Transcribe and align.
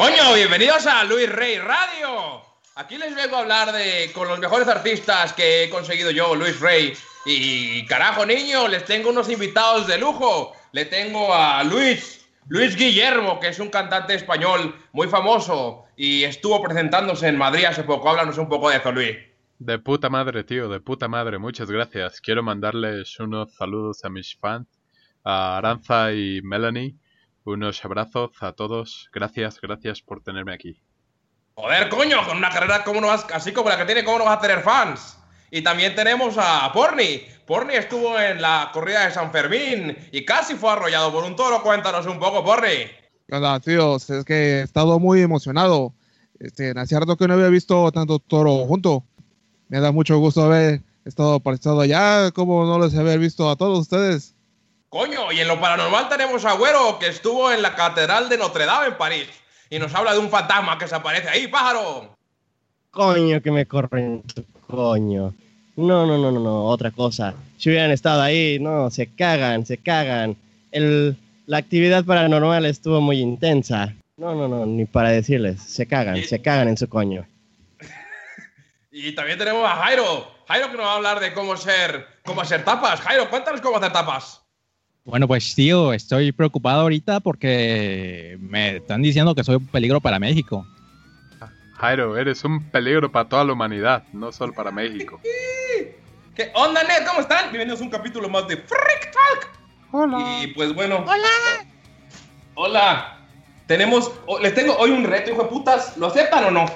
Coño, 0.00 0.32
bienvenidos 0.34 0.86
a 0.86 1.04
Luis 1.04 1.30
Rey 1.30 1.58
Radio. 1.58 2.40
Aquí 2.76 2.96
les 2.96 3.14
vengo 3.14 3.36
a 3.36 3.40
hablar 3.40 3.70
de 3.70 4.10
con 4.14 4.28
los 4.28 4.38
mejores 4.38 4.66
artistas 4.66 5.34
que 5.34 5.64
he 5.64 5.68
conseguido 5.68 6.10
yo, 6.10 6.34
Luis 6.34 6.58
Rey. 6.58 6.94
Y 7.26 7.84
carajo, 7.84 8.24
niño, 8.24 8.66
les 8.66 8.86
tengo 8.86 9.10
unos 9.10 9.28
invitados 9.28 9.86
de 9.86 9.98
lujo. 9.98 10.54
Le 10.72 10.86
tengo 10.86 11.34
a 11.34 11.62
Luis, 11.64 12.26
Luis 12.48 12.76
Guillermo, 12.76 13.38
que 13.40 13.48
es 13.48 13.58
un 13.58 13.68
cantante 13.68 14.14
español 14.14 14.74
muy 14.92 15.06
famoso 15.08 15.84
y 15.98 16.24
estuvo 16.24 16.62
presentándose 16.62 17.28
en 17.28 17.36
Madrid 17.36 17.66
hace 17.66 17.82
poco. 17.82 18.08
Háblanos 18.08 18.38
un 18.38 18.48
poco 18.48 18.70
de 18.70 18.78
eso, 18.78 18.92
Luis. 18.92 19.18
De 19.58 19.78
puta 19.78 20.08
madre, 20.08 20.44
tío, 20.44 20.70
de 20.70 20.80
puta 20.80 21.08
madre. 21.08 21.36
Muchas 21.36 21.70
gracias. 21.70 22.22
Quiero 22.22 22.42
mandarles 22.42 23.20
unos 23.20 23.52
saludos 23.52 24.02
a 24.06 24.08
mis 24.08 24.34
fans, 24.34 24.66
a 25.24 25.58
Aranza 25.58 26.14
y 26.14 26.40
Melanie. 26.40 26.94
Unos 27.52 27.84
abrazos 27.84 28.30
a 28.42 28.52
todos. 28.52 29.10
Gracias, 29.12 29.60
gracias 29.60 30.00
por 30.02 30.22
tenerme 30.22 30.54
aquí. 30.54 30.80
Joder, 31.54 31.88
coño, 31.88 32.24
con 32.24 32.36
una 32.36 32.48
carrera 32.48 32.84
como 32.84 33.00
no 33.00 33.08
vas, 33.08 33.26
así 33.34 33.50
como 33.52 33.68
la 33.68 33.76
que 33.76 33.86
tiene, 33.86 34.04
¿cómo 34.04 34.18
no 34.18 34.24
vas 34.24 34.38
a 34.38 34.40
tener 34.40 34.60
fans? 34.60 35.18
Y 35.50 35.60
también 35.60 35.96
tenemos 35.96 36.36
a 36.38 36.72
Porni. 36.72 37.22
Porni 37.46 37.74
estuvo 37.74 38.16
en 38.20 38.40
la 38.40 38.70
corrida 38.72 39.04
de 39.04 39.12
San 39.12 39.32
Fermín 39.32 39.96
y 40.12 40.24
casi 40.24 40.54
fue 40.54 40.70
arrollado 40.70 41.10
por 41.10 41.24
un 41.24 41.34
toro. 41.34 41.60
Cuéntanos 41.60 42.06
un 42.06 42.20
poco, 42.20 42.44
Porni. 42.44 42.86
Hola, 43.32 43.58
tíos. 43.58 44.08
Es 44.10 44.24
que 44.24 44.34
he 44.34 44.62
estado 44.62 45.00
muy 45.00 45.20
emocionado. 45.20 45.92
Este, 46.38 46.70
es 46.70 46.88
cierto 46.88 47.16
que 47.16 47.26
no 47.26 47.34
había 47.34 47.48
visto 47.48 47.90
tanto 47.90 48.20
toro 48.20 48.64
junto. 48.66 49.02
Me 49.68 49.80
da 49.80 49.90
mucho 49.90 50.16
gusto 50.18 50.44
haber 50.44 50.82
estado 51.04 51.40
participando 51.40 51.80
allá, 51.80 52.30
como 52.30 52.64
no 52.64 52.78
les 52.78 52.94
había 52.94 53.16
visto 53.16 53.50
a 53.50 53.56
todos 53.56 53.80
ustedes. 53.80 54.36
Coño, 54.90 55.30
y 55.30 55.38
en 55.38 55.46
lo 55.46 55.60
paranormal 55.60 56.08
tenemos 56.08 56.44
a 56.44 56.54
Güero, 56.54 56.98
que 56.98 57.06
estuvo 57.06 57.52
en 57.52 57.62
la 57.62 57.76
Catedral 57.76 58.28
de 58.28 58.36
Notre 58.36 58.66
Dame 58.66 58.88
en 58.88 58.96
París 58.96 59.28
y 59.70 59.78
nos 59.78 59.94
habla 59.94 60.12
de 60.12 60.18
un 60.18 60.28
fantasma 60.28 60.76
que 60.78 60.88
se 60.88 60.96
aparece 60.96 61.28
ahí, 61.28 61.46
pájaro. 61.46 62.16
Coño, 62.90 63.40
que 63.40 63.52
me 63.52 63.66
corren, 63.66 64.24
coño. 64.66 65.32
No, 65.76 66.06
no, 66.06 66.18
no, 66.18 66.32
no, 66.32 66.40
no, 66.40 66.64
otra 66.64 66.90
cosa. 66.90 67.34
Si 67.56 67.70
hubieran 67.70 67.92
estado 67.92 68.20
ahí, 68.20 68.58
no, 68.58 68.90
se 68.90 69.06
cagan, 69.14 69.64
se 69.64 69.78
cagan. 69.78 70.36
El, 70.72 71.16
la 71.46 71.58
actividad 71.58 72.04
paranormal 72.04 72.66
estuvo 72.66 73.00
muy 73.00 73.20
intensa. 73.20 73.94
No, 74.16 74.34
no, 74.34 74.48
no, 74.48 74.66
ni 74.66 74.86
para 74.86 75.10
decirles. 75.10 75.62
Se 75.62 75.86
cagan, 75.86 76.20
se 76.24 76.42
cagan 76.42 76.66
en 76.66 76.76
su 76.76 76.88
coño. 76.88 77.24
y 78.90 79.14
también 79.14 79.38
tenemos 79.38 79.64
a 79.64 79.76
Jairo. 79.76 80.26
Jairo 80.48 80.68
que 80.72 80.76
nos 80.76 80.86
va 80.86 80.92
a 80.94 80.96
hablar 80.96 81.20
de 81.20 81.32
cómo 81.32 81.56
ser, 81.56 82.08
cómo 82.24 82.40
hacer 82.40 82.64
tapas. 82.64 83.00
Jairo, 83.02 83.30
cuéntanos 83.30 83.60
cómo 83.60 83.76
hacer 83.76 83.92
tapas. 83.92 84.39
Bueno, 85.10 85.26
pues 85.26 85.56
tío, 85.56 85.92
estoy 85.92 86.30
preocupado 86.30 86.82
ahorita 86.82 87.18
porque 87.18 88.38
me 88.40 88.76
están 88.76 89.02
diciendo 89.02 89.34
que 89.34 89.42
soy 89.42 89.56
un 89.56 89.66
peligro 89.66 90.00
para 90.00 90.20
México. 90.20 90.64
Jairo, 91.78 92.16
eres 92.16 92.44
un 92.44 92.62
peligro 92.70 93.10
para 93.10 93.28
toda 93.28 93.44
la 93.44 93.54
humanidad, 93.54 94.04
no 94.12 94.30
solo 94.30 94.52
para 94.52 94.70
México. 94.70 95.20
¿Qué 96.36 96.52
onda, 96.54 96.84
Ned? 96.84 97.04
¿Cómo 97.08 97.22
están? 97.22 97.50
Bienvenidos 97.50 97.80
a 97.80 97.84
un 97.84 97.90
capítulo 97.90 98.28
más 98.28 98.46
de 98.46 98.56
Freak 98.56 99.10
Talk. 99.12 99.48
Hola. 99.90 100.42
Y 100.44 100.46
pues 100.54 100.72
bueno. 100.76 101.04
Hola. 101.04 101.66
Hola. 102.54 103.18
Tenemos, 103.66 104.12
les 104.40 104.54
tengo 104.54 104.76
hoy 104.76 104.90
un 104.92 105.02
reto, 105.02 105.32
hijo 105.32 105.42
de 105.42 105.48
putas. 105.48 105.96
¿Lo 105.96 106.06
aceptan 106.06 106.44
o 106.44 106.50
no? 106.52 106.66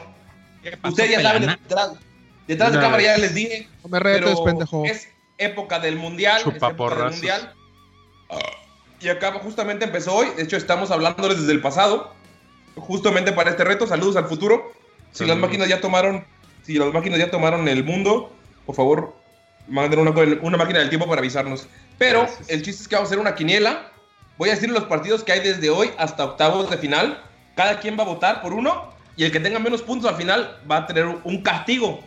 Ustedes 0.83 1.11
ya 1.13 1.23
saben, 1.23 1.47
detrás, 1.47 1.93
detrás 2.49 2.73
de 2.73 2.81
cámara 2.81 3.01
ya 3.01 3.17
les 3.17 3.33
dije. 3.33 3.69
No 3.85 3.91
me 3.91 4.01
retes, 4.01 4.41
pendejo. 4.41 4.85
Es 4.87 5.09
época 5.39 5.79
del 5.79 5.95
mundial. 5.95 6.41
Es 6.41 6.47
época 6.49 6.97
del 6.97 7.13
mundial. 7.13 7.55
Y 9.01 9.09
acá 9.09 9.33
justamente 9.33 9.85
empezó 9.85 10.15
hoy. 10.15 10.29
De 10.37 10.43
hecho, 10.43 10.57
estamos 10.57 10.91
hablándoles 10.91 11.41
desde 11.41 11.53
el 11.53 11.61
pasado. 11.61 12.15
Justamente 12.77 13.33
para 13.33 13.51
este 13.51 13.65
reto. 13.65 13.87
Saludos 13.87 14.17
al 14.17 14.27
futuro. 14.27 14.73
Si 15.13 15.27
las 15.27 15.37
máquinas 15.37 15.69
ya 15.69 15.81
tomaron. 15.81 16.25
Si 16.63 16.79
las 16.79 16.93
máquinas 16.93 17.19
ya 17.19 17.31
tomaron 17.31 17.69
el 17.69 17.85
mundo, 17.85 18.33
por 18.65 18.75
favor, 18.75 19.15
manden 19.69 20.01
una, 20.01 20.11
una 20.41 20.57
máquina 20.57 20.79
del 20.79 20.89
tiempo 20.89 21.07
para 21.07 21.19
avisarnos. 21.21 21.69
Pero 21.99 22.21
Gracias. 22.21 22.49
el 22.49 22.63
chiste 22.63 22.83
es 22.83 22.89
que 22.89 22.95
vamos 22.95 23.09
a 23.09 23.11
hacer 23.11 23.19
una 23.19 23.35
quiniela. 23.35 23.91
Voy 24.39 24.49
a 24.49 24.55
decir 24.55 24.71
los 24.71 24.85
partidos 24.85 25.23
que 25.23 25.33
hay 25.33 25.41
desde 25.41 25.69
hoy 25.69 25.91
hasta 25.99 26.25
octavos 26.25 26.71
de 26.71 26.79
final. 26.79 27.23
Cada 27.55 27.79
quien 27.81 27.99
va 27.99 28.03
a 28.03 28.07
votar 28.07 28.41
por 28.41 28.55
uno. 28.55 28.93
Y 29.17 29.25
el 29.25 29.31
que 29.31 29.39
tenga 29.39 29.59
menos 29.59 29.83
puntos 29.83 30.11
al 30.11 30.17
final 30.17 30.59
va 30.69 30.79
a 30.79 30.87
tener 30.87 31.07
un 31.07 31.43
castigo. 31.43 32.03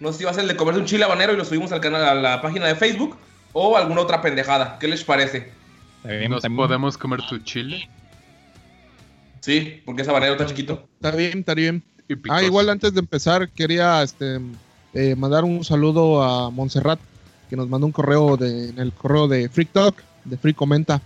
No 0.00 0.12
sé 0.12 0.18
si 0.18 0.24
va 0.24 0.32
a 0.32 0.34
ser 0.34 0.42
el 0.42 0.48
de 0.48 0.56
comerse 0.56 0.80
un 0.80 0.86
chile 0.86 1.04
habanero 1.04 1.32
y 1.32 1.36
lo 1.36 1.44
subimos 1.44 1.70
al 1.72 1.80
canal, 1.80 2.04
a 2.04 2.14
la 2.14 2.42
página 2.42 2.66
de 2.66 2.74
Facebook. 2.74 3.16
O 3.52 3.76
alguna 3.76 4.00
otra 4.00 4.20
pendejada. 4.20 4.76
¿Qué 4.78 4.88
les 4.88 5.04
parece? 5.04 5.52
¿Nos 6.28 6.42
podemos 6.42 6.96
comer 6.96 7.20
tu 7.28 7.38
chile? 7.38 7.88
Sí, 9.40 9.82
porque 9.84 10.02
ese 10.02 10.10
habanero 10.10 10.32
está 10.32 10.46
chiquito. 10.46 10.86
Está 10.96 11.16
bien, 11.16 11.38
está 11.40 11.54
bien. 11.54 11.82
Ah, 12.28 12.42
igual 12.42 12.68
antes 12.68 12.92
de 12.92 13.00
empezar 13.00 13.48
quería 13.50 14.02
este, 14.02 14.40
eh, 14.94 15.14
mandar 15.16 15.44
un 15.44 15.64
saludo 15.64 16.22
a 16.22 16.50
Montserrat, 16.50 16.98
que 17.48 17.56
nos 17.56 17.68
mandó 17.68 17.86
un 17.86 17.92
correo 17.92 18.36
de, 18.36 18.70
en 18.70 18.78
el 18.78 18.92
correo 18.92 19.28
de 19.28 19.48
Freak 19.48 19.70
Talk, 19.72 20.02
de 20.24 20.36
Freak 20.36 20.56
Comenta. 20.56 21.00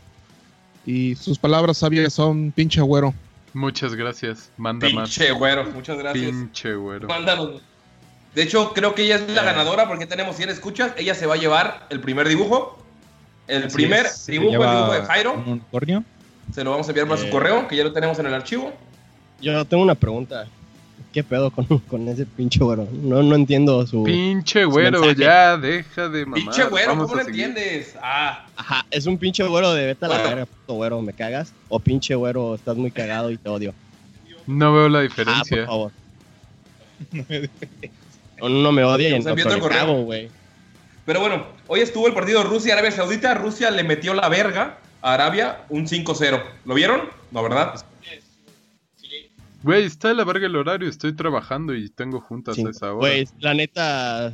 Y 0.86 1.14
sus 1.16 1.38
palabras 1.38 1.78
sabias 1.78 2.12
son 2.12 2.52
pinche 2.52 2.80
güero. 2.80 3.14
Muchas 3.52 3.94
gracias. 3.94 4.50
Manda 4.56 4.86
pinche 4.86 5.00
más. 5.00 5.10
Pinche 5.14 5.32
güero, 5.32 5.64
muchas 5.72 5.98
gracias. 5.98 6.24
Pinche 6.30 6.74
güero. 6.74 7.08
Mándanos. 7.08 7.62
De 8.34 8.42
hecho, 8.42 8.72
creo 8.74 8.94
que 8.94 9.04
ella 9.04 9.16
es 9.16 9.28
la 9.30 9.42
Eh. 9.42 9.44
ganadora 9.44 9.86
porque 9.86 10.06
tenemos 10.06 10.36
100 10.36 10.48
escuchas. 10.50 10.92
Ella 10.96 11.14
se 11.14 11.26
va 11.26 11.34
a 11.34 11.36
llevar 11.36 11.86
el 11.90 12.00
primer 12.00 12.26
dibujo. 12.28 12.83
El 13.46 13.64
Así 13.64 13.76
primer 13.76 14.06
es, 14.06 14.26
dibujo, 14.26 14.62
el 14.64 14.70
dibujo 14.70 14.92
de 14.92 15.02
Jairo. 15.02 15.34
Un 15.34 15.48
unicornio. 15.52 16.04
Se 16.52 16.64
lo 16.64 16.70
vamos 16.72 16.86
a 16.86 16.90
enviar 16.90 17.06
para 17.08 17.20
su 17.20 17.26
Eh. 17.26 17.30
correo, 17.30 17.68
que 17.68 17.76
ya 17.76 17.84
lo 17.84 17.92
tenemos 17.92 18.18
en 18.18 18.26
el 18.26 18.34
archivo. 18.34 18.72
Yo 19.40 19.64
tengo 19.64 19.82
una 19.82 19.94
pregunta. 19.94 20.46
¿Qué 21.12 21.22
pedo 21.22 21.50
con, 21.50 21.64
con 21.88 22.08
ese 22.08 22.26
pinche 22.26 22.58
güero? 22.60 22.88
No, 22.92 23.22
no 23.22 23.34
entiendo 23.36 23.86
su. 23.86 24.02
Pinche 24.04 24.64
güero, 24.64 25.12
ya, 25.12 25.56
deja 25.56 26.08
de 26.08 26.24
mamar. 26.26 26.40
Pinche 26.40 26.64
güero, 26.64 26.88
Vamos 26.88 27.06
¿cómo 27.10 27.20
lo 27.22 27.26
entiendes? 27.28 27.94
Ah, 28.02 28.46
Ajá, 28.56 28.86
es 28.90 29.06
un 29.06 29.16
pinche 29.18 29.44
güero 29.44 29.72
de 29.74 29.86
vete 29.86 30.04
a 30.06 30.08
la 30.08 30.18
verga, 30.22 30.46
puto 30.46 30.74
güero, 30.74 31.00
¿me 31.02 31.12
cagas? 31.12 31.52
O 31.68 31.78
pinche 31.78 32.14
güero, 32.14 32.54
estás 32.56 32.76
muy 32.76 32.90
cagado 32.90 33.30
y 33.30 33.36
te 33.38 33.48
odio. 33.48 33.74
No 34.46 34.72
veo 34.74 34.88
la 34.88 34.98
Ah, 35.00 35.02
por 35.02 35.08
diferencia. 35.10 35.66
favor. 35.66 35.92
O 38.40 38.48
no 38.48 38.72
me 38.72 38.82
odia 38.84 39.10
y 39.10 39.14
entonces 39.14 39.46
me 39.46 39.68
cago, 39.68 40.02
güey. 40.02 40.28
Pero 41.06 41.20
bueno, 41.20 41.46
hoy 41.66 41.80
estuvo 41.80 42.06
el 42.06 42.14
partido 42.14 42.42
Rusia-Arabia 42.42 42.90
Saudita. 42.90 43.34
Rusia 43.34 43.70
le 43.70 43.84
metió 43.84 44.14
la 44.14 44.28
verga 44.28 44.78
a 45.02 45.14
Arabia 45.14 45.64
un 45.68 45.86
5-0. 45.86 46.42
¿Lo 46.64 46.74
vieron? 46.74 47.02
No, 47.30 47.42
¿verdad? 47.42 47.74
Güey, 49.62 49.84
está 49.84 50.08
de 50.08 50.14
la 50.14 50.24
verga 50.24 50.46
el 50.46 50.56
horario. 50.56 50.88
Estoy 50.88 51.14
trabajando 51.14 51.74
y 51.74 51.88
tengo 51.88 52.20
juntas 52.20 52.54
Sí, 52.56 52.64
a 52.66 52.70
esa 52.70 52.86
hora. 52.92 52.96
Güey, 53.08 53.28
la 53.40 53.54
neta, 53.54 54.32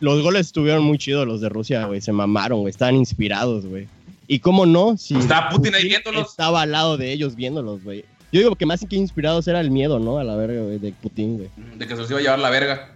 los 0.00 0.22
goles 0.22 0.46
estuvieron 0.46 0.82
muy 0.82 0.98
chidos 0.98 1.26
los 1.26 1.40
de 1.40 1.48
Rusia, 1.48 1.86
güey. 1.86 2.00
Se 2.00 2.10
mamaron, 2.12 2.60
güey. 2.60 2.70
Estaban 2.70 2.96
inspirados, 2.96 3.64
güey. 3.66 3.86
Y 4.26 4.40
cómo 4.40 4.66
no, 4.66 4.96
si 4.96 5.16
Está 5.16 5.48
Putin 5.50 5.74
ahí 5.74 5.84
viéndolos. 5.84 6.30
estaba 6.30 6.62
al 6.62 6.72
lado 6.72 6.96
de 6.96 7.12
ellos 7.12 7.36
viéndolos, 7.36 7.82
güey. 7.84 8.04
Yo 8.32 8.40
digo 8.40 8.56
que 8.56 8.64
más 8.66 8.84
que 8.88 8.96
inspirados 8.96 9.46
era 9.46 9.60
el 9.60 9.70
miedo, 9.70 9.98
¿no? 9.98 10.18
A 10.18 10.24
la 10.24 10.34
verga, 10.36 10.62
güey, 10.62 10.78
de 10.78 10.92
Putin, 10.92 11.36
güey. 11.36 11.50
De 11.76 11.86
que 11.86 11.94
se 11.94 12.00
los 12.00 12.10
iba 12.10 12.18
a 12.18 12.22
llevar 12.22 12.38
la 12.38 12.50
verga. 12.50 12.92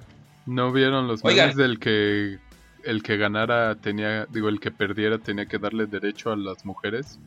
¿No 0.46 0.72
vieron 0.72 1.06
los 1.08 1.24
Oigan. 1.24 1.48
memes 1.48 1.56
del 1.56 1.78
que 1.78 2.38
el 2.86 3.02
que 3.02 3.16
ganara 3.16 3.74
tenía, 3.74 4.26
digo, 4.26 4.48
el 4.48 4.60
que 4.60 4.70
perdiera 4.70 5.18
tenía 5.18 5.46
que 5.46 5.58
darle 5.58 5.86
derecho 5.86 6.32
a 6.32 6.36
las 6.36 6.64
mujeres? 6.64 7.18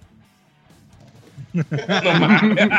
No 1.53 1.63
mames. 2.19 2.69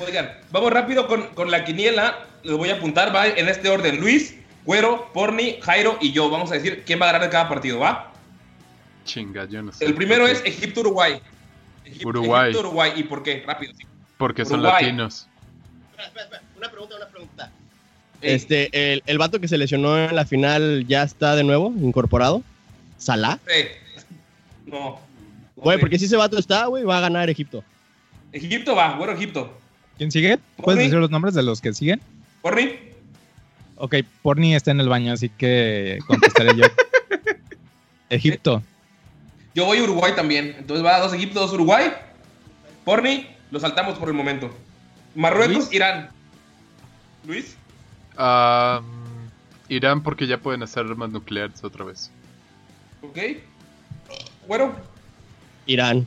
Oigan, 0.00 0.30
vamos 0.50 0.72
rápido 0.72 1.06
con, 1.06 1.26
con 1.34 1.50
la 1.50 1.64
quiniela. 1.64 2.26
Les 2.42 2.56
voy 2.56 2.70
a 2.70 2.74
apuntar, 2.76 3.14
va 3.14 3.26
en 3.26 3.48
este 3.48 3.68
orden. 3.68 4.00
Luis, 4.00 4.36
Cuero, 4.64 5.10
Porni, 5.12 5.58
Jairo 5.60 5.98
y 6.00 6.12
yo. 6.12 6.30
Vamos 6.30 6.50
a 6.50 6.54
decir 6.54 6.82
quién 6.86 7.00
va 7.00 7.04
a 7.08 7.12
ganar 7.12 7.22
de 7.28 7.30
cada 7.30 7.48
partido, 7.48 7.78
¿va? 7.78 8.12
Chinga, 9.04 9.44
yo 9.46 9.62
no 9.62 9.72
sé. 9.72 9.84
El 9.84 9.94
primero 9.94 10.26
es. 10.26 10.42
Egipto-Uruguay. 10.44 11.20
Egip- 11.84 12.06
Uruguay. 12.06 12.50
Egipto-Uruguay. 12.50 12.92
¿Y 12.96 13.02
por 13.04 13.22
qué? 13.22 13.42
Rápido. 13.46 13.74
sí. 13.76 13.84
Porque 14.16 14.44
son 14.44 14.60
Uruguay. 14.60 14.84
latinos. 14.84 15.28
Espera, 15.90 16.06
espera, 16.08 16.24
espera. 16.24 16.42
Una 16.56 16.70
pregunta, 16.70 16.96
una 16.96 17.06
pregunta. 17.08 17.50
Este, 18.22 18.92
el, 18.92 19.02
el 19.06 19.18
vato 19.18 19.40
que 19.40 19.48
se 19.48 19.58
lesionó 19.58 19.98
en 19.98 20.14
la 20.14 20.24
final 20.24 20.86
ya 20.86 21.02
está 21.02 21.34
de 21.36 21.44
nuevo 21.44 21.72
incorporado. 21.80 22.42
¿Salah? 22.98 23.38
No. 24.66 25.00
Güey, 25.56 25.78
porque 25.78 25.98
si 25.98 26.04
ese 26.06 26.16
vato 26.16 26.38
está, 26.38 26.66
güey, 26.66 26.84
va 26.84 26.98
a 26.98 27.00
ganar 27.00 27.28
Egipto. 27.28 27.64
Egipto 28.32 28.74
va, 28.74 28.94
bueno, 28.96 29.12
Egipto. 29.12 29.52
¿Quién 29.98 30.10
sigue? 30.10 30.38
Porni. 30.38 30.64
¿Puedes 30.64 30.78
decir 30.84 30.98
los 30.98 31.10
nombres 31.10 31.34
de 31.34 31.42
los 31.42 31.60
que 31.60 31.72
siguen? 31.74 32.00
Porni, 32.40 32.70
Ok, 33.76 33.96
Porni 34.22 34.54
está 34.54 34.70
en 34.70 34.78
el 34.78 34.88
baño, 34.88 35.12
así 35.12 35.28
que 35.28 35.98
contestaré 36.06 36.56
yo. 36.56 36.64
Egipto. 38.10 38.62
yo 39.54 39.64
voy 39.64 39.78
a 39.78 39.82
Uruguay 39.82 40.12
también. 40.14 40.54
Entonces 40.58 40.84
va 40.84 41.00
dos 41.00 41.12
Egipto, 41.12 41.40
dos 41.40 41.52
Uruguay. 41.52 41.92
Porni, 42.84 43.26
lo 43.50 43.58
saltamos 43.58 43.98
por 43.98 44.08
el 44.08 44.14
momento. 44.14 44.54
Marruecos, 45.16 45.56
Luis. 45.56 45.72
Irán. 45.72 46.10
Luis, 47.26 47.56
Ah, 48.16 48.80
Irán 49.68 50.02
porque 50.02 50.26
ya 50.26 50.38
pueden 50.38 50.62
hacer 50.62 50.84
armas 50.86 51.10
nucleares 51.10 51.62
otra 51.64 51.84
vez. 51.84 52.10
ok. 53.02 53.18
Bueno, 54.46 54.74
Irán. 55.66 56.06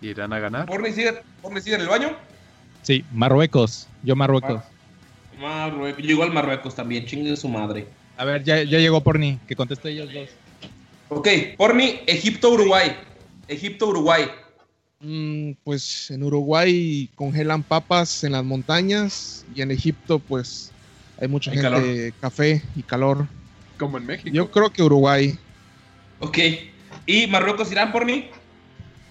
¿Irán 0.00 0.32
a 0.32 0.38
ganar? 0.38 0.68
Sigue, 0.92 1.22
Porni 1.42 1.60
sigue 1.60 1.76
en 1.76 1.82
el 1.82 1.88
baño. 1.88 2.16
Sí, 2.82 3.04
Marruecos. 3.12 3.88
Yo 4.02 4.14
Marruecos. 4.14 4.62
Marruecos. 5.40 6.02
Yo 6.02 6.10
igual 6.10 6.32
Marruecos 6.32 6.74
también, 6.74 7.04
chingue 7.06 7.36
su 7.36 7.48
madre. 7.48 7.88
A 8.16 8.24
ver, 8.24 8.44
ya, 8.44 8.62
ya 8.62 8.78
llegó 8.78 9.02
Porni, 9.02 9.38
que 9.46 9.56
conteste 9.56 9.90
ellos 9.90 10.12
dos. 10.12 10.28
Ok, 11.08 11.28
Porni, 11.56 12.00
Egipto, 12.06 12.50
Uruguay. 12.50 12.96
Egipto, 13.48 13.88
Uruguay. 13.88 14.26
Mm, 15.00 15.52
pues 15.64 16.10
en 16.10 16.22
Uruguay 16.22 17.10
congelan 17.14 17.62
papas 17.62 18.24
en 18.24 18.32
las 18.32 18.44
montañas 18.44 19.44
y 19.54 19.62
en 19.62 19.70
Egipto 19.70 20.18
pues 20.18 20.72
hay 21.20 21.28
mucha 21.28 21.50
gente, 21.50 22.12
café 22.20 22.62
y 22.74 22.82
calor. 22.82 23.26
Como 23.78 23.98
en 23.98 24.06
México. 24.06 24.30
Yo 24.32 24.50
creo 24.50 24.70
que 24.70 24.82
Uruguay. 24.82 25.38
Ok. 26.20 26.38
¿Y 27.06 27.26
Marruecos, 27.26 27.70
Irán, 27.70 27.92
por 27.92 28.04
mí? 28.04 28.30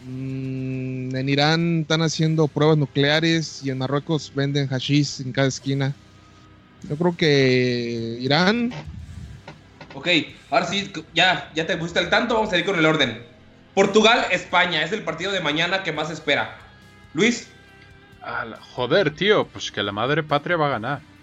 Mm, 0.05 1.15
en 1.15 1.29
Irán 1.29 1.79
están 1.81 2.01
haciendo 2.01 2.47
pruebas 2.47 2.77
nucleares 2.77 3.61
y 3.63 3.69
en 3.69 3.77
Marruecos 3.77 4.31
venden 4.35 4.67
hashish 4.67 5.21
en 5.21 5.31
cada 5.31 5.47
esquina. 5.47 5.93
Yo 6.87 6.95
creo 6.95 7.15
que 7.17 8.17
Irán. 8.19 8.71
Ok, 9.93 10.07
ahora 10.51 10.67
sí, 10.67 10.91
ya, 11.13 11.49
ya 11.55 11.65
te 11.65 11.77
pusiste 11.77 11.99
al 11.99 12.09
tanto, 12.09 12.35
vamos 12.35 12.51
a 12.51 12.57
ir 12.57 12.65
con 12.65 12.77
el 12.77 12.85
orden. 12.85 13.23
Portugal, 13.73 14.25
España, 14.31 14.83
es 14.83 14.91
el 14.91 15.03
partido 15.03 15.31
de 15.31 15.39
mañana 15.39 15.83
que 15.83 15.91
más 15.91 16.09
espera. 16.09 16.57
Luis. 17.13 17.47
joder, 18.73 19.11
tío, 19.15 19.47
pues 19.47 19.71
que 19.71 19.81
la 19.81 19.91
madre 19.91 20.21
patria 20.21 20.57
va 20.57 20.67
a 20.67 20.71
ganar. 20.71 21.14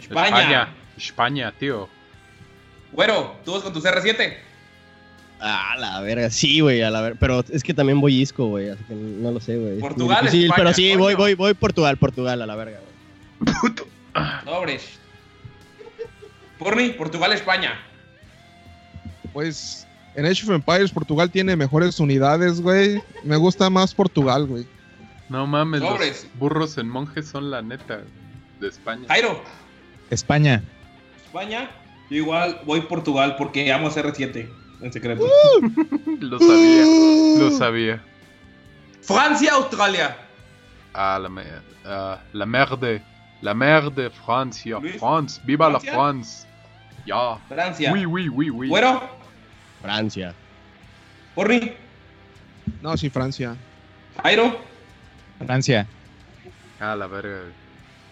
España. 0.00 0.74
España, 0.96 1.52
tío. 1.58 1.88
Bueno, 2.92 3.34
¿tú 3.44 3.52
vas 3.52 3.62
con 3.62 3.72
tu 3.72 3.80
CR7? 3.80 4.36
Ah, 5.40 5.76
la 5.78 6.00
verga, 6.00 6.30
sí, 6.30 6.60
güey, 6.60 6.82
a 6.82 6.90
la 6.90 7.00
verga. 7.00 7.16
Pero 7.20 7.44
es 7.48 7.62
que 7.62 7.74
también 7.74 8.00
voy 8.00 8.20
isco, 8.20 8.46
güey, 8.46 8.70
así 8.70 8.82
que 8.84 8.94
no 8.94 9.30
lo 9.30 9.40
sé, 9.40 9.56
güey. 9.56 9.78
Portugal, 9.78 10.28
Sí, 10.28 10.48
pero 10.54 10.72
sí, 10.72 10.96
voy, 10.96 11.14
voy, 11.14 11.34
voy 11.34 11.54
Portugal, 11.54 11.96
Portugal, 11.96 12.42
a 12.42 12.46
la 12.46 12.56
verga, 12.56 12.80
güey. 12.80 13.54
Puto. 13.60 13.86
Por 16.58 16.74
mí, 16.74 16.88
Portugal, 16.90 17.32
España. 17.32 17.78
Pues 19.32 19.86
en 20.16 20.26
Age 20.26 20.42
of 20.44 20.50
Empires 20.50 20.90
Portugal 20.90 21.30
tiene 21.30 21.54
mejores 21.54 22.00
unidades, 22.00 22.60
güey. 22.60 23.00
Me 23.22 23.36
gusta 23.36 23.70
más 23.70 23.94
Portugal, 23.94 24.46
güey. 24.46 24.66
No 25.28 25.46
mames, 25.46 25.82
los 25.82 26.26
burros 26.34 26.78
en 26.78 26.88
monjes 26.88 27.28
son 27.28 27.50
la 27.50 27.62
neta 27.62 28.00
de 28.60 28.68
España. 28.68 29.04
Jairo. 29.06 29.40
España. 30.10 30.62
España. 31.24 31.70
Yo 32.10 32.16
igual 32.16 32.60
voy 32.64 32.80
Portugal 32.82 33.36
porque 33.36 33.72
amo 33.72 33.90
CR7 33.90 34.48
en 34.80 34.92
secreto. 34.92 35.26
lo 36.20 36.38
sabía, 36.38 36.84
lo 37.38 37.50
sabía. 37.50 38.02
Francia, 39.02 39.52
Australia. 39.54 40.16
Ah, 40.94 41.18
la, 41.20 41.28
uh, 41.28 42.36
la 42.36 42.46
merde. 42.46 43.02
La 43.40 43.54
merde, 43.54 44.10
Francia. 44.10 44.78
France, 44.98 45.40
viva 45.44 45.68
la 45.70 45.78
France. 45.78 46.46
Ya. 47.06 47.38
Francia. 47.48 47.92
Oui, 47.92 48.04
oui, 48.04 48.28
oui, 48.28 48.50
oui. 48.50 48.68
Bueno. 48.68 49.02
Francia. 49.80 50.34
Porri. 51.34 51.76
No, 52.82 52.96
sí, 52.96 53.08
Francia. 53.08 53.56
Jairo. 54.22 54.58
Francia. 55.38 55.86
Ah, 56.80 56.96
la 56.96 57.06
verga. 57.06 57.42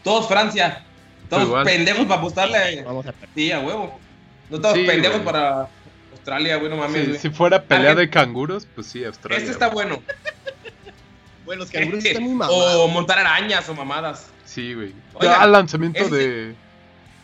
Todos 0.05 0.29
Francia. 0.29 0.85
Todos 1.29 1.65
pendejos 1.65 2.07
para 2.07 2.21
apostarle. 2.21 2.83
Vamos 2.83 3.07
a 3.07 3.15
Sí, 3.35 3.53
a 3.53 3.61
huevo. 3.61 3.99
No 4.51 4.61
todos 4.61 4.79
pendejos 4.79 5.21
para 5.23 5.69
Australia, 6.13 6.57
bueno 6.59 6.77
mames. 6.77 7.21
si 7.21 7.31
fuera 7.31 7.63
pelea 7.63 7.95
de 7.95 8.09
canguros, 8.09 8.67
pues 8.75 8.87
sí, 8.87 9.05
Australia. 9.05 9.39
Este 9.39 9.51
está 9.53 9.69
bueno. 9.69 10.03
bueno, 11.45 11.61
los 11.61 11.71
canguros 11.71 12.05
están 12.05 12.23
muy 12.23 12.35
mamados. 12.35 12.77
O 12.77 12.89
montar 12.89 13.19
arañas 13.19 13.69
o 13.69 13.75
mamadas. 13.75 14.29
Sí, 14.45 14.75
güey. 14.75 14.93
Al 15.21 15.53
lanzamiento 15.53 16.09
de. 16.09 16.55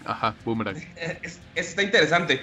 Ajá, 0.05 0.35
boomerang. 0.45 0.77
Este 0.97 1.41
está 1.55 1.83
interesante. 1.83 2.41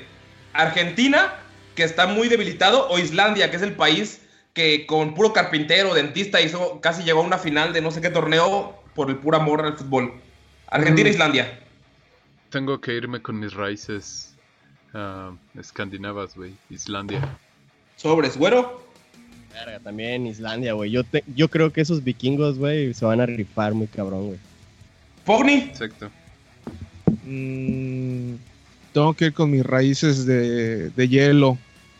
Argentina, 0.54 1.36
que 1.76 1.84
está 1.84 2.08
muy 2.08 2.28
debilitado, 2.28 2.88
o 2.90 3.00
Islandia, 3.00 3.50
que 3.50 3.58
es 3.58 3.62
el 3.62 3.74
país 3.74 4.22
que 4.54 4.86
con 4.86 5.14
puro 5.14 5.32
carpintero, 5.32 5.94
dentista, 5.94 6.42
hizo, 6.42 6.82
casi 6.82 7.04
llegó 7.04 7.22
a 7.22 7.24
una 7.24 7.38
final 7.38 7.72
de 7.72 7.82
no 7.82 7.92
sé 7.92 8.02
qué 8.02 8.10
torneo 8.10 8.82
por 8.96 9.10
el 9.10 9.18
puro 9.18 9.38
amor 9.38 9.66
al 9.66 9.78
fútbol. 9.78 10.22
Argentina, 10.72 11.10
mm. 11.10 11.12
Islandia. 11.12 11.60
Tengo 12.50 12.80
que 12.80 12.94
irme 12.94 13.22
con 13.22 13.40
mis 13.40 13.54
raíces 13.54 14.36
uh, 14.94 15.36
escandinavas, 15.60 16.36
güey. 16.36 16.54
Islandia. 16.70 17.38
Sobres, 17.96 18.38
güero. 18.38 18.84
Verga, 19.54 19.80
también 19.80 20.28
Islandia, 20.28 20.74
güey. 20.74 20.92
Yo, 20.92 21.02
yo 21.36 21.50
creo 21.50 21.72
que 21.72 21.82
esos 21.82 22.04
vikingos, 22.04 22.58
güey, 22.58 22.94
se 22.94 23.06
van 23.06 23.20
a 23.20 23.26
rifar 23.26 23.74
muy 23.74 23.88
cabrón, 23.88 24.28
güey. 24.28 24.40
Fogni. 25.26 25.56
Exacto. 25.56 26.10
Mm, 27.26 28.36
tengo 28.94 29.14
que 29.14 29.26
ir 29.26 29.34
con 29.34 29.52
mis 29.52 29.66
raíces 29.66 30.26
de, 30.26 30.90
de 30.90 31.08
hielo. 31.08 31.58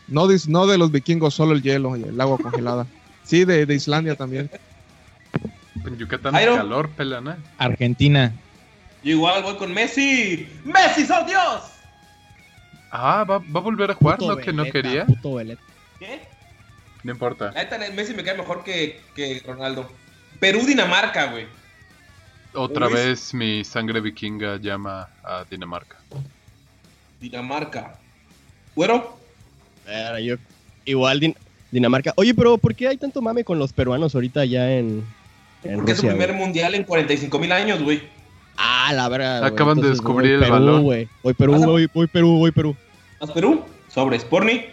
No 0.08 0.26
de, 0.26 0.40
no 0.48 0.66
de 0.66 0.78
los 0.78 0.90
vikingos, 0.90 1.34
solo 1.34 1.52
el 1.52 1.62
hielo 1.62 1.96
y 1.96 2.02
el 2.04 2.20
agua 2.20 2.38
congelada. 2.38 2.86
Sí, 3.22 3.44
de, 3.44 3.64
de 3.64 3.74
Islandia 3.76 4.16
también. 4.16 4.50
En 5.86 5.96
Yucatán 5.96 6.32
calor, 6.32 6.88
pelana. 6.90 7.38
Argentina. 7.58 8.32
Yo 9.02 9.12
igual 9.12 9.42
voy 9.42 9.56
con 9.56 9.72
Messi. 9.72 10.48
¡Messi, 10.64 11.06
sos 11.06 11.26
Dios! 11.26 11.62
Ah, 12.90 13.24
¿va, 13.24 13.38
va 13.38 13.60
a 13.60 13.62
volver 13.62 13.90
a 13.90 13.94
jugar 13.94 14.20
lo 14.20 14.36
que 14.36 14.52
no 14.52 14.64
quería? 14.64 15.06
¿Qué? 15.98 16.20
No 17.02 17.12
importa. 17.12 17.52
Messi 17.94 18.14
me 18.14 18.24
cae 18.24 18.36
mejor 18.36 18.62
que, 18.62 19.00
que 19.14 19.42
Ronaldo. 19.46 19.90
Perú-Dinamarca, 20.38 21.26
güey. 21.26 21.46
Otra 22.52 22.88
vez 22.88 23.32
mi 23.32 23.64
sangre 23.64 24.00
vikinga 24.00 24.56
llama 24.56 25.08
a 25.22 25.44
Dinamarca. 25.48 25.96
Dinamarca. 27.20 27.98
Yo, 30.20 30.36
igual 30.84 31.34
Dinamarca. 31.70 32.12
Oye, 32.16 32.34
pero 32.34 32.58
¿por 32.58 32.74
qué 32.74 32.88
hay 32.88 32.96
tanto 32.96 33.22
mame 33.22 33.44
con 33.44 33.58
los 33.58 33.72
peruanos 33.72 34.14
ahorita 34.14 34.44
ya 34.44 34.72
en, 34.72 35.04
Porque 35.62 35.92
es 35.92 35.98
su 35.98 36.06
primer 36.08 36.32
mundial 36.32 36.74
en 36.74 36.84
45 36.84 37.38
mil 37.38 37.52
años, 37.52 37.82
güey. 37.82 38.02
Ah, 38.62 38.92
la 38.92 39.08
verdad. 39.08 39.44
Acaban 39.44 39.80
de 39.80 39.88
descubrir 39.88 40.32
el 40.32 40.50
valor. 40.50 40.82
Voy 40.82 41.34
Perú, 41.34 41.54
voy, 41.64 41.88
voy 41.92 42.06
Perú, 42.06 42.38
voy 42.38 42.50
Perú. 42.50 42.76
¿Más 43.20 43.30
Perú? 43.30 43.64
Sobre 43.88 44.18
Sporni. 44.18 44.66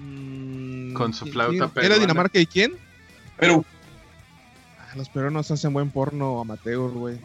Mm, 0.00 0.92
con 0.92 1.14
su 1.14 1.26
flauta 1.26 1.70
¿Era 1.76 1.98
Dinamarca 1.98 2.40
y 2.40 2.46
quién? 2.46 2.72
Perú. 3.38 3.64
Ah, 4.78 4.92
los 4.96 5.08
peruanos 5.08 5.50
hacen 5.50 5.72
buen 5.72 5.90
porno 5.90 6.40
amateur, 6.40 6.90
güey. 6.90 7.18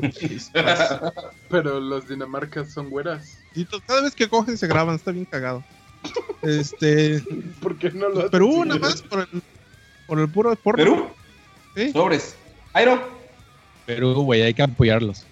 Pero 1.50 1.80
los 1.80 2.08
dinamarcas 2.08 2.72
son 2.72 2.90
güeras. 2.90 3.38
Y 3.54 3.64
cada 3.64 4.02
vez 4.02 4.14
que 4.14 4.28
cogen 4.28 4.56
se 4.56 4.68
graban, 4.68 4.94
está 4.94 5.10
bien 5.10 5.24
cagado. 5.24 5.64
Este. 6.42 7.22
¿Por 7.60 7.76
qué 7.76 7.90
no 7.90 8.08
lo 8.08 8.30
Perú, 8.30 8.64
nada 8.64 8.78
más, 8.78 9.02
por 9.02 9.20
el, 9.20 9.42
por 10.06 10.20
el 10.20 10.28
puro 10.28 10.54
porno. 10.56 10.84
¿Perú? 10.84 11.06
¿Sí? 11.74 11.92
Sobres. 11.92 12.36
Airo. 12.72 13.13
Perú, 13.86 14.14
güey, 14.22 14.42
hay 14.42 14.54
que 14.54 14.62
apoyarlos. 14.62 15.26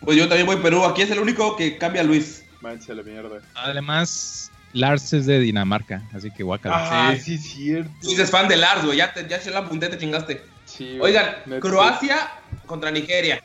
Pues 0.00 0.16
yo 0.16 0.28
también 0.28 0.46
voy 0.46 0.56
a 0.56 0.62
Perú. 0.62 0.84
Aquí 0.84 1.02
es 1.02 1.10
el 1.10 1.18
único 1.18 1.56
que 1.56 1.78
cambia 1.78 2.02
Luis. 2.02 2.44
Mancha 2.60 2.94
la 2.94 3.02
mierda. 3.02 3.40
Además, 3.54 4.50
Lars 4.72 5.12
es 5.12 5.26
de 5.26 5.40
Dinamarca, 5.40 6.02
así 6.12 6.30
que 6.30 6.42
guacala. 6.42 6.76
Ah, 7.08 7.16
sí, 7.16 7.38
sí, 7.38 7.38
cierto. 7.38 7.90
Si 8.00 8.14
eres 8.14 8.30
fan 8.30 8.48
de 8.48 8.56
Lars, 8.56 8.84
güey. 8.84 8.98
Ya, 8.98 9.12
te, 9.12 9.26
ya 9.28 9.40
se 9.40 9.50
la 9.50 9.60
apunté, 9.60 9.88
te 9.88 9.98
chingaste. 9.98 10.42
Sí, 10.64 10.98
Oigan, 11.00 11.36
Croacia 11.60 12.30
contra 12.66 12.90
Nigeria. 12.90 13.42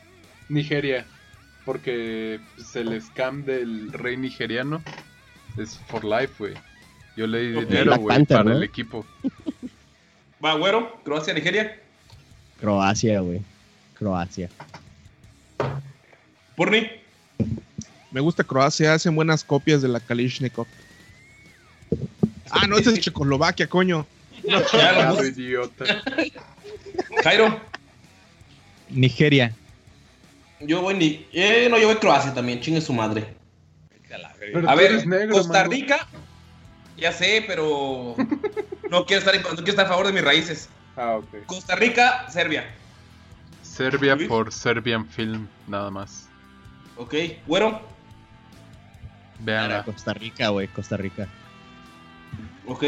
Nigeria. 0.48 1.06
Porque 1.64 2.40
pues, 2.56 2.74
el 2.76 3.00
scam 3.00 3.44
del 3.44 3.92
rey 3.92 4.16
nigeriano 4.16 4.82
es 5.56 5.78
for 5.86 6.04
life, 6.04 6.34
güey. 6.38 6.54
Yo 7.16 7.26
le 7.26 7.40
di 7.40 7.60
dinero, 7.60 7.96
güey, 7.98 8.24
para 8.24 8.52
el 8.52 8.62
equipo. 8.62 9.06
Va, 10.44 10.54
güero, 10.54 11.00
Croacia, 11.04 11.32
Nigeria. 11.32 11.78
Croacia, 12.60 13.20
güey. 13.20 13.42
Croacia. 14.02 14.48
Purni. 16.56 16.90
Me 18.10 18.20
gusta 18.20 18.42
Croacia, 18.42 18.94
hacen 18.94 19.14
buenas 19.14 19.44
copias 19.44 19.80
de 19.80 19.86
la 19.86 20.00
Kalishnikov. 20.00 20.66
Ah, 22.50 22.66
no, 22.66 22.76
este 22.76 22.90
es 22.90 23.00
Checoslovaquia, 23.00 23.68
coño. 23.68 24.04
No, 24.48 24.60
ya 24.72 25.12
lo 25.12 25.24
idiota. 25.24 26.02
Jairo. 27.22 27.60
Nigeria. 28.90 29.54
Yo 30.60 30.82
voy 30.82 30.94
ni. 30.94 31.26
Eh, 31.32 31.68
no, 31.70 31.78
yo 31.78 31.86
voy 31.86 31.96
Croacia 31.96 32.34
también, 32.34 32.60
chingue 32.60 32.80
su 32.80 32.92
madre. 32.92 33.34
a 34.66 34.74
ver, 34.74 35.30
Costa 35.30 35.62
Rica. 35.64 36.08
Ya 36.96 37.12
sé, 37.12 37.44
pero. 37.46 38.16
no 38.90 39.06
quiero 39.06 39.20
estar 39.20 39.34
en, 39.36 39.42
no 39.42 39.54
quiero 39.54 39.70
estar 39.70 39.86
a 39.86 39.88
favor 39.88 40.08
de 40.08 40.12
mis 40.12 40.24
raíces. 40.24 40.68
Ah, 40.96 41.18
ok. 41.18 41.46
Costa 41.46 41.76
Rica, 41.76 42.26
Serbia. 42.28 42.81
Serbia 43.72 44.18
por 44.28 44.52
Serbian 44.52 45.06
Film, 45.06 45.48
nada 45.66 45.90
más. 45.90 46.28
Ok, 46.98 47.14
bueno. 47.46 47.80
Vean. 49.40 49.82
Costa 49.84 50.12
Rica, 50.12 50.50
güey, 50.50 50.68
Costa 50.68 50.98
Rica. 50.98 51.26
Ok. 52.66 52.84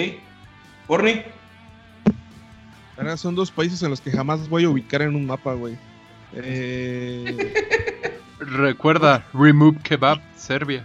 Orni. 0.86 1.22
Ahora 2.98 3.16
son 3.16 3.34
dos 3.34 3.50
países 3.50 3.82
en 3.82 3.90
los 3.90 4.00
que 4.02 4.10
jamás 4.10 4.46
voy 4.48 4.64
a 4.64 4.68
ubicar 4.68 5.00
en 5.00 5.16
un 5.16 5.26
mapa, 5.26 5.54
güey. 5.54 5.76
Eh... 6.36 7.54
Recuerda, 8.40 9.24
Remove 9.32 9.78
Kebab, 9.84 10.20
Serbia. 10.36 10.84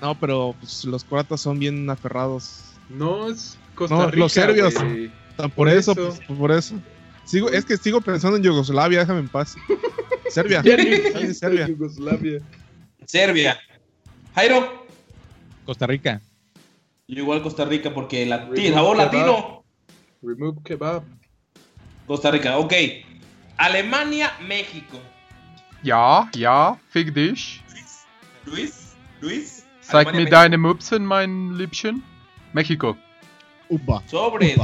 No, 0.00 0.18
pero 0.18 0.56
pues, 0.58 0.86
los 0.86 1.04
croatas 1.04 1.42
son 1.42 1.58
bien 1.58 1.88
aferrados. 1.90 2.72
No, 2.88 3.28
es 3.28 3.58
Costa 3.74 4.06
Rica. 4.06 4.16
los 4.16 4.32
serbios. 4.32 4.74
Por, 5.54 5.68
eso, 5.68 5.94
pues, 5.94 6.20
por 6.38 6.50
eso. 6.50 6.74
Sigo, 7.24 7.48
es 7.50 7.64
que 7.64 7.76
sigo 7.76 8.00
pensando 8.00 8.36
en 8.36 8.42
Yugoslavia, 8.42 9.00
déjame 9.00 9.20
en 9.20 9.28
paz. 9.28 9.56
Serbia. 10.28 10.62
Serbia. 10.62 11.66
Yugoslavia. 11.68 12.40
Serbia. 13.04 13.58
Jairo. 14.34 14.86
Costa 15.64 15.86
Rica. 15.86 16.20
igual 17.06 17.42
Costa 17.42 17.64
Rica 17.64 17.92
porque 17.92 18.26
la 18.26 18.48
sabor 18.72 18.96
latino. 18.96 19.64
Remove 20.22 20.62
kebab. 20.64 21.02
Costa 22.06 22.30
Rica, 22.30 22.58
ok. 22.58 22.72
Alemania, 23.56 24.32
México. 24.46 24.98
Ja, 25.84 26.28
ja, 26.34 26.78
fick 26.90 27.12
dich. 27.12 27.62
Luis, 28.46 28.94
Luis. 29.20 29.64
Zeig 29.82 30.12
mir 30.14 30.26
deine 30.26 30.56
Mupsen, 30.56 31.04
mein 31.04 31.56
Liebchen. 31.56 32.02
México. 32.52 32.96
Upa. 33.68 34.02
Sobres. 34.06 34.58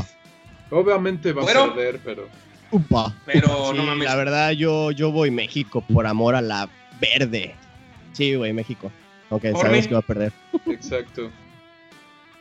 Obviamente 0.71 1.33
va 1.33 1.43
a 1.43 1.47
perder, 1.47 2.01
pero. 2.05 2.29
Upa. 2.71 3.15
Pero 3.27 3.73
no 3.73 3.83
mames. 3.83 4.07
La 4.07 4.17
verdad, 4.17 4.51
yo, 4.53 4.91
yo 4.91 5.11
voy 5.11 5.31
México 5.31 5.83
por 5.93 6.07
amor 6.07 6.35
a 6.35 6.41
la 6.41 6.69
verde. 7.01 7.55
Sí, 8.13 8.35
güey, 8.35 8.53
México. 8.53 8.91
Aunque 9.31 9.53
sabes 9.53 9.87
que 9.87 9.95
va 9.95 10.01
a 10.01 10.03
perder. 10.03 10.33
Exacto. 10.67 11.31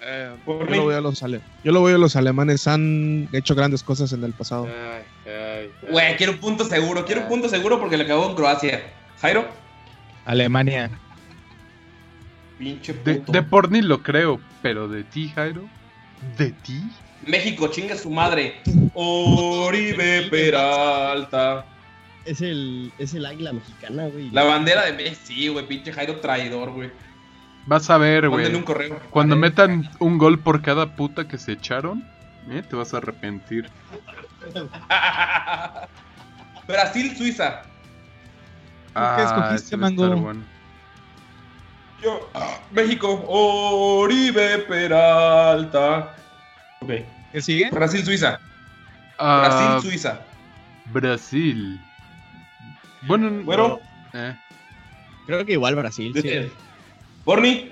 Eh, 0.01 0.35
yo, 0.45 0.63
lo 0.63 0.83
voy 0.83 0.95
a 0.95 1.01
los 1.01 1.19
yo 1.19 1.71
lo 1.71 1.81
voy 1.81 1.93
a 1.93 1.97
los 1.97 2.15
alemanes. 2.15 2.67
Han 2.67 3.27
hecho 3.33 3.55
grandes 3.55 3.83
cosas 3.83 4.13
en 4.13 4.23
el 4.23 4.33
pasado. 4.33 4.67
Güey, 5.89 6.15
quiero 6.17 6.33
un 6.33 6.39
punto 6.39 6.65
seguro. 6.65 7.05
Quiero 7.05 7.21
un 7.21 7.27
punto 7.27 7.49
seguro 7.49 7.79
porque 7.79 7.97
le 7.97 8.03
acabó 8.03 8.29
en 8.29 8.35
Croacia. 8.35 8.83
Jairo. 9.19 9.47
Alemania. 10.25 10.89
Pinche 12.57 12.93
puto. 12.93 13.31
De, 13.31 13.43
por 13.43 13.71
ni 13.71 13.81
lo 13.81 14.01
creo, 14.01 14.39
pero 14.61 14.87
de 14.87 15.03
ti, 15.03 15.31
Jairo. 15.33 15.63
¿De 16.37 16.51
ti? 16.51 16.83
México, 17.25 17.67
chinga 17.69 17.95
su 17.95 18.09
madre. 18.09 18.61
Oribe 18.93 20.27
Peralta. 20.29 21.65
Es 22.25 22.41
el, 22.41 22.91
es 22.97 23.13
el 23.13 23.25
águila 23.25 23.53
mexicana, 23.53 24.07
güey. 24.07 24.29
La 24.31 24.43
bandera 24.43 24.85
de 24.85 24.93
México, 24.93 25.21
sí, 25.23 25.47
güey, 25.47 25.65
pinche 25.65 25.93
Jairo 25.93 26.19
traidor, 26.19 26.71
güey. 26.71 26.91
Vas 27.65 27.89
a 27.89 27.97
ver, 27.97 28.29
güey. 28.29 28.63
Cuando 29.09 29.35
metan 29.35 29.89
un 29.99 30.17
gol 30.17 30.39
por 30.39 30.61
cada 30.61 30.95
puta 30.95 31.27
que 31.27 31.37
se 31.37 31.53
echaron, 31.53 32.05
eh, 32.49 32.63
te 32.67 32.75
vas 32.75 32.93
a 32.93 32.97
arrepentir. 32.97 33.69
Brasil, 36.67 37.15
Suiza. 37.15 37.61
Ah, 38.93 39.15
¿Qué 39.15 39.23
escogiste, 39.23 39.77
Mango? 39.77 40.33
Yo, 42.01 42.29
México, 42.71 43.23
Oribe 43.27 44.59
Peralta. 44.59 46.16
Ok. 46.81 46.91
¿Qué 47.31 47.41
sigue? 47.41 47.69
Brasil, 47.71 48.03
Suiza. 48.03 48.39
Ah, 49.17 49.47
Brasil, 49.47 49.89
Suiza. 49.89 50.21
Brasil. 50.93 51.79
Bueno, 53.03 53.43
bueno. 53.43 53.79
Eh. 54.13 54.35
Creo 55.25 55.45
que 55.45 55.53
igual 55.53 55.75
Brasil. 55.75 56.13
Sí. 56.21 56.51
¿Borni? 57.25 57.71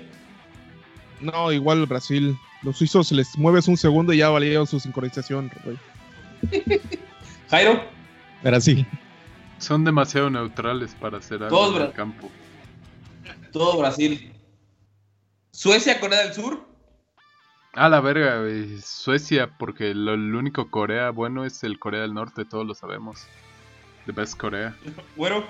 No, 1.20 1.50
igual 1.52 1.86
Brasil. 1.86 2.36
Los 2.62 2.78
suizos 2.78 3.12
les 3.12 3.36
mueves 3.38 3.68
un 3.68 3.76
segundo 3.76 4.12
y 4.12 4.18
ya 4.18 4.28
valieron 4.28 4.66
su 4.66 4.80
sincronización, 4.80 5.50
Jairo. 7.50 7.82
Brasil. 8.42 8.86
Son 9.58 9.84
demasiado 9.84 10.28
neutrales 10.28 10.94
para 11.00 11.18
hacer 11.18 11.42
algo 11.42 11.76
en 11.76 11.82
el 11.82 11.92
campo. 11.92 12.30
Todo 13.52 13.78
Brasil. 13.78 14.32
Suecia, 15.50 15.98
Corea 15.98 16.24
del 16.24 16.34
Sur. 16.34 16.66
A 17.76 17.90
la 17.90 18.00
verga, 18.00 18.42
Suecia, 18.82 19.50
porque 19.58 19.92
lo, 19.92 20.14
el 20.14 20.34
único 20.34 20.70
Corea 20.70 21.10
bueno 21.10 21.44
es 21.44 21.62
el 21.62 21.78
Corea 21.78 22.00
del 22.00 22.14
Norte, 22.14 22.46
todos 22.46 22.66
lo 22.66 22.74
sabemos. 22.74 23.26
The 24.06 24.12
best 24.12 24.38
Corea. 24.38 24.74
Bueno. 25.14 25.44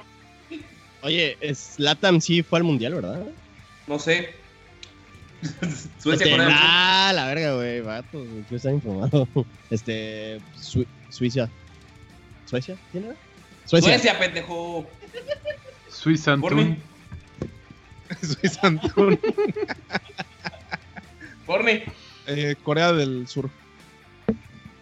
Oye, 1.02 1.38
Latam 1.78 2.20
sí 2.20 2.42
fue 2.42 2.58
al 2.58 2.64
mundial, 2.64 2.94
¿verdad? 2.94 3.24
No 3.86 4.00
sé. 4.00 4.34
Suecia 5.98 6.26
este, 6.26 6.36
Ah, 6.50 7.12
la 7.14 7.26
verga, 7.26 7.54
güey, 7.54 7.80
vato. 7.82 8.24
Yo 8.50 8.56
estaba 8.56 8.74
informado. 8.74 9.28
Este. 9.70 10.40
Suiza. 11.10 11.48
¿Suecia? 12.46 12.76
¿Quién 12.90 13.04
era? 13.04 13.14
Suecia, 13.66 13.92
Suecia 13.92 14.18
pendejo. 14.18 14.84
Suiza 15.88 16.32
Antun. 16.32 16.76
Suiza 18.20 18.66
Antun. 18.66 19.20
Porni. 21.46 21.84
Eh, 22.26 22.56
Corea 22.62 22.92
del 22.92 23.26
Sur. 23.28 23.48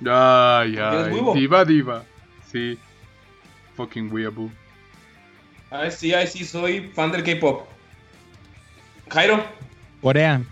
Ay, 0.06 0.76
ay. 0.78 1.12
Diva, 1.34 1.64
diva. 1.64 2.04
Sí. 2.50 2.78
Fucking 3.76 4.12
weeaboo. 4.12 4.50
Ay, 5.70 5.90
sí, 5.90 6.14
ay, 6.14 6.26
sí, 6.26 6.44
soy 6.44 6.90
fan 6.94 7.10
del 7.10 7.24
K-pop. 7.24 7.66
Jairo. 9.10 9.44
Corea. 10.00 10.42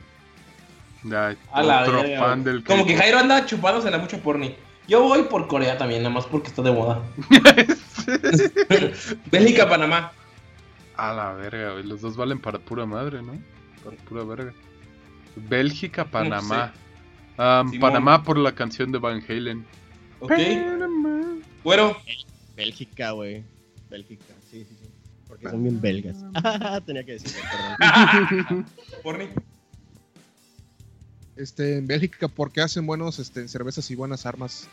otro 1.52 2.02
fan 2.18 2.44
del 2.44 2.64
Como 2.64 2.86
que 2.86 2.96
Jairo 2.96 3.18
anda 3.18 3.46
chupándose 3.46 3.90
la 3.90 3.98
mucho 3.98 4.18
porni. 4.20 4.56
Yo 4.88 5.02
voy 5.02 5.22
por 5.24 5.46
Corea 5.46 5.78
también, 5.78 6.02
nada 6.02 6.14
más 6.14 6.26
porque 6.26 6.48
está 6.48 6.62
de 6.62 6.72
moda. 6.72 7.02
Bélgica, 9.30 9.68
Panamá. 9.68 10.12
A 10.96 11.12
la 11.12 11.32
verga, 11.34 11.74
Los 11.84 12.00
dos 12.00 12.16
valen 12.16 12.40
para 12.40 12.58
pura 12.58 12.84
madre, 12.84 13.22
¿no? 13.22 13.38
Para 13.84 13.96
pura 13.98 14.24
verga. 14.24 14.52
Bélgica, 15.36 16.04
Panamá. 16.04 16.72
Panamá 17.36 18.22
por 18.22 18.38
la 18.38 18.54
canción 18.54 18.92
de 18.92 18.98
Van 18.98 19.22
Halen. 19.28 19.64
Ok. 20.20 20.32
Bueno. 21.64 21.96
Bélgica, 22.56 23.12
güey. 23.12 23.42
Bélgica, 23.90 24.34
sí, 24.50 24.64
sí, 24.64 24.76
sí. 24.80 24.88
Porque 25.26 25.48
son 25.48 25.62
bien 25.62 25.80
belgas. 25.80 26.16
Tenía 26.86 27.04
que 27.04 27.12
decirlo, 27.12 27.40
perdón. 27.50 28.66
Porni. 29.02 29.28
Este, 31.36 31.78
en 31.78 31.86
Bélgica, 31.86 32.28
porque 32.28 32.60
hacen 32.60 32.86
buenos 32.86 33.18
este, 33.18 33.48
cervezas 33.48 33.90
y 33.90 33.94
buenas 33.94 34.26
armas. 34.26 34.68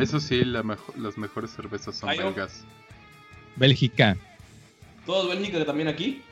Eso 0.00 0.20
sí, 0.20 0.44
las 0.44 0.64
mejores 1.16 1.50
cervezas 1.50 1.96
son 1.96 2.10
belgas. 2.10 2.64
Bélgica. 3.56 4.16
¿Todos 5.04 5.28
Bélgica 5.28 5.64
también 5.64 5.88
aquí? 5.88 6.22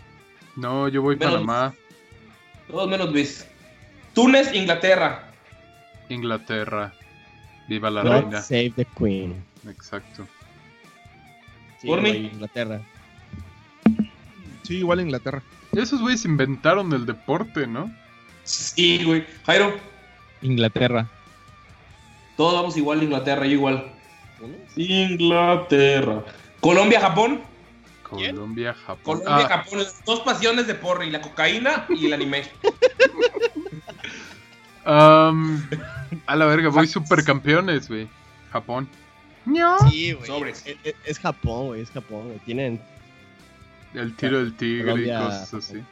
No, 0.54 0.88
yo 0.88 1.02
voy 1.02 1.16
Panamá. 1.16 1.74
Todos 2.68 2.88
menos 2.88 3.10
Luis. 3.12 3.46
Túnez, 4.16 4.54
Inglaterra. 4.54 5.24
Inglaterra. 6.08 6.94
Viva 7.68 7.90
la 7.90 8.02
reina. 8.02 8.40
Save 8.40 8.72
the 8.74 8.86
Queen. 8.98 9.44
Exacto. 9.68 10.26
Sí, 11.78 11.86
Por 11.86 12.06
Inglaterra. 12.06 12.80
Sí, 14.62 14.78
igual 14.78 15.00
Inglaterra. 15.02 15.42
Esos 15.72 16.00
güeyes 16.00 16.24
inventaron 16.24 16.94
el 16.94 17.04
deporte, 17.04 17.66
¿no? 17.66 17.94
Sí, 18.44 19.04
güey. 19.04 19.26
Jairo. 19.44 19.76
Inglaterra. 20.40 21.06
Todos 22.38 22.54
vamos 22.54 22.76
igual, 22.78 23.02
Inglaterra, 23.02 23.44
yo 23.44 23.52
igual. 23.52 23.92
Inglaterra. 24.76 26.24
Colombia, 26.60 27.00
Japón. 27.00 27.42
Colombia, 28.02 28.72
Japón. 28.72 29.20
Colombia, 29.20 29.46
ah. 29.50 29.58
Japón. 29.58 29.80
Dos 30.06 30.20
pasiones 30.20 30.66
de 30.66 30.74
porri, 30.74 31.10
la 31.10 31.20
cocaína 31.20 31.84
y 31.90 32.06
el 32.06 32.14
anime. 32.14 32.44
Um, 34.86 35.60
a 36.26 36.36
la 36.36 36.46
verga, 36.46 36.68
voy 36.68 36.86
supercampeones, 36.86 37.88
güey. 37.88 38.08
Japón. 38.52 38.88
Sí, 39.90 40.12
güey. 40.12 40.52
Es, 41.04 41.18
Japón, 41.18 41.66
güey. 41.68 41.82
Es 41.82 41.90
Japón, 41.90 42.26
güey. 42.26 42.38
Tienen. 42.40 42.80
El 43.94 44.14
tiro 44.14 44.38
del 44.38 44.54
tigre 44.54 44.92
y 45.02 45.08
cosas 45.08 45.54
así. 45.54 45.82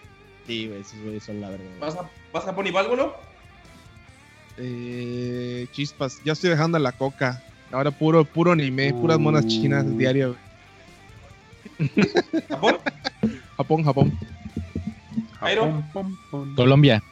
Sí, 0.47 0.69
güey. 0.69 0.81
Esos 0.81 1.01
güeyes 1.01 1.25
son 1.25 1.41
la 1.41 1.51
verdad. 1.51 1.67
¿Vas 1.81 1.97
a, 1.97 2.11
¿Vas 2.33 2.45
a 2.45 2.47
Japón 2.47 2.67
y 2.67 2.71
Válvolo? 2.71 3.17
Eh, 4.57 5.67
chispas. 5.73 6.21
Ya 6.25 6.33
estoy 6.33 6.51
dejando 6.51 6.79
la 6.79 6.93
coca. 6.93 7.43
Ahora 7.73 7.91
puro, 7.91 8.25
puro 8.25 8.53
anime, 8.53 8.93
puras 8.93 9.19
monas 9.19 9.47
chinas 9.47 9.85
uh. 9.85 9.99
diario. 9.99 10.37
¿Japón? 12.49 12.77
Japón, 13.57 13.85
Japón. 13.85 14.19
Japón. 15.41 16.55
Colombia. 16.55 17.03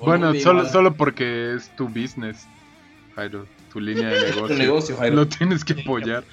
Bueno, 0.00 0.34
solo, 0.34 0.66
solo 0.66 0.94
porque 0.94 1.54
es 1.54 1.74
tu 1.76 1.88
business, 1.88 2.46
Jairo. 3.14 3.46
Tu 3.72 3.80
línea 3.80 4.08
de 4.08 4.54
negocio. 4.58 4.96
Lo 5.10 5.26
tienes 5.26 5.64
que 5.64 5.80
apoyar. 5.80 6.24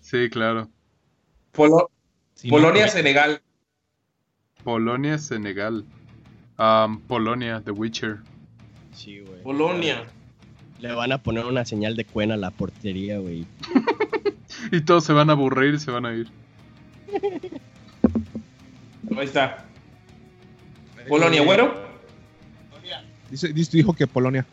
Sí, 0.00 0.28
claro. 0.30 0.68
Polonia, 1.52 2.88
Senegal. 2.88 3.40
Polonia, 4.62 5.18
Senegal. 5.18 5.84
Polonia, 7.08 7.62
The 7.64 7.70
Witcher. 7.70 8.18
Sí, 8.92 9.20
güey. 9.20 9.42
Polonia. 9.42 10.04
Le 10.80 10.92
van 10.92 11.12
a 11.12 11.18
poner 11.22 11.46
una 11.46 11.64
señal 11.64 11.96
de 11.96 12.04
cuena 12.04 12.34
a 12.34 12.36
la 12.36 12.50
portería, 12.50 13.18
güey. 13.18 13.46
y 14.72 14.80
todos 14.82 15.04
se 15.04 15.12
van 15.12 15.30
a 15.30 15.32
aburrir 15.32 15.74
y 15.74 15.78
se 15.78 15.90
van 15.90 16.06
a 16.06 16.14
ir. 16.14 16.28
Ahí 19.16 19.24
está. 19.24 19.64
Polonia, 21.08 21.42
güero. 21.42 21.83
Dice, 23.30 23.52
dijo 23.52 23.94
que 23.94 24.06
Polonia. 24.06 24.46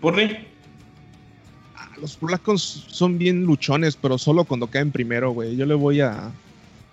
¿Por 0.00 0.18
ah, 0.20 1.88
los 2.00 2.16
polacos 2.16 2.86
son 2.88 3.18
bien 3.18 3.44
luchones, 3.44 3.96
pero 3.96 4.18
solo 4.18 4.44
cuando 4.44 4.66
caen 4.66 4.90
primero, 4.90 5.30
güey. 5.30 5.56
Yo 5.56 5.66
le 5.66 5.74
voy 5.74 6.00
a, 6.00 6.30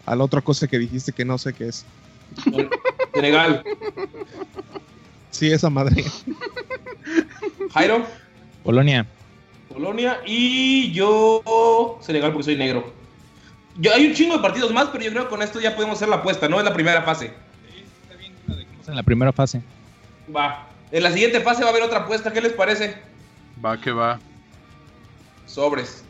a 0.05 0.15
la 0.15 0.23
otra 0.23 0.41
cosa 0.41 0.67
que 0.67 0.79
dijiste 0.79 1.11
que 1.11 1.25
no 1.25 1.37
sé 1.37 1.53
qué 1.53 1.67
es. 1.67 1.85
Senegal. 3.13 3.63
Sí, 5.31 5.51
esa 5.51 5.69
madre. 5.69 6.03
Jairo. 7.73 8.05
Polonia. 8.63 9.05
Polonia 9.69 10.19
y 10.25 10.91
yo 10.91 11.99
Senegal 12.01 12.31
porque 12.31 12.45
soy 12.45 12.55
negro. 12.55 12.91
Yo, 13.77 13.93
hay 13.93 14.07
un 14.07 14.13
chingo 14.13 14.35
de 14.35 14.41
partidos 14.41 14.73
más, 14.73 14.89
pero 14.89 15.03
yo 15.03 15.11
creo 15.11 15.23
que 15.23 15.29
con 15.29 15.41
esto 15.41 15.59
ya 15.59 15.75
podemos 15.75 15.97
hacer 15.97 16.09
la 16.09 16.17
apuesta, 16.17 16.49
¿no? 16.49 16.57
Es 16.59 16.65
la 16.65 16.73
primera 16.73 17.03
fase. 17.03 17.31
En 18.87 18.95
la 18.95 19.03
primera 19.03 19.31
fase. 19.31 19.61
Va. 20.35 20.67
En 20.91 21.03
la 21.03 21.11
siguiente 21.11 21.41
fase 21.41 21.61
va 21.61 21.67
a 21.67 21.71
haber 21.71 21.83
otra 21.83 21.99
apuesta, 21.99 22.33
¿qué 22.33 22.41
les 22.41 22.53
parece? 22.53 22.97
Va 23.63 23.79
que 23.79 23.91
va. 23.91 24.19
Sobres. 25.45 26.03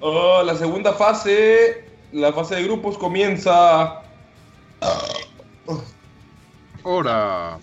Oh, 0.00 0.42
la 0.42 0.54
segunda 0.54 0.92
fase, 0.92 1.88
la 2.12 2.32
fase 2.32 2.56
de 2.56 2.64
grupos 2.64 2.96
comienza. 2.98 4.02
Hora. 6.82 7.58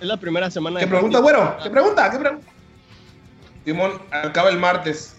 Es 0.00 0.04
la 0.04 0.16
primera 0.16 0.50
semana. 0.50 0.80
¿Qué 0.80 0.86
pregunta, 0.86 1.20
bueno? 1.20 1.56
¿Qué 1.62 1.70
pregunta? 1.70 2.10
¿Qué 2.10 2.18
pregunta? 2.18 2.46
Timón, 3.64 4.00
acaba 4.10 4.48
el 4.50 4.58
martes. 4.58 5.16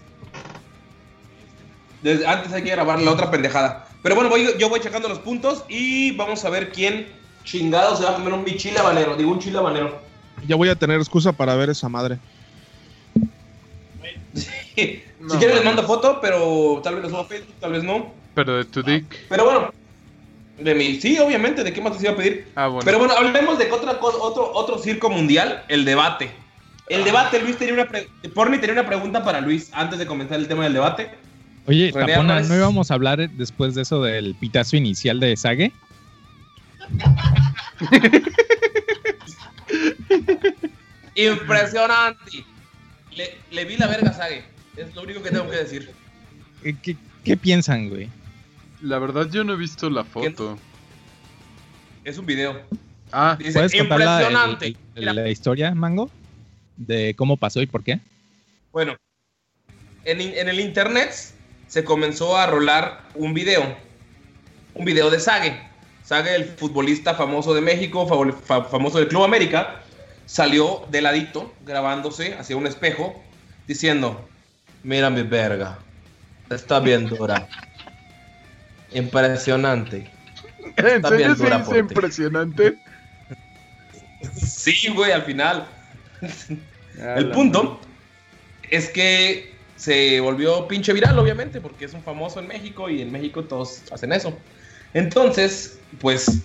Desde 2.02 2.26
antes 2.26 2.52
hay 2.52 2.62
que 2.62 2.70
grabar 2.70 3.00
la 3.00 3.10
otra 3.10 3.30
pendejada. 3.30 3.86
Pero 4.02 4.14
bueno, 4.14 4.36
yo 4.36 4.68
voy 4.68 4.80
checando 4.80 5.08
los 5.08 5.18
puntos 5.18 5.64
y 5.68 6.12
vamos 6.16 6.44
a 6.44 6.50
ver 6.50 6.70
quién 6.70 7.12
chingado 7.44 7.96
se 7.96 8.04
va 8.04 8.10
a 8.10 8.14
comer 8.14 8.32
un 8.32 8.44
bichile 8.44 8.78
habanero. 8.78 9.16
Digo, 9.16 9.30
un 9.32 9.40
chile 9.40 9.58
habanero. 9.58 9.98
Ya 10.46 10.56
voy 10.56 10.68
a 10.68 10.74
tener 10.76 10.98
excusa 10.98 11.32
para 11.32 11.54
ver 11.56 11.70
esa 11.70 11.88
madre. 11.88 12.18
si 14.74 15.02
quieres 15.38 15.56
les 15.56 15.64
mando 15.64 15.82
foto, 15.84 16.18
pero 16.20 16.80
tal 16.84 16.96
vez 16.96 17.04
les 17.04 17.12
suba 17.12 17.24
Facebook, 17.24 17.54
tal 17.60 17.72
vez 17.72 17.84
no. 17.84 18.12
Pero 18.34 18.56
de 18.58 18.64
tu 18.64 18.82
dick. 18.82 19.04
Pero 19.28 19.44
bueno, 19.44 19.72
de 20.58 20.74
mí, 20.74 21.00
sí, 21.00 21.18
obviamente, 21.18 21.64
¿de 21.64 21.72
qué 21.72 21.80
más 21.80 21.96
te 21.96 22.04
iba 22.04 22.12
a 22.12 22.16
pedir? 22.16 22.48
Ah, 22.54 22.66
bueno. 22.68 22.84
Pero 22.84 22.98
bueno, 22.98 23.14
hablemos 23.14 23.58
de 23.58 23.70
otra 23.70 23.98
otro, 24.00 24.52
otro 24.52 24.78
circo 24.78 25.10
mundial, 25.10 25.64
el 25.68 25.84
debate. 25.84 26.30
El 26.88 27.04
debate, 27.04 27.40
Luis 27.40 27.56
tenía 27.58 27.74
una 27.74 27.88
Porni 28.32 28.58
tenía 28.58 28.74
una 28.74 28.86
pregunta 28.86 29.24
para 29.24 29.40
Luis 29.40 29.70
antes 29.72 29.98
de 29.98 30.06
comenzar 30.06 30.38
el 30.38 30.46
tema 30.46 30.64
del 30.64 30.72
debate. 30.72 31.10
Oye, 31.66 31.92
Tapona, 31.92 32.40
¿no 32.42 32.54
íbamos 32.54 32.90
a 32.90 32.94
hablar 32.94 33.28
después 33.30 33.74
de 33.74 33.82
eso 33.82 34.02
del 34.02 34.36
pitazo 34.36 34.76
inicial 34.76 35.18
de 35.18 35.36
Sage? 35.36 35.72
Impresionante. 41.16 42.44
Le, 43.50 43.64
vi 43.64 43.76
la 43.76 43.86
verga 43.86 44.10
a 44.10 44.12
Sage. 44.12 44.44
Es 44.76 44.94
lo 44.94 45.02
único 45.02 45.22
que 45.22 45.30
tengo 45.30 45.48
que 45.50 45.56
decir. 45.56 45.90
¿Qué, 46.62 46.96
qué 47.24 47.36
piensan, 47.36 47.88
güey? 47.88 48.10
La 48.82 48.98
verdad 48.98 49.28
yo 49.30 49.42
no 49.42 49.54
he 49.54 49.56
visto 49.56 49.88
la 49.88 50.04
foto. 50.04 50.58
Es 52.04 52.18
un 52.18 52.26
video. 52.26 52.60
Ah, 53.10 53.38
¿puedes 53.40 53.74
contar 53.74 53.98
la, 54.94 55.30
historia, 55.30 55.74
Mango? 55.74 56.10
De 56.76 57.14
cómo 57.14 57.36
pasó 57.36 57.62
y 57.62 57.66
por 57.66 57.82
qué. 57.82 58.00
Bueno, 58.72 58.96
en, 60.04 60.20
el 60.20 60.60
internet 60.60 61.14
se 61.66 61.84
comenzó 61.84 62.36
a 62.36 62.46
rolar 62.46 63.08
un 63.14 63.32
video. 63.32 63.76
Un 64.74 64.84
video 64.84 65.10
de 65.10 65.18
Sage. 65.18 65.58
Sage, 66.04 66.34
el 66.34 66.44
futbolista 66.44 67.14
famoso 67.14 67.54
de 67.54 67.62
México, 67.62 68.06
famoso 68.06 68.98
del 68.98 69.08
Club 69.08 69.24
América, 69.24 69.82
salió 70.26 70.84
de 70.90 71.00
ladito 71.00 71.54
grabándose 71.64 72.34
hacia 72.34 72.56
un 72.56 72.66
espejo 72.66 73.22
diciendo, 73.66 74.28
mira 74.82 75.08
mi 75.08 75.22
verga, 75.22 75.78
está 76.50 76.80
bien 76.80 77.08
dura. 77.08 77.48
Impresionante. 78.92 80.08
¿En 80.76 81.04
serio 81.04 81.78
impresionante? 81.78 82.78
Sí, 84.34 84.88
güey, 84.88 85.12
al 85.12 85.22
final. 85.22 85.66
El 86.98 87.30
punto 87.30 87.78
es 88.70 88.88
que 88.88 89.54
se 89.76 90.20
volvió 90.20 90.66
pinche 90.66 90.92
viral, 90.92 91.18
obviamente, 91.18 91.60
porque 91.60 91.84
es 91.84 91.92
un 91.92 92.02
famoso 92.02 92.40
en 92.40 92.48
México 92.48 92.88
y 92.88 93.02
en 93.02 93.12
México 93.12 93.44
todos 93.44 93.82
hacen 93.92 94.12
eso. 94.12 94.36
Entonces, 94.94 95.78
pues, 96.00 96.40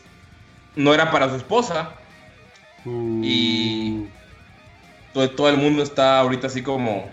no 0.76 0.94
era 0.94 1.10
para 1.12 1.30
su 1.30 1.36
esposa. 1.36 1.96
Y 2.86 4.08
uh. 5.14 5.28
todo, 5.36 5.50
el 5.50 5.58
mundo 5.58 5.84
está 5.84 6.20
ahorita 6.20 6.48
así 6.48 6.62
como... 6.62 7.10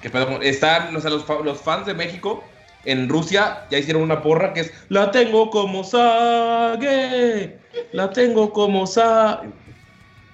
Que, 0.00 0.08
están, 0.42 0.94
o 0.94 1.00
sea, 1.00 1.10
los, 1.10 1.24
los 1.44 1.60
fans 1.60 1.86
de 1.86 1.94
México 1.94 2.44
en 2.84 3.08
Rusia 3.08 3.66
ya 3.70 3.78
hicieron 3.78 4.02
una 4.02 4.22
porra 4.22 4.52
que 4.52 4.60
es 4.60 4.72
La 4.88 5.10
tengo 5.10 5.50
como 5.50 5.84
Sage, 5.84 7.58
la 7.92 8.10
tengo 8.10 8.52
como 8.52 8.86
Sage. 8.86 9.48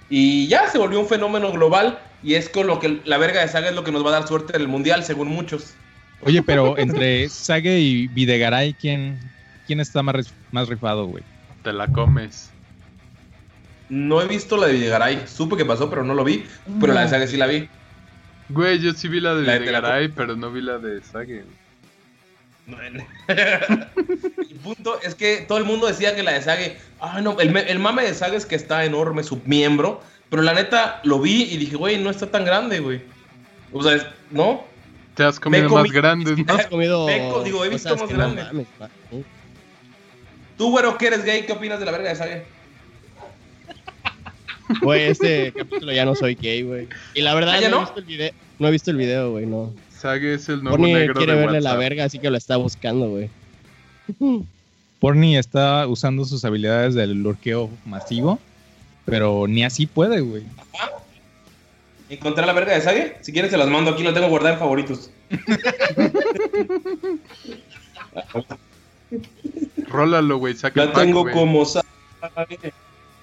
Y 0.09 0.47
ya 0.47 0.69
se 0.69 0.77
volvió 0.77 0.99
un 0.99 1.07
fenómeno 1.07 1.51
global 1.51 1.99
y 2.23 2.35
es 2.35 2.49
con 2.49 2.67
lo 2.67 2.79
que 2.79 3.01
la 3.05 3.17
verga 3.17 3.41
de 3.41 3.47
Sage 3.47 3.69
es 3.69 3.75
lo 3.75 3.83
que 3.83 3.91
nos 3.91 4.05
va 4.05 4.09
a 4.09 4.19
dar 4.19 4.27
suerte 4.27 4.55
en 4.55 4.61
el 4.61 4.67
mundial, 4.67 5.03
según 5.03 5.27
muchos. 5.29 5.73
Oye, 6.21 6.41
pero 6.41 6.77
entre 6.77 7.27
Sage 7.29 7.79
y 7.79 8.07
Videgaray, 8.07 8.73
¿quién, 8.73 9.19
quién 9.67 9.79
está 9.79 10.01
más, 10.01 10.33
más 10.51 10.69
rifado, 10.69 11.07
güey? 11.07 11.23
Te 11.63 11.73
la 11.73 11.87
comes. 11.87 12.51
No 13.89 14.21
he 14.21 14.27
visto 14.27 14.57
la 14.57 14.67
de 14.67 14.73
Videgaray. 14.73 15.23
Supe 15.27 15.57
que 15.57 15.65
pasó, 15.65 15.89
pero 15.89 16.03
no 16.03 16.13
lo 16.13 16.23
vi. 16.23 16.45
Pero 16.79 16.93
la 16.93 17.01
de 17.01 17.09
Sage 17.09 17.27
sí 17.27 17.37
la 17.37 17.47
vi. 17.47 17.69
Güey, 18.49 18.79
yo 18.79 18.93
sí 18.93 19.07
vi 19.07 19.19
la 19.19 19.35
de 19.35 19.59
Videgaray, 19.59 20.07
pero 20.09 20.35
no 20.35 20.51
vi 20.51 20.61
la 20.61 20.77
de 20.77 21.01
Sage. 21.01 21.43
el 23.27 24.59
punto 24.63 24.99
es 25.03 25.13
que 25.13 25.45
todo 25.47 25.59
el 25.59 25.65
mundo 25.65 25.85
decía 25.85 26.15
que 26.15 26.23
la 26.23 26.33
de 26.33 26.41
Sage, 26.41 26.77
ah, 26.99 27.21
no, 27.21 27.39
el, 27.39 27.79
mame 27.79 28.03
de 28.03 28.13
Sage 28.13 28.35
es 28.35 28.45
que 28.45 28.55
está 28.55 28.85
enorme 28.85 29.23
su 29.23 29.39
miembro, 29.45 30.01
pero 30.29 30.41
la 30.41 30.53
neta 30.53 30.99
lo 31.03 31.19
vi 31.19 31.43
y 31.43 31.57
dije, 31.57 31.75
güey, 31.75 31.99
no 31.99 32.09
está 32.09 32.31
tan 32.31 32.43
grande, 32.43 32.79
güey. 32.79 33.03
O 33.71 33.83
sea, 33.83 34.11
¿no? 34.31 34.63
Te 35.13 35.23
has 35.23 35.39
comido 35.39 35.69
más 35.69 35.91
grande, 35.91 36.35
¿no? 36.47 36.53
has 36.53 36.65
comido. 36.67 37.07
digo, 37.43 37.63
he 37.63 37.69
visto 37.69 37.95
más 37.95 38.09
grande. 38.09 38.65
Tú, 40.57 40.71
güero, 40.71 40.97
que 40.97 41.07
eres 41.07 41.23
gay, 41.23 41.45
¿qué 41.45 41.53
opinas 41.53 41.79
de 41.79 41.85
la 41.85 41.91
verga 41.91 42.09
de 42.09 42.15
Sage? 42.15 42.54
Güey, 44.81 45.03
este 45.03 45.51
capítulo 45.51 45.91
ya 45.91 46.05
no 46.05 46.15
soy 46.15 46.35
gay, 46.35 46.63
güey. 46.63 46.87
Y 47.13 47.21
la 47.21 47.35
verdad, 47.35 47.55
¿Ah, 47.55 47.69
no, 47.69 47.77
He 47.77 47.81
visto 47.81 47.99
el 47.99 48.05
video, 48.05 48.31
no 48.59 48.67
he 48.67 48.71
visto 48.71 48.91
el 48.91 48.97
video, 48.97 49.31
güey, 49.31 49.45
no. 49.45 49.73
Sage 49.89 50.33
es 50.33 50.49
el 50.49 50.63
nuevo 50.63 50.77
negro 50.77 51.13
quiere 51.15 51.35
verle 51.35 51.61
la 51.61 51.75
verga, 51.75 52.05
así 52.05 52.19
que 52.19 52.29
lo 52.29 52.37
está 52.37 52.57
buscando, 52.57 53.09
güey. 53.09 53.29
Porni 54.99 55.37
está 55.37 55.87
usando 55.87 56.25
sus 56.25 56.43
habilidades 56.45 56.95
del 56.95 57.21
lurqueo 57.23 57.69
masivo, 57.85 58.39
pero 59.05 59.47
ni 59.47 59.63
así 59.63 59.85
puede, 59.85 60.21
güey. 60.21 60.43
¿Encontrar 62.09 62.45
la 62.45 62.53
verga 62.53 62.73
de 62.73 62.81
Sage? 62.81 63.17
Si 63.21 63.31
quieres 63.31 63.51
se 63.51 63.57
las 63.57 63.67
mando 63.67 63.91
aquí, 63.91 64.03
lo 64.03 64.13
tengo 64.13 64.29
guardado 64.29 64.53
en 64.53 64.59
favoritos. 64.59 65.09
Rólalo, 69.87 70.37
güey, 70.37 70.55
saca 70.55 70.85
La 70.85 70.93
tengo 70.93 71.29
como 71.31 71.65
Sage. 71.65 71.85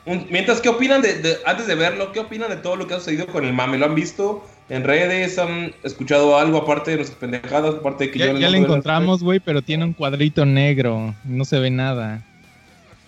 Mientras, 0.07 0.61
¿qué 0.61 0.69
opinan 0.69 1.03
de, 1.03 1.39
antes 1.47 1.67
de 1.67 1.75
verlo, 1.75 2.13
qué 2.13 2.21
opinan 2.21 2.51
de 2.51 2.57
todo 2.57 2.77
lo 2.77 2.87
que 2.87 2.95
ha 2.95 2.99
sucedido 2.99 3.27
con 3.27 3.45
el 3.45 3.53
mame? 3.53 3.79
¿Lo 3.79 3.87
han 3.87 3.95
visto? 3.95 4.45
en 4.73 4.85
redes? 4.85 5.39
¿Han 5.39 5.75
escuchado 5.83 6.39
algo 6.39 6.59
aparte 6.59 6.93
de 6.93 6.97
nuestras 6.99 7.19
pendejadas? 7.19 7.75
Aparte 7.75 8.05
de 8.05 8.11
que 8.11 8.19
ya, 8.19 8.33
ya 8.33 8.49
le 8.49 8.59
encontramos, 8.59 9.23
güey, 9.23 9.39
pero 9.39 9.61
tiene 9.61 9.85
un 9.85 9.93
cuadrito 9.93 10.47
negro. 10.47 11.15
No 11.25 11.45
se 11.45 11.59
ve 11.59 11.71
nada. 11.71 12.25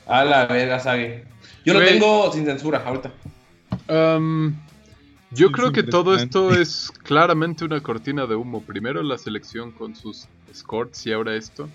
A 0.07 0.25
la 0.25 0.47
verga, 0.47 0.79
sabe. 0.79 1.25
Yo 1.65 1.73
lo 1.73 1.81
tengo 1.81 2.31
sin 2.33 2.45
censura 2.45 2.83
ahorita. 2.85 3.11
Um, 3.89 4.55
yo 5.31 5.51
creo 5.51 5.73
que 5.73 5.83
todo 5.83 6.15
esto 6.15 6.55
es 6.55 6.93
claramente 7.03 7.65
una 7.65 7.81
cortina 7.81 8.27
de 8.27 8.35
humo. 8.35 8.63
Primero 8.63 9.03
la 9.03 9.17
selección 9.17 9.73
con 9.73 9.97
sus 9.97 10.29
escorts 10.51 11.07
y 11.07 11.13
ahora 11.13 11.35
esto. 11.35 11.69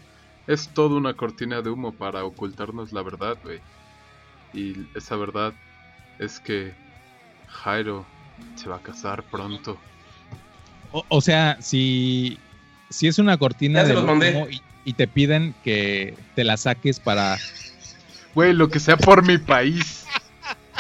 Es 0.46 0.70
todo 0.70 0.98
una 0.98 1.14
cortina 1.16 1.62
de 1.62 1.70
humo 1.70 1.92
para 1.92 2.24
ocultarnos 2.24 2.94
la 2.94 3.02
verdad, 3.02 3.38
güey. 3.44 3.60
Y 4.54 4.76
esa 4.96 5.16
verdad 5.16 5.54
es 6.18 6.40
que 6.40 6.74
Jairo 7.48 8.06
se 8.56 8.70
va 8.70 8.78
a 8.78 8.82
casar 8.82 9.24
pronto. 9.24 9.78
O, 10.92 11.22
sea, 11.22 11.58
si, 11.62 12.40
si 12.90 13.08
es 13.08 13.20
una 13.20 13.38
cortina 13.38 13.84
de 13.84 13.96
humo 13.96 14.48
y, 14.86 14.94
te 14.94 15.08
piden 15.08 15.54
que 15.64 16.16
te 16.36 16.44
la 16.44 16.58
saques 16.58 17.00
para... 17.00 17.38
Güey, 18.34 18.54
lo 18.54 18.70
que 18.70 18.80
sea 18.80 18.98
por 18.98 19.24
mi 19.24 19.38
país. 19.38 20.06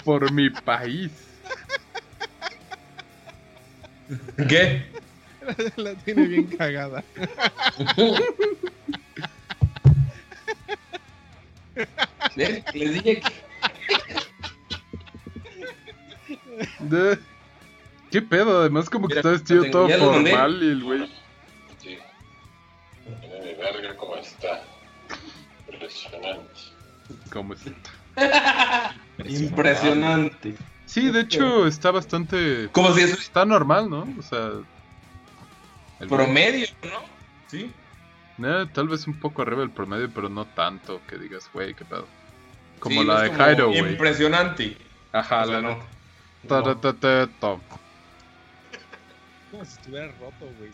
Por 0.03 0.32
mi 0.32 0.49
país. 0.49 1.12
¿Qué? 4.47 4.84
La 5.75 5.93
tiene 5.95 6.25
bien 6.25 6.45
cagada. 6.45 7.03
¿Eh? 12.36 12.63
Les 12.73 12.93
dije 12.93 13.19
que... 13.19 13.48
¿Qué 18.12 18.21
pedo? 18.21 18.62
Además 18.62 18.89
como 18.89 19.08
que 19.08 19.15
está 19.15 19.32
vestido 19.32 19.69
todo 19.71 19.88
formal 19.89 20.63
y 20.63 20.67
el 20.67 20.84
güey... 20.84 21.12
Sí. 21.82 21.97
mi 23.06 23.54
verga 23.54 23.95
cómo 23.97 24.15
está. 24.15 24.63
Impresionante. 25.71 26.60
¿Cómo 27.32 27.54
está? 27.54 28.95
Impresionante. 29.25 30.56
Sí, 30.86 31.12
de 31.12 31.21
hecho 31.21 31.67
está 31.67 31.91
bastante... 31.91 32.69
Como 32.71 32.93
si. 32.93 33.02
Está 33.02 33.45
normal, 33.45 33.89
¿no? 33.89 34.08
O 34.17 34.21
sea... 34.23 34.52
Promedio, 36.08 36.67
¿no? 36.84 37.04
Sí. 37.47 37.71
Eh, 38.41 38.65
tal 38.73 38.88
vez 38.88 39.06
un 39.06 39.19
poco 39.19 39.41
arriba 39.41 39.62
del 39.62 39.71
promedio, 39.71 40.10
pero 40.13 40.30
no 40.30 40.45
tanto 40.45 41.02
que 41.08 41.17
digas, 41.17 41.49
güey, 41.54 41.73
qué 41.73 41.86
pedo. 41.86 42.08
Como 42.79 43.03
la 43.03 43.23
de 43.23 43.31
Jairo, 43.31 43.67
güey. 43.67 43.79
Impresionante. 43.79 44.77
Ajá, 45.11 45.45
la 45.45 45.61
no. 45.61 45.79
Como 49.51 49.65
si 49.65 49.73
estuviera 49.73 50.07
roto, 50.19 50.47
güey. 50.59 50.71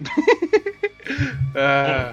ah, 1.56 2.12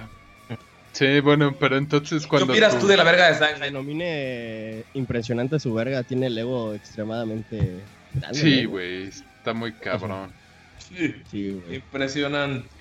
sí, 0.92 1.20
bueno, 1.20 1.56
pero 1.58 1.76
entonces 1.76 2.26
cuando. 2.26 2.46
¿Qué 2.46 2.52
opinas 2.52 2.78
tú, 2.78 2.86
de 2.86 2.96
la 2.96 3.04
verga 3.04 3.28
de 3.28 3.34
Zack? 3.34 3.58
Denomine 3.58 4.84
impresionante 4.94 5.60
su 5.60 5.72
verga, 5.72 6.02
tiene 6.02 6.26
el 6.26 6.36
ego 6.36 6.74
extremadamente 6.74 7.80
grande. 8.14 8.38
Sí, 8.38 8.64
güey, 8.64 9.08
está 9.08 9.54
muy 9.54 9.72
cabrón. 9.72 10.32
Sí, 10.78 11.14
sí. 11.30 11.62
Impresionante. 11.70 12.75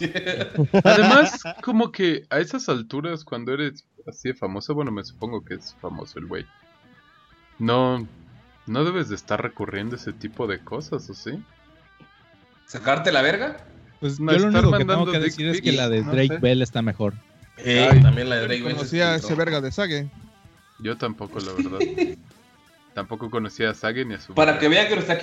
Además, 0.84 1.42
como 1.62 1.92
que 1.92 2.26
a 2.30 2.38
esas 2.38 2.68
alturas, 2.68 3.24
cuando 3.24 3.52
eres 3.52 3.84
así 4.06 4.28
de 4.28 4.34
famoso, 4.34 4.74
bueno, 4.74 4.90
me 4.90 5.04
supongo 5.04 5.44
que 5.44 5.54
es 5.54 5.76
famoso 5.80 6.18
el 6.18 6.26
güey. 6.26 6.46
No, 7.58 8.06
no 8.66 8.84
debes 8.84 9.08
de 9.08 9.14
estar 9.14 9.42
recurriendo 9.42 9.96
a 9.96 9.98
ese 9.98 10.12
tipo 10.12 10.46
de 10.46 10.60
cosas, 10.60 11.08
¿o 11.08 11.14
sí? 11.14 11.42
¿Sacarte 12.66 13.12
la 13.12 13.22
verga? 13.22 13.58
Pues 14.00 14.18
yo 14.18 14.24
lo 14.24 14.48
único 14.48 14.72
que 14.72 14.84
tengo 14.84 15.10
que 15.10 15.18
decir 15.18 15.48
es 15.48 15.60
que 15.60 15.72
la 15.72 15.88
de 15.88 16.02
Drake 16.02 16.38
Bell 16.38 16.62
está 16.62 16.82
mejor. 16.82 17.14
Eh, 17.58 17.88
también 18.02 18.28
la 18.28 18.36
de 18.36 18.46
Drake 18.46 18.62
Bell. 18.62 18.74
Conocía 18.74 19.14
ese 19.14 19.34
verga 19.34 19.60
de 19.60 19.70
Sage. 19.70 20.08
Yo 20.78 20.96
tampoco, 20.96 21.38
la 21.40 21.52
verdad. 21.52 21.78
tampoco 22.94 23.30
conocía 23.30 23.70
a 23.70 23.74
Sage 23.74 24.04
ni 24.04 24.14
a 24.14 24.20
su. 24.20 24.34
Para 24.34 24.58
que 24.58 24.68
vean 24.68 24.88
que 24.88 24.94
nuestra 24.96 25.18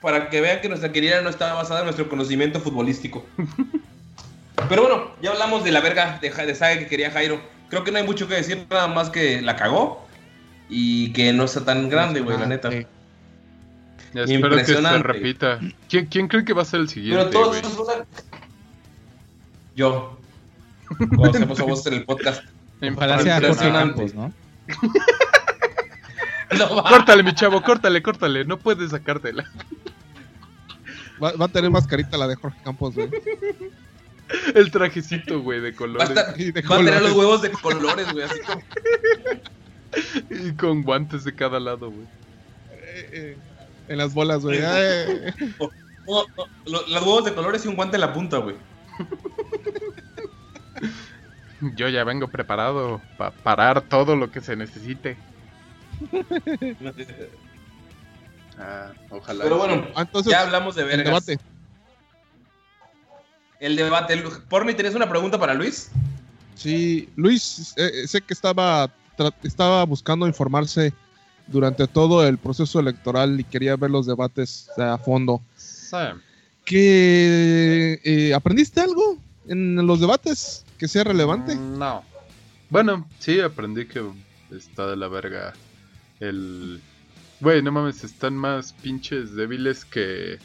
para 0.00 0.30
que 0.30 0.40
vean 0.40 0.60
que 0.60 0.68
nuestra 0.68 0.92
querida 0.92 1.20
no 1.20 1.30
estaba 1.30 1.54
basada 1.54 1.80
en 1.80 1.86
nuestro 1.86 2.08
conocimiento 2.08 2.60
futbolístico. 2.60 3.26
Pero 4.68 4.82
bueno, 4.82 5.10
ya 5.22 5.30
hablamos 5.30 5.64
de 5.64 5.72
la 5.72 5.80
verga 5.80 6.18
de, 6.20 6.30
de 6.30 6.54
Sage 6.54 6.80
que 6.80 6.86
quería 6.86 7.10
Jairo. 7.10 7.40
Creo 7.68 7.84
que 7.84 7.92
no 7.92 7.98
hay 7.98 8.04
mucho 8.04 8.28
que 8.28 8.34
decir, 8.34 8.66
nada 8.68 8.88
más 8.88 9.10
que 9.10 9.40
la 9.40 9.56
cagó 9.56 10.06
y 10.68 11.12
que 11.12 11.32
no 11.32 11.44
está 11.44 11.64
tan 11.64 11.88
grande, 11.88 12.20
güey, 12.20 12.38
la 12.38 12.46
neta. 12.46 12.70
espero 14.14 14.56
que 14.56 14.64
se 14.64 14.80
repita. 14.98 15.60
¿Quién, 15.88 16.06
¿Quién, 16.06 16.28
cree 16.28 16.44
que 16.44 16.52
va 16.52 16.62
a 16.62 16.66
ser 16.66 16.80
el 16.80 16.88
siguiente? 16.88 17.26
Pero 17.30 17.30
todos 17.30 17.78
una... 17.78 18.04
Yo. 19.74 20.18
Cuando 21.16 21.30
hacemos 21.30 21.60
a 21.60 21.64
vos 21.64 21.86
en 21.86 21.94
el 21.94 22.04
podcast. 22.04 22.44
Ojalá 22.82 23.18
sea 23.20 23.40
Jorge 23.40 23.72
Campos, 23.72 24.14
¿no? 24.14 24.32
no 26.58 26.82
córtale, 26.84 27.22
mi 27.22 27.34
chavo, 27.34 27.62
córtale, 27.62 28.02
córtale. 28.02 28.44
No 28.44 28.58
puedes 28.58 28.90
sacártela. 28.90 29.44
Va, 31.22 31.32
va, 31.32 31.46
a 31.46 31.48
tener 31.48 31.70
más 31.70 31.86
carita 31.86 32.16
la 32.16 32.26
de 32.26 32.36
Jorge 32.36 32.58
Campos, 32.64 32.94
güey. 32.94 33.10
El 34.54 34.70
trajecito, 34.70 35.40
güey, 35.40 35.60
de 35.60 35.74
colores. 35.74 36.08
Va 36.08 36.20
a, 36.20 36.24
va 36.24 36.76
a 36.76 36.84
tener 36.84 37.02
los 37.02 37.12
huevos 37.12 37.42
de 37.42 37.50
colores, 37.50 38.12
güey, 38.12 38.24
así 38.24 38.40
como. 38.40 38.62
Y 40.30 40.52
con 40.52 40.82
guantes 40.82 41.24
de 41.24 41.34
cada 41.34 41.58
lado, 41.58 41.90
güey. 41.90 42.06
Eh, 42.72 43.08
eh, 43.12 43.36
en 43.88 43.98
las 43.98 44.14
bolas, 44.14 44.42
güey. 44.42 44.60
Los 46.66 46.90
huevos 46.90 47.24
de 47.24 47.34
colores 47.34 47.64
y 47.64 47.68
un 47.68 47.76
guante 47.76 47.96
en 47.96 48.00
la 48.00 48.12
punta, 48.12 48.38
güey. 48.38 48.56
Yo 51.76 51.88
ya 51.88 52.04
vengo 52.04 52.28
preparado 52.28 53.00
para 53.18 53.30
parar 53.30 53.82
todo 53.82 54.16
lo 54.16 54.30
que 54.30 54.40
se 54.40 54.56
necesite. 54.56 55.16
Ah, 58.62 58.92
ojalá. 59.08 59.44
Pero 59.44 59.56
bueno, 59.56 59.86
Entonces, 59.96 60.30
ya 60.30 60.42
hablamos 60.42 60.74
de 60.74 60.84
vergas. 60.84 61.06
El 61.06 61.36
debate. 61.36 61.38
El 63.58 63.76
debate. 63.76 64.22
Porni, 64.50 64.74
¿tienes 64.74 64.94
una 64.94 65.08
pregunta 65.08 65.38
para 65.38 65.54
Luis? 65.54 65.90
Sí, 66.56 67.08
Luis, 67.16 67.72
eh, 67.78 68.06
sé 68.06 68.20
que 68.20 68.34
estaba 68.34 68.92
estaba 69.42 69.84
buscando 69.84 70.26
informarse 70.26 70.92
durante 71.46 71.86
todo 71.86 72.26
el 72.26 72.38
proceso 72.38 72.80
electoral 72.80 73.38
y 73.40 73.44
quería 73.44 73.76
ver 73.76 73.90
los 73.90 74.06
debates 74.06 74.68
a 74.78 74.98
fondo. 74.98 75.40
¿Que 76.64 78.00
eh, 78.04 78.34
aprendiste 78.34 78.80
algo 78.80 79.18
en 79.48 79.86
los 79.86 80.00
debates 80.00 80.64
que 80.78 80.86
sea 80.86 81.04
relevante? 81.04 81.56
Mm, 81.56 81.78
no. 81.78 82.04
Bueno, 82.68 83.08
sí 83.18 83.40
aprendí 83.40 83.86
que 83.86 84.08
está 84.52 84.86
de 84.86 84.96
la 84.96 85.08
verga 85.08 85.52
el 86.20 86.80
Güey, 87.40 87.62
no 87.62 87.72
mames, 87.72 88.04
están 88.04 88.36
más 88.36 88.74
pinches 88.74 89.34
débiles 89.34 89.86
que 89.86 90.38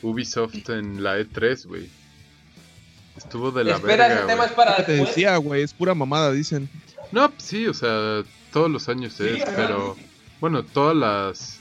Ubisoft 0.00 0.70
en 0.70 1.02
la 1.02 1.18
E3, 1.18 1.66
güey. 1.66 1.90
Estuvo 3.16 3.50
de 3.50 3.64
la 3.64 3.74
Espera, 3.74 4.08
verga. 4.08 4.26
tema 4.26 4.46
es 4.46 4.52
para 4.52 4.84
Te 4.84 4.92
decía, 4.92 5.36
güey, 5.36 5.62
es 5.62 5.74
pura 5.74 5.94
mamada, 5.94 6.32
dicen. 6.32 6.70
No, 7.12 7.30
sí, 7.36 7.66
o 7.66 7.74
sea, 7.74 8.22
todos 8.50 8.70
los 8.70 8.88
años 8.88 9.20
es, 9.20 9.44
pero 9.54 9.94
bueno, 10.40 10.62
todas 10.62 10.96
las 10.96 11.60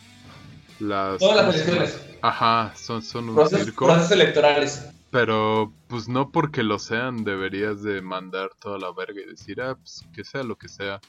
las 0.79 1.19
todas 1.19 1.45
las 1.45 1.55
elecciones. 1.55 1.99
Ajá, 2.21 2.73
son 2.75 3.01
son 3.01 3.27
un 3.29 3.35
procesos, 3.35 3.65
circo. 3.65 3.85
Procesos 3.87 4.11
electorales. 4.11 4.85
Pero 5.09 5.73
pues 5.87 6.07
no 6.07 6.31
porque 6.31 6.63
lo 6.63 6.79
sean 6.79 7.25
deberías 7.25 7.83
de 7.83 8.01
mandar 8.01 8.51
toda 8.57 8.79
la 8.79 8.93
verga 8.93 9.19
y 9.21 9.29
decir, 9.29 9.59
ah, 9.61 9.75
pues 9.75 10.05
que 10.13 10.23
sea 10.23 10.43
lo 10.43 10.57
que 10.57 10.69
sea. 10.69 11.01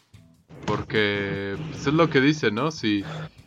Porque 0.67 1.57
pues, 1.71 1.87
es 1.87 1.95
lo 1.95 2.09
que 2.09 2.21
dice, 2.21 2.51
¿no? 2.51 2.71
Si 2.71 3.05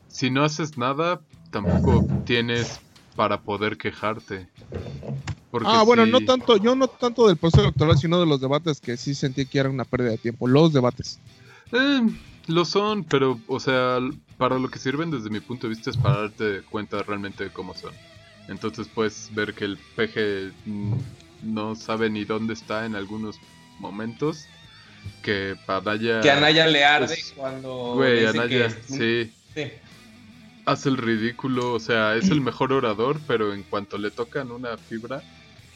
si 0.08 0.30
no 0.30 0.44
haces 0.44 0.78
nada, 0.78 1.20
tampoco 1.52 2.06
tienes 2.26 2.80
para 3.16 3.42
poder 3.42 3.78
quejarte 3.78 4.48
ah, 5.64 5.84
bueno, 5.84 6.06
no 6.06 6.22
tanto, 6.22 6.58
yo 6.58 6.76
no 6.76 6.88
tanto 6.88 7.28
del 7.28 7.38
proceso 7.38 7.64
electoral, 7.64 7.98
sino 7.98 8.20
de 8.20 8.26
los 8.26 8.42
debates 8.42 8.80
que 8.80 8.98
sí 8.98 9.16
sentí 9.16 9.46
que 9.46 9.60
era 9.60 9.70
una 9.70 9.86
pérdida 9.86 10.12
de 10.12 10.18
tiempo. 10.18 10.48
Los 10.48 10.74
debates. 10.74 11.20
Eh, 11.72 12.02
lo 12.48 12.66
son, 12.66 13.04
pero, 13.04 13.40
o 13.48 13.60
sea, 13.60 14.00
para 14.38 14.60
lo 14.60 14.70
que 14.70 14.80
sirven 14.80 15.12
desde 15.12 15.30
mi 15.30 15.40
punto 15.40 15.68
de 15.68 15.76
vista 15.76 15.90
es 15.90 15.98
para 15.98 16.22
darte 16.22 16.62
cuenta 16.70 17.02
realmente 17.04 17.46
de 17.46 17.50
cómo 17.52 17.74
son. 17.74 17.94
Entonces 18.48 18.88
puedes 18.94 19.34
ver 19.34 19.54
que 19.54 19.66
el 19.66 19.78
peje 19.96 20.52
mm, 20.66 20.94
no 21.44 21.76
sabe 21.76 22.10
ni 22.10 22.26
dónde 22.26 22.54
está 22.54 22.86
en 22.86 22.96
algunos 22.96 23.40
momentos. 23.80 24.48
Que 25.22 25.56
Anaya... 25.68 26.22
Que 26.22 26.32
Anaya 26.32 26.68
le 26.68 26.84
arde 26.84 27.08
pues, 27.08 27.34
cuando... 27.36 27.94
Güey, 27.96 28.26
Anaya, 28.26 28.70
sí. 28.88 29.32
sí. 29.54 29.64
Hace 30.66 30.90
el 30.90 30.98
ridículo, 30.98 31.74
o 31.74 31.80
sea, 31.80 32.16
es 32.16 32.30
el 32.30 32.42
mejor 32.42 32.74
orador, 32.74 33.20
pero 33.28 33.54
en 33.54 33.64
cuanto 33.64 33.98
le 33.98 34.12
tocan 34.12 34.52
una 34.52 34.78
fibra, 34.78 35.22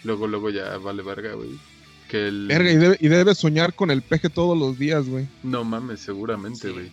Luego, 0.04 0.28
luego 0.28 0.50
ya 0.50 0.78
vale 0.78 1.04
verga, 1.04 1.34
güey. 1.34 1.60
Que 2.08 2.28
el... 2.28 2.48
Verga, 2.48 2.72
y 2.72 2.78
debe, 2.78 2.98
y 3.00 3.08
debe 3.08 3.36
soñar 3.36 3.74
con 3.74 3.92
el 3.92 4.02
peje 4.02 4.30
todos 4.30 4.58
los 4.58 4.80
días, 4.80 5.08
güey. 5.08 5.28
No 5.44 5.64
mames, 5.64 6.00
seguramente, 6.00 6.70
güey. 6.72 6.92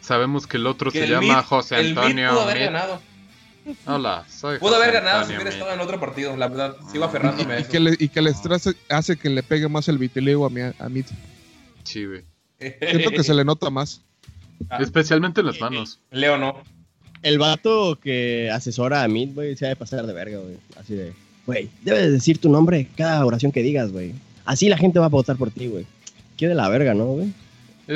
Sabemos 0.00 0.46
que 0.46 0.56
el 0.56 0.66
otro 0.66 0.90
se 0.90 1.06
llama 1.06 1.42
José 1.42 1.76
Antonio. 1.76 2.28
El 2.28 2.30
pudo 2.30 2.42
haber 2.42 2.58
ganado. 2.58 3.00
Hola, 3.86 4.24
soy 4.28 4.58
Pudo 4.58 4.76
haber 4.76 4.92
ganado 4.92 5.26
si 5.26 5.34
hubiera 5.34 5.50
estado 5.50 5.72
en 5.72 5.80
otro 5.80 6.00
partido, 6.00 6.36
la 6.36 6.48
verdad. 6.48 6.76
Sigo 6.90 7.04
aferrándome 7.04 7.54
y, 7.54 7.56
a 7.56 7.60
eso. 7.60 7.70
Que 7.70 7.80
le, 7.80 7.96
y 7.98 8.08
que 8.08 8.18
el 8.18 8.26
estrés 8.26 8.74
hace 8.88 9.16
que 9.16 9.28
le 9.28 9.42
pegue 9.42 9.68
más 9.68 9.88
el 9.88 9.98
vitiligo 9.98 10.46
a, 10.46 10.50
mi, 10.50 10.62
a 10.62 10.88
mí. 10.88 11.04
Sí, 11.90 12.04
güey. 12.04 12.22
Siento 12.58 13.10
que 13.10 13.24
se 13.24 13.34
le 13.34 13.44
nota 13.44 13.68
más. 13.70 14.02
Ah. 14.68 14.78
Especialmente 14.80 15.40
en 15.40 15.46
las 15.46 15.60
manos. 15.60 15.98
Leo 16.10 16.38
no. 16.38 16.62
El 17.22 17.38
vato 17.38 17.98
que 18.00 18.50
asesora 18.50 19.02
a 19.02 19.08
Mid, 19.08 19.34
güey, 19.34 19.56
se 19.56 19.66
ha 19.66 19.70
de 19.70 19.76
pasar 19.76 20.06
de 20.06 20.12
verga, 20.12 20.38
güey. 20.38 20.56
Así 20.76 20.94
de 20.94 21.12
güey, 21.46 21.68
debes 21.82 22.12
decir 22.12 22.38
tu 22.38 22.48
nombre 22.48 22.86
cada 22.96 23.26
oración 23.26 23.50
que 23.50 23.62
digas, 23.62 23.90
güey. 23.90 24.14
Así 24.44 24.68
la 24.68 24.78
gente 24.78 25.00
va 25.00 25.06
a 25.06 25.08
votar 25.08 25.36
por 25.36 25.50
ti, 25.50 25.66
güey. 25.66 25.84
Qué 26.36 26.46
de 26.46 26.54
la 26.54 26.68
verga, 26.68 26.94
¿no, 26.94 27.06
güey? 27.06 27.32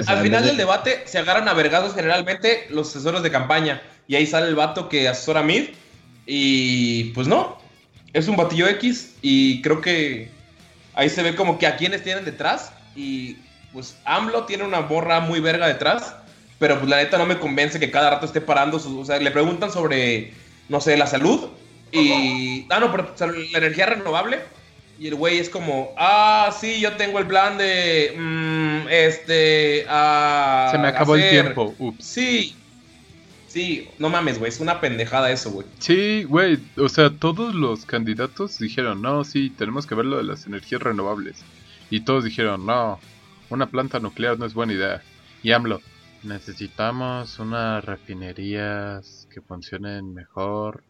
Al 0.07 0.23
final 0.23 0.45
del 0.45 0.57
debate 0.57 1.03
se 1.05 1.19
agarran 1.19 1.47
a 1.47 1.55
vergados 1.55 1.95
generalmente 1.95 2.67
los 2.71 2.91
asesores 2.91 3.23
de 3.23 3.31
campaña. 3.31 3.81
Y 4.09 4.17
ahí 4.17 4.27
sale 4.27 4.49
el 4.49 4.57
vato 4.57 4.89
que 4.89 5.09
asesora 5.09 5.41
a 5.41 5.45
Mid. 5.45 5.69
Y 6.27 7.05
pues 7.13 7.29
no. 7.29 7.59
Es 8.13 8.27
un 8.27 8.37
batillo 8.37 8.67
X. 8.67 9.15
Y 9.23 9.63
creo 9.63 9.81
que 9.81 10.31
ahí 10.95 11.09
se 11.09 11.23
ve 11.23 11.37
como 11.37 11.59
que 11.59 11.69
a 11.69 11.77
quienes 11.77 12.03
tienen 12.03 12.25
detrás. 12.25 12.73
Y 12.97 13.37
pues 13.75 13.99
AMLO 14.07 14.45
tiene 14.45 14.65
una 14.65 14.81
borra 14.81 15.21
muy 15.21 15.41
verga 15.41 15.67
detrás. 15.67 16.15
Pero 16.59 16.79
pues 16.79 16.89
la 16.89 16.97
neta 16.99 17.19
no 17.19 17.27
me 17.27 17.39
convence 17.39 17.81
que 17.81 17.91
cada 17.91 18.11
rato 18.11 18.27
esté 18.27 18.41
parando. 18.41 18.79
o 18.79 19.05
sea, 19.05 19.19
le 19.19 19.31
preguntan 19.31 19.71
sobre, 19.71 20.33
no 20.69 20.81
sé, 20.81 20.97
la 20.97 21.07
salud 21.07 21.49
Y. 21.93 22.67
Ah, 22.71 22.81
no, 22.81 22.91
pero 22.91 23.13
la 23.53 23.59
energía 23.59 23.87
renovable. 23.87 24.39
Y 24.99 25.09
el 25.09 25.17
güey 25.17 25.39
es 25.39 25.51
como, 25.51 25.93
ah, 25.99 26.55
sí, 26.59 26.81
yo 26.81 26.93
tengo 26.93 27.19
el 27.19 27.27
plan 27.27 27.59
de. 27.59 28.15
Mm, 28.17 28.89
este. 28.89 29.85
Ah, 29.89 30.69
Se 30.71 30.79
me 30.79 30.89
acabó 30.89 31.17
el 31.17 31.29
tiempo. 31.29 31.75
Ups. 31.79 32.05
Sí. 32.05 32.57
Sí, 33.49 33.89
no 33.99 34.09
mames, 34.09 34.41
güey, 34.41 34.49
es 34.49 34.59
una 34.59 34.81
pendejada 34.81 35.31
eso, 35.31 35.49
güey. 35.53 35.65
Sí, 35.79 36.25
güey, 36.25 36.59
o 36.77 36.89
sea, 36.89 37.11
todos 37.11 37.55
los 37.55 37.87
candidatos 37.87 38.59
dijeron, 38.59 39.01
no, 39.01 39.23
sí, 39.23 39.49
tenemos 39.49 39.87
que 39.87 39.95
ver 39.95 40.07
lo 40.07 40.17
de 40.17 40.25
las 40.25 40.47
energías 40.47 40.83
renovables. 40.83 41.37
Y 41.89 42.01
todos 42.01 42.25
dijeron, 42.25 42.67
no, 42.67 42.99
una 43.51 43.67
planta 43.67 44.01
nuclear 44.01 44.39
no 44.39 44.47
es 44.47 44.55
buena 44.55 44.73
idea. 44.73 45.03
Y 45.43 45.53
AMLO, 45.53 45.81
necesitamos 46.23 47.39
unas 47.39 47.85
refinerías 47.85 49.29
que 49.31 49.41
funcionen 49.41 50.15
mejor 50.15 50.83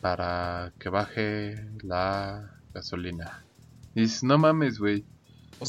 para 0.00 0.72
que 0.78 0.88
baje 0.88 1.66
la 1.82 2.50
gasolina. 2.72 3.44
Y 3.94 4.02
dices, 4.02 4.22
no 4.22 4.38
mames, 4.38 4.78
güey. 4.78 5.04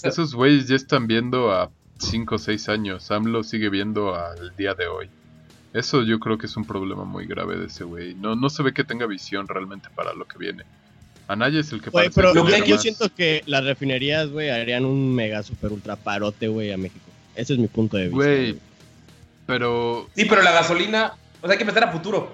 Esos 0.04 0.36
güeyes 0.36 0.68
ya 0.68 0.76
están 0.76 1.08
viendo 1.08 1.52
a 1.52 1.72
5 2.00 2.36
o 2.36 2.38
6 2.38 2.70
años. 2.70 3.12
AMLO 3.12 3.44
sigue 3.44 3.70
viendo 3.70 4.16
al 4.16 4.56
día 4.56 4.74
de 4.74 4.88
hoy. 4.88 5.10
Eso 5.74 6.04
yo 6.04 6.20
creo 6.20 6.38
que 6.38 6.48
es 6.48 6.58
un 6.58 6.66
problema 6.66 7.04
muy 7.04 7.26
grave 7.26 7.58
de 7.58 7.68
ese 7.68 7.84
güey. 7.84 8.16
No, 8.16 8.36
no 8.36 8.50
se 8.50 8.64
ve 8.64 8.74
que 8.74 8.84
tenga 8.84 9.06
visión 9.06 9.48
realmente 9.48 9.90
para 9.90 10.14
lo 10.14 10.26
que 10.26 10.38
viene. 10.38 10.64
Anaya 11.28 11.60
es 11.60 11.72
el 11.72 11.82
que 11.82 11.90
Güey, 11.90 12.10
pero 12.10 12.34
yo 12.66 12.78
siento 12.78 13.10
que 13.14 13.44
las 13.46 13.64
refinerías, 13.64 14.30
güey, 14.30 14.50
harían 14.50 14.86
un 14.86 15.14
mega 15.14 15.44
super 15.44 15.72
ultra 15.72 15.96
parote, 15.96 16.48
güey, 16.48 16.72
a 16.72 16.78
México. 16.78 17.06
Ese 17.36 17.54
es 17.54 17.60
mi 17.60 17.68
punto 17.68 17.98
de 17.98 18.04
vista. 18.04 18.16
Güey, 18.16 18.58
pero... 19.46 20.08
Sí, 20.16 20.26
pero 20.26 20.42
la 20.42 20.52
gasolina, 20.52 21.14
o 21.42 21.48
sea, 21.48 21.54
hay 21.54 21.58
que 21.58 21.66
pensar 21.66 21.84
a 21.84 21.92
futuro. 21.92 22.32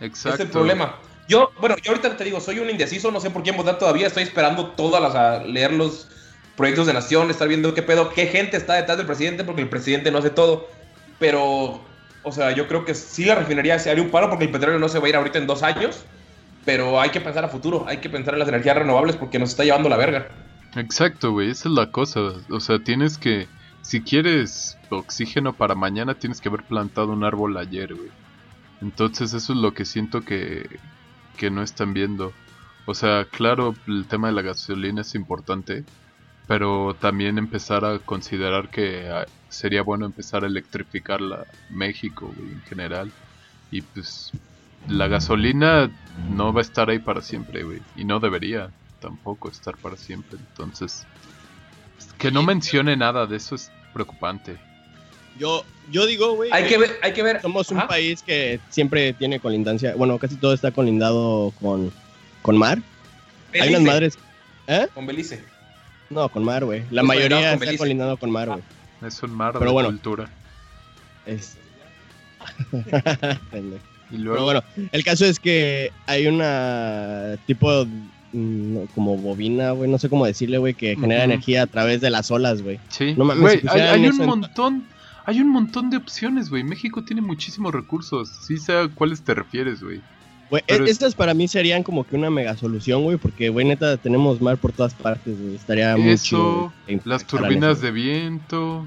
Exacto. 0.00 0.42
Es 0.42 0.46
el 0.46 0.52
problema. 0.52 0.96
Yo, 1.26 1.50
bueno, 1.58 1.76
yo 1.82 1.92
ahorita 1.92 2.16
te 2.16 2.24
digo, 2.24 2.40
soy 2.40 2.58
un 2.58 2.68
indeciso, 2.68 3.10
no 3.10 3.20
sé 3.20 3.30
por 3.30 3.42
quién 3.42 3.56
votar 3.56 3.78
todavía, 3.78 4.06
estoy 4.06 4.24
esperando 4.24 4.66
todas 4.68 5.00
las, 5.00 5.14
a 5.14 5.42
leer 5.42 5.72
los 5.72 6.08
proyectos 6.56 6.86
de 6.86 6.92
nación, 6.92 7.30
estar 7.30 7.48
viendo 7.48 7.72
qué 7.72 7.82
pedo, 7.82 8.10
qué 8.10 8.26
gente 8.26 8.56
está 8.56 8.74
detrás 8.74 8.98
del 8.98 9.06
presidente, 9.06 9.44
porque 9.44 9.62
el 9.62 9.68
presidente 9.68 10.10
no 10.10 10.18
hace 10.18 10.30
todo. 10.30 10.68
Pero, 11.18 11.80
o 12.22 12.32
sea, 12.32 12.52
yo 12.52 12.68
creo 12.68 12.84
que 12.84 12.94
sí 12.94 13.24
la 13.24 13.36
refinería 13.36 13.78
se 13.78 13.90
haría 13.90 14.02
un 14.02 14.10
paro 14.10 14.28
porque 14.28 14.44
el 14.44 14.50
petróleo 14.50 14.78
no 14.78 14.88
se 14.88 14.98
va 14.98 15.06
a 15.06 15.08
ir 15.08 15.16
ahorita 15.16 15.38
en 15.38 15.46
dos 15.46 15.62
años. 15.62 16.04
Pero 16.64 17.00
hay 17.00 17.10
que 17.10 17.20
pensar 17.20 17.44
a 17.44 17.48
futuro, 17.48 17.84
hay 17.86 17.98
que 17.98 18.08
pensar 18.08 18.34
en 18.34 18.40
las 18.40 18.48
energías 18.48 18.76
renovables 18.76 19.16
porque 19.16 19.38
nos 19.38 19.50
está 19.50 19.64
llevando 19.64 19.88
la 19.88 19.96
verga. 19.96 20.28
Exacto, 20.76 21.32
güey, 21.32 21.50
esa 21.50 21.68
es 21.68 21.74
la 21.74 21.90
cosa. 21.90 22.20
O 22.50 22.60
sea, 22.60 22.78
tienes 22.78 23.18
que, 23.18 23.46
si 23.82 24.00
quieres 24.00 24.78
oxígeno 24.90 25.52
para 25.52 25.74
mañana, 25.74 26.14
tienes 26.14 26.40
que 26.40 26.48
haber 26.48 26.64
plantado 26.64 27.12
un 27.12 27.24
árbol 27.24 27.56
ayer, 27.56 27.94
güey. 27.94 28.10
Entonces 28.80 29.32
eso 29.34 29.52
es 29.52 29.58
lo 29.58 29.72
que 29.72 29.84
siento 29.84 30.22
que, 30.22 30.78
que 31.36 31.50
no 31.50 31.62
están 31.62 31.94
viendo. 31.94 32.32
O 32.86 32.94
sea, 32.94 33.24
claro, 33.24 33.74
el 33.86 34.06
tema 34.06 34.28
de 34.28 34.34
la 34.34 34.42
gasolina 34.42 35.02
es 35.02 35.14
importante, 35.14 35.84
pero 36.46 36.94
también 37.00 37.38
empezar 37.38 37.84
a 37.84 37.98
considerar 37.98 38.68
que 38.68 39.08
ah, 39.08 39.26
sería 39.48 39.82
bueno 39.82 40.04
empezar 40.04 40.44
a 40.44 40.48
electrificar 40.48 41.20
la 41.20 41.46
México 41.70 42.32
güey, 42.36 42.52
en 42.52 42.62
general. 42.62 43.12
Y 43.70 43.80
pues 43.82 44.32
la 44.88 45.08
gasolina 45.08 45.90
no 46.30 46.52
va 46.52 46.60
a 46.60 46.62
estar 46.62 46.90
ahí 46.90 46.98
para 46.98 47.22
siempre, 47.22 47.62
güey. 47.62 47.80
Y 47.96 48.04
no 48.04 48.20
debería 48.20 48.70
tampoco 49.00 49.48
estar 49.48 49.76
para 49.76 49.96
siempre. 49.96 50.38
Entonces, 50.38 51.06
que 52.18 52.30
no 52.30 52.42
mencione 52.42 52.96
nada 52.96 53.26
de 53.26 53.36
eso 53.36 53.54
es 53.54 53.70
preocupante. 53.92 54.56
Yo, 55.38 55.64
yo 55.90 56.06
digo, 56.06 56.34
güey. 56.34 56.50
Hay 56.52 56.66
que 56.66 56.78
ver, 56.78 56.98
hay 57.02 57.12
que 57.12 57.22
ver. 57.22 57.40
Somos 57.42 57.70
un 57.70 57.86
país 57.86 58.22
que 58.22 58.60
siempre 58.70 59.12
tiene 59.12 59.40
colindancia. 59.40 59.94
Bueno, 59.96 60.18
casi 60.18 60.36
todo 60.36 60.54
está 60.54 60.70
colindado 60.70 61.52
con, 61.60 61.92
con 62.42 62.56
mar. 62.56 62.78
Hay 63.52 63.70
unas 63.70 63.82
madres. 63.82 64.18
¿Eh? 64.66 64.86
Con 64.94 65.06
Belice. 65.06 65.44
No, 66.10 66.28
con 66.28 66.44
mar, 66.44 66.64
güey. 66.64 66.84
La 66.90 67.02
mayoría 67.02 67.54
está 67.54 67.76
colindado 67.76 68.16
con 68.16 68.30
mar, 68.30 68.48
güey. 68.48 68.62
Es 69.04 69.22
un 69.22 69.34
mar 69.34 69.52
Pero 69.54 69.66
de 69.66 69.72
bueno, 69.72 69.88
cultura. 69.88 70.30
Es. 71.26 71.56
Pero 74.16 74.44
bueno, 74.44 74.62
el 74.92 75.04
caso 75.04 75.24
es 75.24 75.38
que 75.40 75.92
hay 76.06 76.26
una 76.26 77.36
tipo 77.46 77.86
mm, 78.32 78.76
como 78.94 79.16
bobina, 79.16 79.72
güey, 79.72 79.90
no 79.90 79.98
sé 79.98 80.08
cómo 80.08 80.26
decirle, 80.26 80.58
güey, 80.58 80.74
que 80.74 80.96
genera 80.96 81.24
energía 81.24 81.62
a 81.62 81.66
través 81.66 82.00
de 82.00 82.10
las 82.10 82.30
olas, 82.30 82.62
güey. 82.62 82.78
Sí. 82.88 83.14
No 83.16 83.24
güey, 83.24 83.60
hay, 83.68 84.06
un 84.06 84.18
montón, 84.18 84.84
hay 85.24 85.40
un 85.40 85.48
montón 85.48 85.90
de 85.90 85.96
opciones, 85.96 86.50
güey. 86.50 86.64
México 86.64 87.04
tiene 87.04 87.22
muchísimos 87.22 87.72
recursos. 87.72 88.30
Sí 88.46 88.58
sé 88.58 88.72
a 88.72 88.88
cuáles 88.88 89.22
te 89.22 89.34
refieres, 89.34 89.82
güey. 89.82 90.00
Güey, 90.50 90.62
e-, 90.66 90.84
estas 90.90 91.14
para 91.14 91.34
mí 91.34 91.48
serían 91.48 91.82
como 91.82 92.04
que 92.04 92.16
una 92.16 92.30
mega 92.30 92.56
solución, 92.56 93.02
güey, 93.02 93.16
porque, 93.16 93.48
güey, 93.48 93.66
neta, 93.66 93.96
tenemos 93.96 94.40
mar 94.40 94.58
por 94.58 94.72
todas 94.72 94.94
partes, 94.94 95.40
güey. 95.40 95.54
Estaría 95.54 95.96
mucho. 95.96 96.72
Las 97.04 97.26
turbinas 97.26 97.80
de 97.80 97.90
viento. 97.90 98.86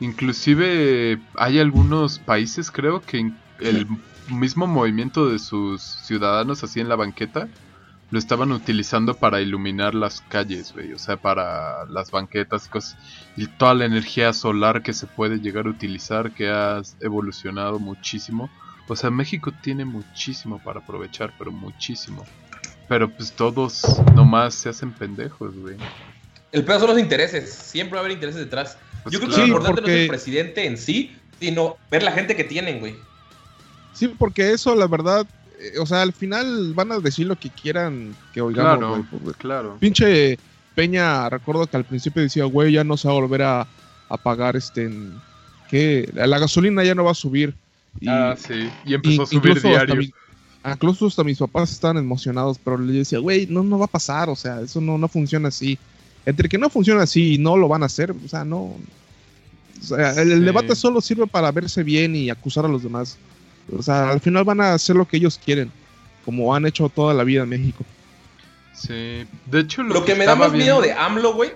Inclusive 0.00 1.20
hay 1.34 1.58
algunos 1.58 2.18
países, 2.18 2.70
creo, 2.70 3.02
que 3.02 3.30
el 3.60 3.86
mismo 4.28 4.66
movimiento 4.66 5.28
de 5.28 5.38
sus 5.38 5.82
ciudadanos 5.82 6.62
así 6.62 6.80
en 6.80 6.88
la 6.88 6.96
banqueta 6.96 7.48
lo 8.10 8.18
estaban 8.18 8.50
utilizando 8.52 9.14
para 9.14 9.40
iluminar 9.40 9.94
las 9.94 10.20
calles, 10.20 10.72
güey, 10.72 10.92
o 10.92 10.98
sea, 10.98 11.16
para 11.16 11.86
las 11.86 12.10
banquetas 12.10 12.66
y 12.66 12.68
cosas. 12.68 12.96
Y 13.36 13.46
toda 13.46 13.74
la 13.74 13.84
energía 13.84 14.32
solar 14.32 14.82
que 14.82 14.92
se 14.92 15.06
puede 15.06 15.38
llegar 15.38 15.66
a 15.66 15.70
utilizar, 15.70 16.32
que 16.32 16.48
ha 16.48 16.82
evolucionado 17.00 17.78
muchísimo. 17.78 18.50
O 18.88 18.96
sea, 18.96 19.10
México 19.10 19.52
tiene 19.62 19.84
muchísimo 19.84 20.60
para 20.62 20.80
aprovechar, 20.80 21.32
pero 21.38 21.52
muchísimo. 21.52 22.26
Pero 22.88 23.08
pues 23.08 23.30
todos 23.32 24.00
nomás 24.16 24.54
se 24.56 24.68
hacen 24.68 24.90
pendejos, 24.90 25.54
güey. 25.56 25.76
El 26.50 26.64
peor 26.64 26.80
son 26.80 26.90
los 26.90 26.98
intereses, 26.98 27.52
siempre 27.52 27.94
va 27.94 28.00
a 28.00 28.04
haber 28.04 28.14
intereses 28.14 28.40
detrás. 28.40 28.76
Pues 29.04 29.12
Yo 29.12 29.20
creo 29.20 29.30
que 29.30 29.38
lo 29.38 29.46
importante 29.46 29.82
no 29.82 29.86
es 29.86 29.94
el 29.94 30.08
presidente 30.08 30.66
en 30.66 30.76
sí, 30.76 31.16
sino 31.38 31.76
ver 31.88 32.02
la 32.02 32.10
gente 32.10 32.34
que 32.34 32.42
tienen, 32.42 32.80
güey. 32.80 32.96
Sí, 33.92 34.08
porque 34.18 34.52
eso, 34.52 34.74
la 34.74 34.86
verdad, 34.86 35.26
eh, 35.60 35.78
o 35.78 35.86
sea, 35.86 36.02
al 36.02 36.12
final 36.12 36.72
van 36.74 36.92
a 36.92 36.98
decir 36.98 37.26
lo 37.26 37.36
que 37.36 37.50
quieran 37.50 38.14
que 38.32 38.40
oigamos. 38.40 39.06
Claro, 39.08 39.34
claro. 39.38 39.76
Pinche 39.78 40.38
Peña, 40.74 41.28
recuerdo 41.28 41.66
que 41.66 41.76
al 41.76 41.84
principio 41.84 42.22
decía, 42.22 42.44
güey, 42.44 42.72
ya 42.72 42.84
no 42.84 42.96
se 42.96 43.08
va 43.08 43.14
a 43.14 43.20
volver 43.20 43.42
a, 43.42 43.66
pagar 44.22 44.56
este. 44.56 44.90
que 45.68 46.10
La 46.14 46.38
gasolina 46.38 46.82
ya 46.84 46.94
no 46.94 47.04
va 47.04 47.10
a 47.12 47.14
subir. 47.14 47.54
ah, 48.06 48.34
sí. 48.38 48.70
Y 48.84 48.94
empezó 48.94 49.22
a 49.22 49.26
subir 49.26 49.60
diario. 49.60 50.00
incluso 50.64 51.06
hasta 51.06 51.24
mis 51.24 51.38
papás 51.38 51.72
estaban 51.72 51.98
emocionados, 51.98 52.58
pero 52.62 52.78
le 52.78 52.92
decía, 52.92 53.18
güey, 53.18 53.46
no, 53.46 53.62
no 53.62 53.78
va 53.78 53.84
a 53.84 53.88
pasar, 53.88 54.28
o 54.30 54.36
sea, 54.36 54.60
eso 54.60 54.80
no, 54.80 54.96
no 54.96 55.08
funciona 55.08 55.48
así. 55.48 55.78
Entre 56.24 56.48
que 56.48 56.58
no 56.58 56.70
funciona 56.70 57.02
así 57.02 57.34
y 57.34 57.38
no 57.38 57.56
lo 57.56 57.68
van 57.68 57.82
a 57.82 57.86
hacer, 57.86 58.10
o 58.12 58.28
sea, 58.28 58.44
no. 58.44 58.58
O 59.82 59.82
sea, 59.82 60.12
el 60.12 60.44
debate 60.44 60.76
solo 60.76 61.00
sirve 61.00 61.26
para 61.26 61.50
verse 61.50 61.82
bien 61.82 62.14
y 62.14 62.30
acusar 62.30 62.64
a 62.64 62.68
los 62.68 62.82
demás. 62.82 63.18
O 63.76 63.82
sea, 63.82 64.10
al 64.10 64.20
final 64.20 64.44
van 64.44 64.60
a 64.60 64.74
hacer 64.74 64.96
lo 64.96 65.06
que 65.06 65.16
ellos 65.16 65.40
quieren, 65.42 65.70
como 66.24 66.54
han 66.54 66.66
hecho 66.66 66.88
toda 66.88 67.14
la 67.14 67.24
vida 67.24 67.42
en 67.42 67.48
México. 67.48 67.84
Sí, 68.72 69.26
de 69.46 69.60
hecho 69.60 69.82
lo, 69.82 70.04
que, 70.04 70.14
me 70.14 70.24
da 70.24 70.34
más 70.34 70.52
miedo 70.52 70.80
de 70.80 70.92
AMLO, 70.92 71.34
güey. 71.34 71.52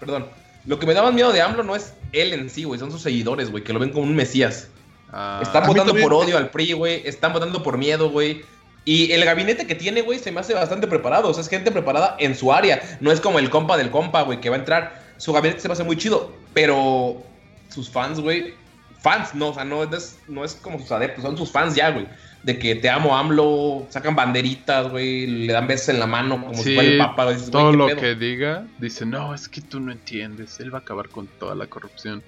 Perdón. 0.00 0.26
Lo 0.64 0.78
que 0.78 0.86
me 0.86 0.94
da 0.94 1.02
más 1.02 1.14
miedo 1.14 1.32
de 1.32 1.40
AMLO 1.40 1.62
no 1.62 1.74
es 1.76 1.94
él 2.12 2.32
en 2.32 2.50
sí, 2.50 2.64
güey, 2.64 2.78
son 2.78 2.90
sus 2.90 3.02
seguidores, 3.02 3.50
güey, 3.50 3.64
que 3.64 3.72
lo 3.72 3.78
ven 3.78 3.90
como 3.90 4.04
un 4.04 4.14
mesías. 4.14 4.68
Ah. 5.12 5.40
están 5.42 5.66
votando 5.66 5.94
por 5.94 6.14
odio 6.14 6.38
al 6.38 6.50
PRI, 6.50 6.72
güey, 6.72 7.02
están 7.04 7.32
votando 7.32 7.62
por 7.62 7.76
miedo, 7.76 8.10
güey. 8.10 8.42
Y 8.84 9.12
el 9.12 9.24
gabinete 9.24 9.66
que 9.66 9.74
tiene, 9.74 10.02
güey, 10.02 10.18
se 10.18 10.32
me 10.32 10.40
hace 10.40 10.54
bastante 10.54 10.86
preparado. 10.86 11.28
O 11.28 11.34
sea, 11.34 11.42
es 11.42 11.48
gente 11.48 11.70
preparada 11.70 12.16
en 12.18 12.34
su 12.34 12.52
área. 12.52 12.98
No 13.00 13.12
es 13.12 13.20
como 13.20 13.38
el 13.38 13.48
compa 13.48 13.76
del 13.76 13.90
compa, 13.90 14.22
güey, 14.22 14.40
que 14.40 14.50
va 14.50 14.56
a 14.56 14.58
entrar. 14.58 15.02
Su 15.18 15.32
gabinete 15.32 15.60
se 15.60 15.68
me 15.68 15.74
hace 15.74 15.84
muy 15.84 15.96
chido. 15.96 16.32
Pero 16.52 17.22
sus 17.68 17.88
fans, 17.88 18.18
güey, 18.18 18.54
fans, 19.02 19.34
no, 19.34 19.48
o 19.48 19.54
sea, 19.54 19.64
no 19.64 19.82
es, 19.82 20.18
no 20.28 20.44
es 20.44 20.54
como 20.54 20.78
sus 20.78 20.92
adeptos, 20.92 21.24
son 21.24 21.36
sus 21.36 21.50
fans 21.50 21.74
ya, 21.74 21.90
güey. 21.90 22.06
De 22.42 22.58
que 22.58 22.74
te 22.74 22.90
amo, 22.90 23.16
AMLO, 23.16 23.86
sacan 23.90 24.16
banderitas, 24.16 24.90
güey, 24.90 25.26
le 25.26 25.52
dan 25.52 25.66
besos 25.66 25.90
en 25.90 26.00
la 26.00 26.06
mano 26.06 26.40
como 26.40 26.54
si 26.54 26.74
fuera 26.74 26.88
el 26.88 26.98
papa. 26.98 27.36
todo 27.50 27.72
lo 27.72 27.86
que 27.94 28.14
diga, 28.14 28.66
dice, 28.78 29.06
no, 29.06 29.34
es 29.34 29.48
que 29.48 29.60
tú 29.60 29.78
no 29.78 29.92
entiendes, 29.92 30.58
él 30.58 30.72
va 30.72 30.78
a 30.78 30.80
acabar 30.80 31.08
con 31.08 31.26
toda 31.38 31.54
la 31.54 31.66
corrupción. 31.66 32.22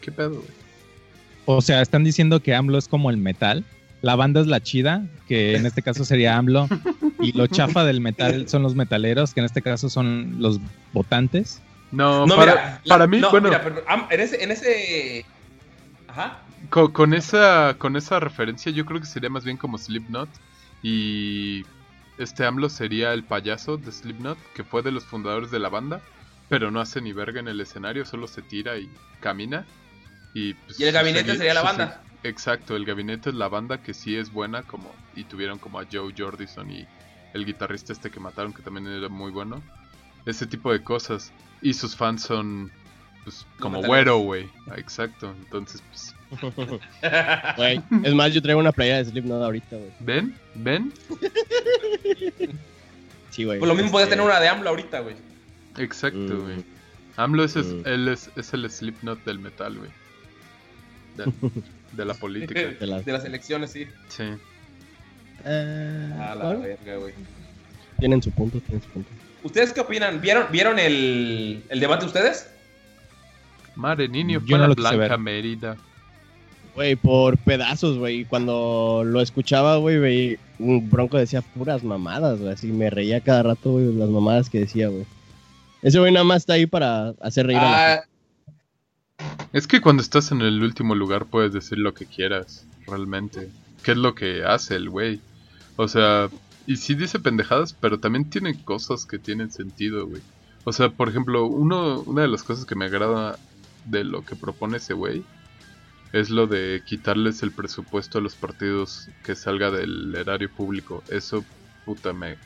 ¿Qué 0.00 0.10
pedo, 0.10 0.30
güey? 0.30 0.64
O 1.46 1.60
sea, 1.60 1.82
están 1.82 2.04
diciendo 2.04 2.40
que 2.40 2.54
AMLO 2.54 2.78
es 2.78 2.88
como 2.88 3.10
el 3.10 3.16
metal. 3.16 3.64
La 4.02 4.16
banda 4.16 4.40
es 4.40 4.46
la 4.46 4.62
chida, 4.62 5.02
que 5.28 5.56
en 5.56 5.66
este 5.66 5.82
caso 5.82 6.04
sería 6.04 6.36
AMLO. 6.36 6.68
y 7.20 7.32
lo 7.32 7.46
chafa 7.46 7.84
del 7.84 8.00
metal 8.00 8.48
son 8.48 8.62
los 8.62 8.74
metaleros, 8.74 9.32
que 9.32 9.40
en 9.40 9.46
este 9.46 9.62
caso 9.62 9.88
son 9.88 10.36
los 10.38 10.60
votantes. 10.92 11.60
No, 11.90 12.26
para, 12.26 12.80
para 12.88 13.06
mí, 13.06 13.22
bueno. 13.30 13.50
en 14.10 14.20
ese, 14.20 14.42
en 14.42 14.50
ese 14.50 15.24
con, 16.70 17.14
esa, 17.14 17.76
con 17.78 17.96
esa 17.96 18.20
referencia 18.20 18.72
yo 18.72 18.84
creo 18.84 19.00
que 19.00 19.06
sería 19.06 19.30
más 19.30 19.44
bien 19.44 19.56
como 19.56 19.78
Slipknot 19.78 20.28
y 20.82 21.64
este 22.18 22.44
AMLO 22.44 22.68
sería 22.68 23.12
el 23.12 23.24
payaso 23.24 23.76
de 23.76 23.90
Slipknot 23.90 24.38
que 24.54 24.64
fue 24.64 24.82
de 24.82 24.92
los 24.92 25.04
fundadores 25.04 25.50
de 25.50 25.58
la 25.58 25.68
banda, 25.68 26.00
pero 26.48 26.70
no 26.70 26.80
hace 26.80 27.00
ni 27.00 27.12
verga 27.12 27.40
en 27.40 27.48
el 27.48 27.60
escenario, 27.60 28.04
solo 28.04 28.26
se 28.26 28.42
tira 28.42 28.78
y 28.78 28.90
camina. 29.20 29.66
Y, 30.34 30.54
pues, 30.54 30.80
el 30.80 30.92
gabinete 30.92 31.36
sería 31.36 31.54
la 31.54 31.62
banda. 31.62 32.02
exacto, 32.22 32.76
el 32.76 32.84
gabinete 32.84 33.30
es 33.30 33.36
la 33.36 33.48
banda 33.48 33.78
que 33.78 33.94
sí 33.94 34.16
es 34.16 34.32
buena, 34.32 34.62
como 34.62 34.94
y 35.14 35.24
tuvieron 35.24 35.58
como 35.58 35.78
a 35.78 35.86
Joe 35.90 36.12
Jordison 36.16 36.70
y 36.70 36.86
el 37.34 37.44
guitarrista 37.44 37.92
este 37.92 38.10
que 38.10 38.20
mataron, 38.20 38.52
que 38.52 38.62
también 38.62 38.86
era 38.86 39.08
muy 39.08 39.30
bueno. 39.30 39.62
Ese 40.26 40.46
tipo 40.46 40.72
de 40.72 40.82
cosas. 40.82 41.32
Y 41.60 41.74
sus 41.74 41.96
fans 41.96 42.22
son 42.22 42.70
pues 43.24 43.46
como 43.58 43.82
güero, 43.82 44.18
güey. 44.18 44.48
Ah, 44.70 44.74
exacto. 44.76 45.34
Entonces, 45.44 45.82
pues. 45.88 46.14
Güey, 47.56 47.80
es 48.02 48.14
más, 48.14 48.32
yo 48.32 48.42
traigo 48.42 48.60
una 48.60 48.72
playera 48.72 48.98
de 48.98 49.04
Slipknot 49.04 49.42
ahorita, 49.42 49.76
güey. 49.76 49.90
¿Ven? 50.00 50.34
¿Ven? 50.54 50.92
sí, 53.30 53.44
güey. 53.44 53.58
Pues 53.58 53.68
lo 53.68 53.74
mismo 53.74 53.92
podías 53.92 54.08
este 54.08 54.16
tener 54.16 54.26
una 54.26 54.40
de 54.40 54.48
AMLO 54.48 54.70
ahorita, 54.70 55.00
güey. 55.00 55.14
Exacto, 55.78 56.18
mm. 56.18 56.42
güey. 56.42 56.64
AMLO 57.16 57.44
es, 57.44 57.56
mm. 57.56 57.82
él 57.84 58.08
es, 58.08 58.30
es, 58.36 58.52
el 58.52 58.68
Slipknot 58.68 59.24
del 59.24 59.38
metal, 59.38 59.78
güey. 59.78 59.90
De, 61.92 62.04
la 62.04 62.14
política. 62.14 62.60
de, 62.60 62.86
las... 62.86 63.24
elecciones, 63.24 63.70
sí. 63.70 63.86
Sí. 64.08 64.24
A 65.44 66.34
la 66.34 66.54
verga, 66.54 66.96
güey. 66.96 67.14
Tienen 67.98 68.20
su 68.22 68.32
punto, 68.32 68.60
tienen 68.60 68.82
su 68.82 68.88
punto. 68.88 69.08
¿Ustedes 69.44 69.72
qué 69.72 69.80
opinan? 69.80 70.20
¿Vieron, 70.20 70.46
¿vieron 70.50 70.78
el, 70.78 71.62
el 71.68 71.80
debate 71.80 72.06
ustedes? 72.06 72.48
Madre 73.76 74.08
niño, 74.08 74.40
no 74.46 74.68
lo 74.68 74.74
Blanca 74.74 75.16
Mérida. 75.16 75.76
Güey, 76.74 76.96
por 76.96 77.38
pedazos, 77.38 77.98
güey. 77.98 78.24
Cuando 78.24 79.02
lo 79.04 79.20
escuchaba, 79.20 79.76
güey, 79.76 80.38
un 80.58 80.90
bronco 80.90 81.18
decía 81.18 81.42
puras 81.42 81.84
mamadas, 81.84 82.40
güey. 82.40 82.52
Así 82.52 82.68
me 82.68 82.90
reía 82.90 83.20
cada 83.20 83.42
rato, 83.42 83.72
güey, 83.72 83.92
las 83.94 84.08
mamadas 84.08 84.50
que 84.50 84.60
decía, 84.60 84.88
güey. 84.88 85.06
Ese 85.82 85.98
güey 85.98 86.12
nada 86.12 86.24
más 86.24 86.38
está 86.38 86.54
ahí 86.54 86.66
para 86.66 87.10
hacer 87.20 87.46
reír 87.46 87.58
a 87.58 87.62
la 87.62 87.94
ah. 87.94 88.04
Es 89.52 89.66
que 89.66 89.80
cuando 89.80 90.02
estás 90.02 90.32
en 90.32 90.40
el 90.40 90.62
último 90.62 90.94
lugar 90.94 91.26
puedes 91.26 91.52
decir 91.52 91.78
lo 91.78 91.94
que 91.94 92.06
quieras, 92.06 92.66
realmente. 92.86 93.48
¿Qué 93.82 93.92
es 93.92 93.98
lo 93.98 94.14
que 94.14 94.44
hace 94.44 94.76
el 94.76 94.90
güey? 94.90 95.20
O 95.76 95.86
sea, 95.86 96.28
y 96.66 96.76
sí 96.76 96.94
dice 96.94 97.18
pendejadas, 97.18 97.72
pero 97.72 98.00
también 98.00 98.30
tiene 98.30 98.60
cosas 98.64 99.06
que 99.06 99.18
tienen 99.18 99.50
sentido, 99.50 100.06
güey. 100.06 100.22
O 100.64 100.72
sea, 100.72 100.88
por 100.88 101.08
ejemplo, 101.08 101.46
uno, 101.46 102.00
una 102.00 102.22
de 102.22 102.28
las 102.28 102.42
cosas 102.42 102.64
que 102.64 102.74
me 102.74 102.86
agrada 102.86 103.38
de 103.84 104.04
lo 104.04 104.24
que 104.24 104.36
propone 104.36 104.78
ese 104.78 104.94
güey 104.94 105.24
es 106.14 106.30
lo 106.30 106.46
de 106.46 106.80
quitarles 106.86 107.42
el 107.42 107.50
presupuesto 107.50 108.18
a 108.18 108.20
los 108.20 108.36
partidos 108.36 109.08
que 109.24 109.34
salga 109.34 109.72
del 109.72 110.14
erario 110.14 110.48
público. 110.48 111.02
Eso, 111.08 111.44
puta, 111.84 112.12
me, 112.12 112.36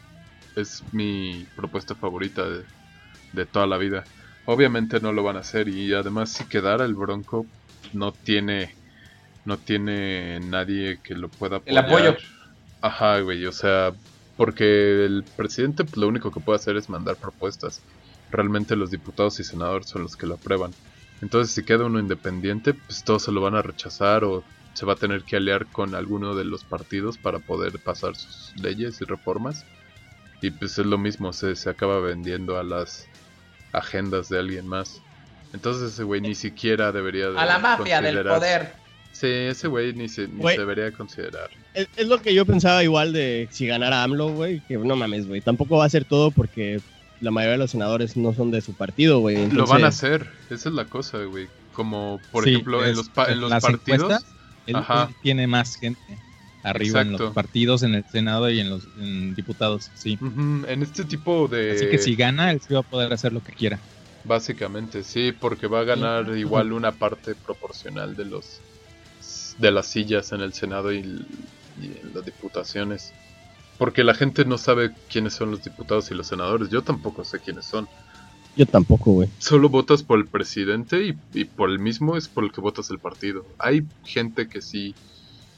es 0.57 0.83
mi 0.93 1.47
propuesta 1.55 1.95
favorita 1.95 2.47
de, 2.49 3.45
toda 3.45 3.67
la 3.67 3.77
vida. 3.77 4.05
Obviamente 4.47 5.01
no 5.01 5.13
lo 5.13 5.23
van 5.23 5.37
a 5.37 5.41
hacer 5.41 5.69
y 5.69 5.93
además 5.93 6.33
si 6.33 6.47
quedara 6.47 6.87
el 6.87 6.95
Bronco 6.95 7.45
no 7.93 8.13
tiene 8.13 8.75
no 9.45 9.59
tiene 9.59 10.41
nadie 10.41 10.99
que 11.03 11.15
lo 11.15 11.29
pueda 11.29 11.57
apoyar. 11.57 11.85
El 11.85 11.91
apoyo. 11.91 12.17
Ajá, 12.81 13.21
güey, 13.21 13.45
o 13.45 13.53
sea, 13.53 13.93
porque 14.39 15.05
el 15.05 15.25
presidente 15.37 15.85
pues, 15.85 15.99
lo 15.99 16.09
único 16.09 16.31
que 16.31 16.41
puede 16.41 16.57
hacer 16.57 16.77
es 16.77 16.89
mandar 16.89 17.17
propuestas. 17.17 17.83
Realmente 18.31 18.77
los 18.77 18.91
diputados 18.91 19.41
y 19.41 19.45
senadores 19.45 19.89
son 19.89 20.05
los 20.05 20.17
que 20.17 20.27
lo 20.27 20.37
aprueban. 20.37 20.71
Entonces 21.23 21.55
si 21.55 21.65
queda 21.65 21.87
uno 21.87 21.99
independiente, 21.99 22.75
pues 22.75 23.05
todos 23.05 23.25
se 23.25 23.33
lo 23.33 23.41
van 23.41 23.55
a 23.55 23.63
rechazar 23.63 24.25
o 24.25 24.45
se 24.75 24.87
va 24.87 24.93
a 24.93 24.97
tener 24.97 25.25
que 25.25 25.37
aliar 25.37 25.67
con 25.67 25.95
alguno 25.95 26.35
de 26.35 26.45
los 26.45 26.65
partidos 26.65 27.19
para 27.19 27.41
poder 27.41 27.81
pasar 27.81 28.15
sus 28.15 28.55
leyes 28.57 29.01
y 29.01 29.05
reformas. 29.05 29.65
Y 30.41 30.51
pues 30.53 30.79
es 30.79 30.87
lo 30.87 30.99
mismo, 30.99 31.33
se, 31.33 31.57
se 31.57 31.69
acaba 31.69 31.99
vendiendo 31.99 32.59
a 32.59 32.63
las 32.63 33.09
agendas 33.73 34.29
de 34.29 34.39
alguien 34.39 34.69
más. 34.69 35.03
Entonces 35.53 35.93
ese 35.93 36.05
güey 36.05 36.21
ni 36.21 36.35
siquiera 36.35 36.93
debería 36.93 37.31
de 37.31 37.39
A 37.39 37.47
la 37.47 37.59
mafia 37.59 38.01
del 38.01 38.23
poder. 38.23 38.73
Sí, 39.13 39.27
ese 39.27 39.67
güey 39.67 39.95
ni, 39.95 40.09
se, 40.09 40.29
ni 40.29 40.43
se 40.43 40.59
debería 40.59 40.93
considerar. 40.93 41.51
Es, 41.75 41.89
es, 41.97 42.07
lo 42.07 42.23
que 42.23 42.33
yo 42.33 42.47
pensaba 42.47 42.85
igual 42.85 43.13
de 43.13 43.49
si 43.51 43.67
ganara 43.67 44.05
AMLO, 44.05 44.29
güey. 44.29 44.61
Que 44.61 44.77
no 44.77 44.95
mames, 44.95 45.27
güey. 45.27 45.41
Tampoco 45.41 45.79
va 45.79 45.87
a 45.87 45.91
ser 45.91 46.05
todo 46.05 46.31
porque 46.31 46.81
la 47.21 47.31
mayoría 47.31 47.53
de 47.53 47.59
los 47.59 47.71
senadores 47.71 48.17
no 48.17 48.33
son 48.35 48.51
de 48.51 48.61
su 48.61 48.75
partido, 48.75 49.21
güey. 49.21 49.51
Lo 49.51 49.67
van 49.67 49.85
a 49.85 49.89
hacer, 49.89 50.31
esa 50.51 50.69
es 50.69 50.75
la 50.75 50.85
cosa, 50.85 51.19
güey. 51.25 51.49
Como, 51.73 52.21
por 52.33 52.49
ejemplo, 52.49 52.85
en 52.85 52.97
los, 52.97 53.11
en 53.29 53.41
los 53.41 53.53
partidos. 53.63 54.25
Él, 54.67 54.77
tiene 55.23 55.47
más 55.47 55.77
gente 55.77 56.19
arriba 56.63 57.01
en 57.01 57.13
los 57.13 57.33
partidos, 57.33 57.83
en 57.83 57.95
el 57.95 58.05
Senado 58.05 58.51
y 58.51 58.61
en 58.61 58.69
los 58.69 58.87
diputados, 59.35 59.91
sí. 59.95 60.19
En 60.21 60.83
este 60.83 61.05
tipo 61.05 61.49
de... 61.49 61.73
Así 61.73 61.89
que 61.89 61.99
si 61.99 62.17
gana, 62.17 62.51
él 62.51 62.61
sí 62.61 62.75
va 62.75 62.81
a 62.81 62.83
poder 62.83 63.13
hacer 63.13 63.33
lo 63.33 63.43
que 63.43 63.53
quiera. 63.53 63.79
Básicamente, 64.25 65.05
sí, 65.05 65.33
porque 65.33 65.69
va 65.69 65.81
a 65.81 65.85
ganar 65.85 66.37
igual 66.37 66.73
una 66.73 66.93
parte 66.93 67.35
proporcional 67.35 68.15
de 68.17 68.27
los 68.27 68.61
de 69.59 69.73
las 69.73 69.87
sillas 69.87 70.31
en 70.33 70.41
el 70.41 70.53
Senado 70.53 70.93
y, 70.93 70.99
y 70.99 71.85
en 71.85 72.13
las 72.15 72.25
diputaciones. 72.25 73.13
Porque 73.79 74.03
la 74.05 74.15
gente 74.15 74.45
no 74.45 74.59
sabe 74.59 74.93
quiénes 75.09 75.35
son 75.35 75.53
los 75.53 75.63
diputados 75.63 76.11
y 76.11 76.15
los 76.15 76.27
senadores. 76.27 76.69
Yo 76.69 76.83
tampoco 76.83 77.25
sé 77.25 77.39
quiénes 77.39 77.65
son. 77.65 77.89
Yo 78.57 78.67
tampoco, 78.67 79.13
güey. 79.13 79.29
Solo 79.39 79.69
votas 79.69 80.03
por 80.03 80.19
el 80.19 80.27
presidente 80.27 81.17
y, 81.33 81.45
por 81.45 81.71
el 81.71 81.79
mismo 81.79 82.17
es 82.17 82.27
por 82.27 82.43
el 82.43 82.51
que 82.51 82.61
votas 82.61 82.91
el 82.91 82.99
partido. 82.99 83.47
Hay 83.57 83.87
gente 84.05 84.49
que 84.49 84.63
sí 84.63 84.97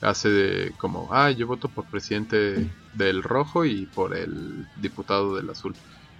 hace 0.02 0.28
de 0.28 0.72
como, 0.76 1.08
ah, 1.10 1.30
yo 1.30 1.46
voto 1.46 1.68
por 1.68 1.86
presidente 1.86 2.68
del 2.92 3.22
rojo 3.22 3.64
y 3.64 3.86
por 3.86 4.14
el 4.14 4.66
diputado 4.82 5.34
del 5.34 5.48
azul. 5.48 5.74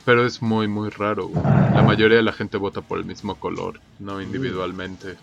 Pero 0.06 0.24
es 0.24 0.40
muy, 0.40 0.68
muy 0.68 0.88
raro. 0.88 1.28
Güey. 1.28 1.44
La 1.44 1.82
mayoría 1.82 2.16
de 2.16 2.22
la 2.22 2.32
gente 2.32 2.56
vota 2.56 2.80
por 2.80 2.98
el 2.98 3.04
mismo 3.04 3.34
color, 3.34 3.78
no 3.98 4.22
individualmente. 4.22 5.16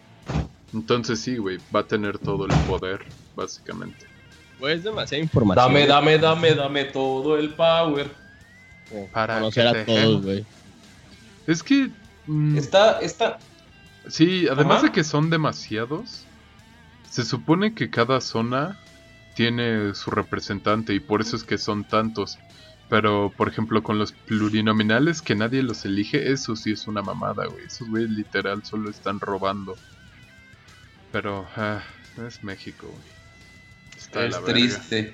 Entonces 0.74 1.20
sí, 1.20 1.38
güey, 1.38 1.58
va 1.76 1.80
a 1.80 1.88
tener 1.88 2.20
todo 2.20 2.46
el 2.46 2.54
poder, 2.68 3.04
básicamente. 3.36 4.17
Pues 4.60 4.84
demasiada 4.84 5.24
información. 5.24 5.74
Dame, 5.74 5.88
dame, 5.88 6.18
dame, 6.18 6.56
dame 6.56 6.86
todo 6.86 7.38
el 7.38 7.54
power. 7.54 8.10
Para 9.12 9.36
conocer 9.36 9.68
a 9.68 9.86
todos, 9.86 10.24
güey. 10.24 10.46
Es 11.46 11.62
que. 11.62 11.90
Mm, 12.26 12.58
está, 12.58 13.00
está. 13.00 13.38
Sí, 14.08 14.48
además 14.50 14.82
de 14.82 14.92
que 14.92 15.04
son 15.04 15.30
demasiados, 15.30 16.26
se 17.10 17.24
supone 17.24 17.74
que 17.74 17.90
cada 17.90 18.22
zona 18.22 18.80
tiene 19.36 19.94
su 19.94 20.12
representante 20.12 20.94
y 20.94 21.00
por 21.00 21.22
eso 21.22 21.36
es 21.36 21.44
que 21.44 21.58
son 21.58 21.84
tantos. 21.84 22.40
Pero, 22.90 23.34
por 23.36 23.50
ejemplo, 23.50 23.84
con 23.84 24.00
los 24.00 24.14
plurinominales 24.14 25.22
que 25.22 25.36
nadie 25.36 25.62
los 25.62 25.84
elige, 25.84 26.32
eso 26.32 26.56
sí 26.56 26.72
es 26.72 26.88
una 26.88 27.02
mamada, 27.02 27.46
güey. 27.46 27.66
Esos 27.66 27.90
güeyes 27.90 28.12
literal 28.12 28.64
solo 28.64 28.90
están 28.90 29.20
robando. 29.20 29.76
Pero, 31.12 31.46
ah, 31.58 31.82
es 32.26 32.44
México, 32.46 32.88
güey 32.88 33.17
es 34.20 34.44
triste. 34.44 35.14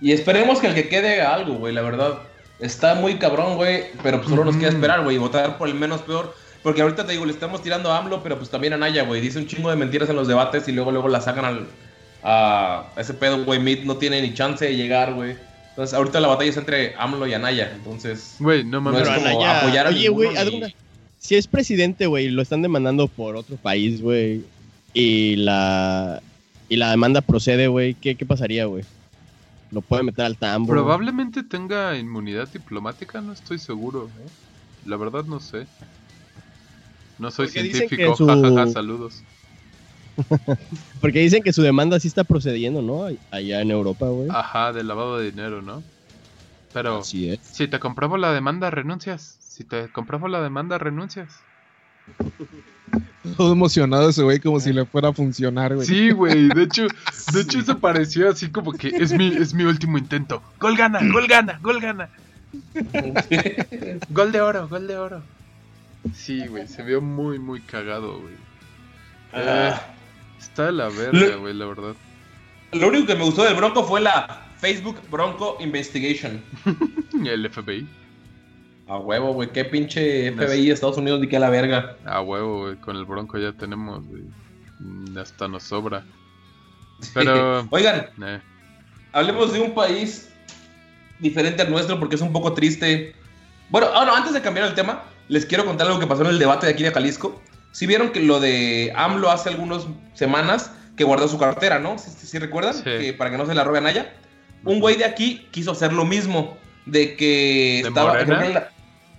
Y 0.00 0.12
esperemos 0.12 0.60
que 0.60 0.68
el 0.68 0.74
que 0.74 0.88
quede 0.88 1.20
haga 1.20 1.34
algo, 1.34 1.54
güey, 1.54 1.74
la 1.74 1.82
verdad. 1.82 2.18
Está 2.60 2.94
muy 2.94 3.16
cabrón, 3.16 3.56
güey, 3.56 3.86
pero 4.02 4.18
pues 4.18 4.30
solo 4.30 4.44
nos 4.44 4.56
queda 4.56 4.68
esperar, 4.68 5.02
güey, 5.02 5.16
y 5.16 5.18
votar 5.18 5.58
por 5.58 5.68
el 5.68 5.74
menos 5.74 6.02
peor. 6.02 6.34
Porque 6.62 6.82
ahorita 6.82 7.04
te 7.04 7.12
digo, 7.12 7.26
le 7.26 7.32
estamos 7.32 7.62
tirando 7.62 7.90
a 7.90 7.98
AMLO, 7.98 8.22
pero 8.22 8.38
pues 8.38 8.48
también 8.50 8.72
a 8.72 8.76
Naya, 8.76 9.02
güey. 9.02 9.20
Dice 9.20 9.38
un 9.38 9.46
chingo 9.46 9.68
de 9.70 9.76
mentiras 9.76 10.08
en 10.08 10.16
los 10.16 10.28
debates 10.28 10.68
y 10.68 10.72
luego 10.72 10.92
luego 10.92 11.08
la 11.08 11.20
sacan 11.20 11.44
al, 11.44 11.66
a 12.22 12.86
ese 12.96 13.14
pedo, 13.14 13.44
güey. 13.44 13.58
Meet 13.58 13.84
no 13.84 13.96
tiene 13.96 14.22
ni 14.22 14.32
chance 14.32 14.64
de 14.64 14.76
llegar, 14.76 15.14
güey. 15.14 15.34
Entonces, 15.70 15.94
ahorita 15.94 16.20
la 16.20 16.28
batalla 16.28 16.50
es 16.50 16.56
entre 16.56 16.94
AMLO 16.98 17.26
y 17.26 17.34
Anaya. 17.34 17.72
Entonces, 17.74 18.36
güey, 18.38 18.62
no 18.62 18.80
mames. 18.80 19.08
No 19.08 19.14
es 19.14 19.22
como 19.22 19.44
apoyar 19.44 19.86
a 19.86 19.90
Oye, 19.90 20.08
güey, 20.08 20.30
si 21.18 21.36
es 21.36 21.46
presidente, 21.46 22.06
güey, 22.06 22.28
lo 22.28 22.42
están 22.42 22.62
demandando 22.62 23.08
por 23.08 23.36
otro 23.36 23.56
país, 23.56 24.00
güey. 24.00 24.44
Y 24.94 25.36
la 25.36 26.20
y 26.72 26.76
la 26.76 26.90
demanda 26.90 27.20
procede, 27.20 27.68
güey, 27.68 27.92
¿qué, 27.92 28.16
pasaría, 28.26 28.64
güey? 28.64 28.82
¿Lo 29.70 29.82
puede 29.82 30.04
meter 30.04 30.24
al 30.24 30.38
tambo? 30.38 30.72
Probablemente 30.72 31.42
tenga 31.42 31.98
inmunidad 31.98 32.48
diplomática, 32.48 33.20
no 33.20 33.34
estoy 33.34 33.58
seguro. 33.58 34.06
¿eh? 34.06 34.28
La 34.86 34.96
verdad 34.96 35.26
no 35.26 35.38
sé. 35.38 35.66
No 37.18 37.30
soy 37.30 37.48
científico, 37.48 38.16
jajaja, 38.26 38.68
saludos. 38.68 39.22
Porque 41.02 41.18
dicen 41.18 41.42
que 41.42 41.52
su 41.52 41.60
demanda 41.60 42.00
sí 42.00 42.08
está 42.08 42.24
procediendo, 42.24 42.80
¿no? 42.80 43.04
Allá 43.30 43.60
en 43.60 43.70
Europa, 43.70 44.06
güey. 44.06 44.30
Ajá, 44.30 44.72
de 44.72 44.82
lavado 44.82 45.18
de 45.18 45.30
dinero, 45.30 45.60
¿no? 45.60 45.82
Pero 46.72 47.04
si 47.04 47.36
te 47.68 47.78
compramos 47.80 48.18
la 48.18 48.32
demanda, 48.32 48.70
renuncias. 48.70 49.36
Si 49.40 49.62
te 49.64 49.90
compramos 49.90 50.30
la 50.30 50.40
demanda, 50.40 50.78
renuncias. 50.78 51.34
Todo 53.36 53.52
emocionado 53.52 54.10
ese 54.10 54.22
güey 54.22 54.40
como 54.40 54.60
si 54.60 54.72
le 54.72 54.84
fuera 54.84 55.08
a 55.08 55.12
funcionar, 55.12 55.74
güey. 55.74 55.86
Sí, 55.86 56.10
güey. 56.10 56.48
De 56.48 56.64
hecho, 56.64 56.86
de 57.32 57.40
hecho 57.40 57.60
eso 57.60 57.78
pareció 57.78 58.28
así 58.28 58.50
como 58.50 58.72
que 58.72 58.88
es 58.88 59.12
mi, 59.12 59.28
es 59.28 59.54
mi 59.54 59.64
último 59.64 59.96
intento. 59.96 60.42
Gol 60.58 60.76
gana, 60.76 61.00
gol 61.12 61.26
gana, 61.28 61.58
gol 61.62 61.80
gana. 61.80 62.08
gol 64.10 64.32
de 64.32 64.40
oro, 64.40 64.68
gol 64.68 64.86
de 64.86 64.98
oro. 64.98 65.22
Sí, 66.14 66.46
güey, 66.48 66.66
se 66.66 66.82
vio 66.82 67.00
muy, 67.00 67.38
muy 67.38 67.60
cagado, 67.60 68.20
güey. 68.20 68.34
Ah. 69.32 69.80
está 70.38 70.66
de 70.66 70.72
la 70.72 70.88
verga, 70.88 71.36
güey, 71.36 71.54
la 71.54 71.66
verdad. 71.66 71.94
Lo 72.72 72.88
único 72.88 73.06
que 73.06 73.14
me 73.14 73.24
gustó 73.24 73.44
del 73.44 73.54
Bronco 73.54 73.84
fue 73.84 74.00
la 74.00 74.46
Facebook 74.58 74.98
Bronco 75.10 75.56
Investigation. 75.60 76.42
El 77.24 77.48
FBI. 77.48 77.86
A 78.92 78.98
huevo, 78.98 79.32
güey. 79.32 79.48
Qué 79.48 79.64
pinche 79.64 80.30
FBI 80.32 80.66
de 80.66 80.74
Estados 80.74 80.98
Unidos 80.98 81.18
ni 81.18 81.26
que 81.26 81.38
la 81.38 81.48
verga. 81.48 81.96
A 82.04 82.20
huevo, 82.20 82.64
güey. 82.64 82.76
Con 82.76 82.94
el 82.94 83.06
Bronco 83.06 83.38
ya 83.38 83.52
tenemos, 83.52 84.06
güey. 84.06 84.24
Mm, 84.80 85.16
hasta 85.16 85.48
nos 85.48 85.62
sobra. 85.62 86.04
Pero. 87.14 87.66
Oigan, 87.70 88.10
eh. 88.22 88.42
hablemos 89.12 89.50
de 89.54 89.60
un 89.60 89.72
país 89.72 90.28
diferente 91.20 91.62
al 91.62 91.70
nuestro 91.70 91.98
porque 91.98 92.16
es 92.16 92.20
un 92.20 92.34
poco 92.34 92.52
triste. 92.52 93.14
Bueno, 93.70 93.86
ahora 93.94 94.14
antes 94.14 94.34
de 94.34 94.42
cambiar 94.42 94.66
el 94.66 94.74
tema, 94.74 95.04
les 95.28 95.46
quiero 95.46 95.64
contar 95.64 95.86
algo 95.86 95.98
que 95.98 96.06
pasó 96.06 96.20
en 96.20 96.28
el 96.28 96.38
debate 96.38 96.66
de 96.66 96.72
aquí 96.72 96.82
de 96.82 96.92
Jalisco. 96.92 97.40
Si 97.70 97.86
vieron 97.86 98.10
que 98.10 98.20
lo 98.20 98.40
de 98.40 98.92
AMLO 98.94 99.30
hace 99.30 99.48
algunas 99.48 99.86
semanas 100.12 100.70
que 100.96 101.04
guardó 101.04 101.28
su 101.28 101.38
cartera, 101.38 101.78
¿no? 101.78 101.96
¿Sí, 101.98 102.38
recuerdan? 102.38 102.82
Que 102.82 103.14
para 103.14 103.30
que 103.30 103.38
no 103.38 103.46
se 103.46 103.54
la 103.54 103.64
robe 103.64 103.78
a 103.78 103.80
Naya. 103.80 104.12
Un 104.64 104.80
güey 104.80 104.98
de 104.98 105.06
aquí 105.06 105.48
quiso 105.50 105.70
hacer 105.70 105.94
lo 105.94 106.04
mismo. 106.04 106.58
De 106.84 107.16
que 107.16 107.80
estaba. 107.80 108.18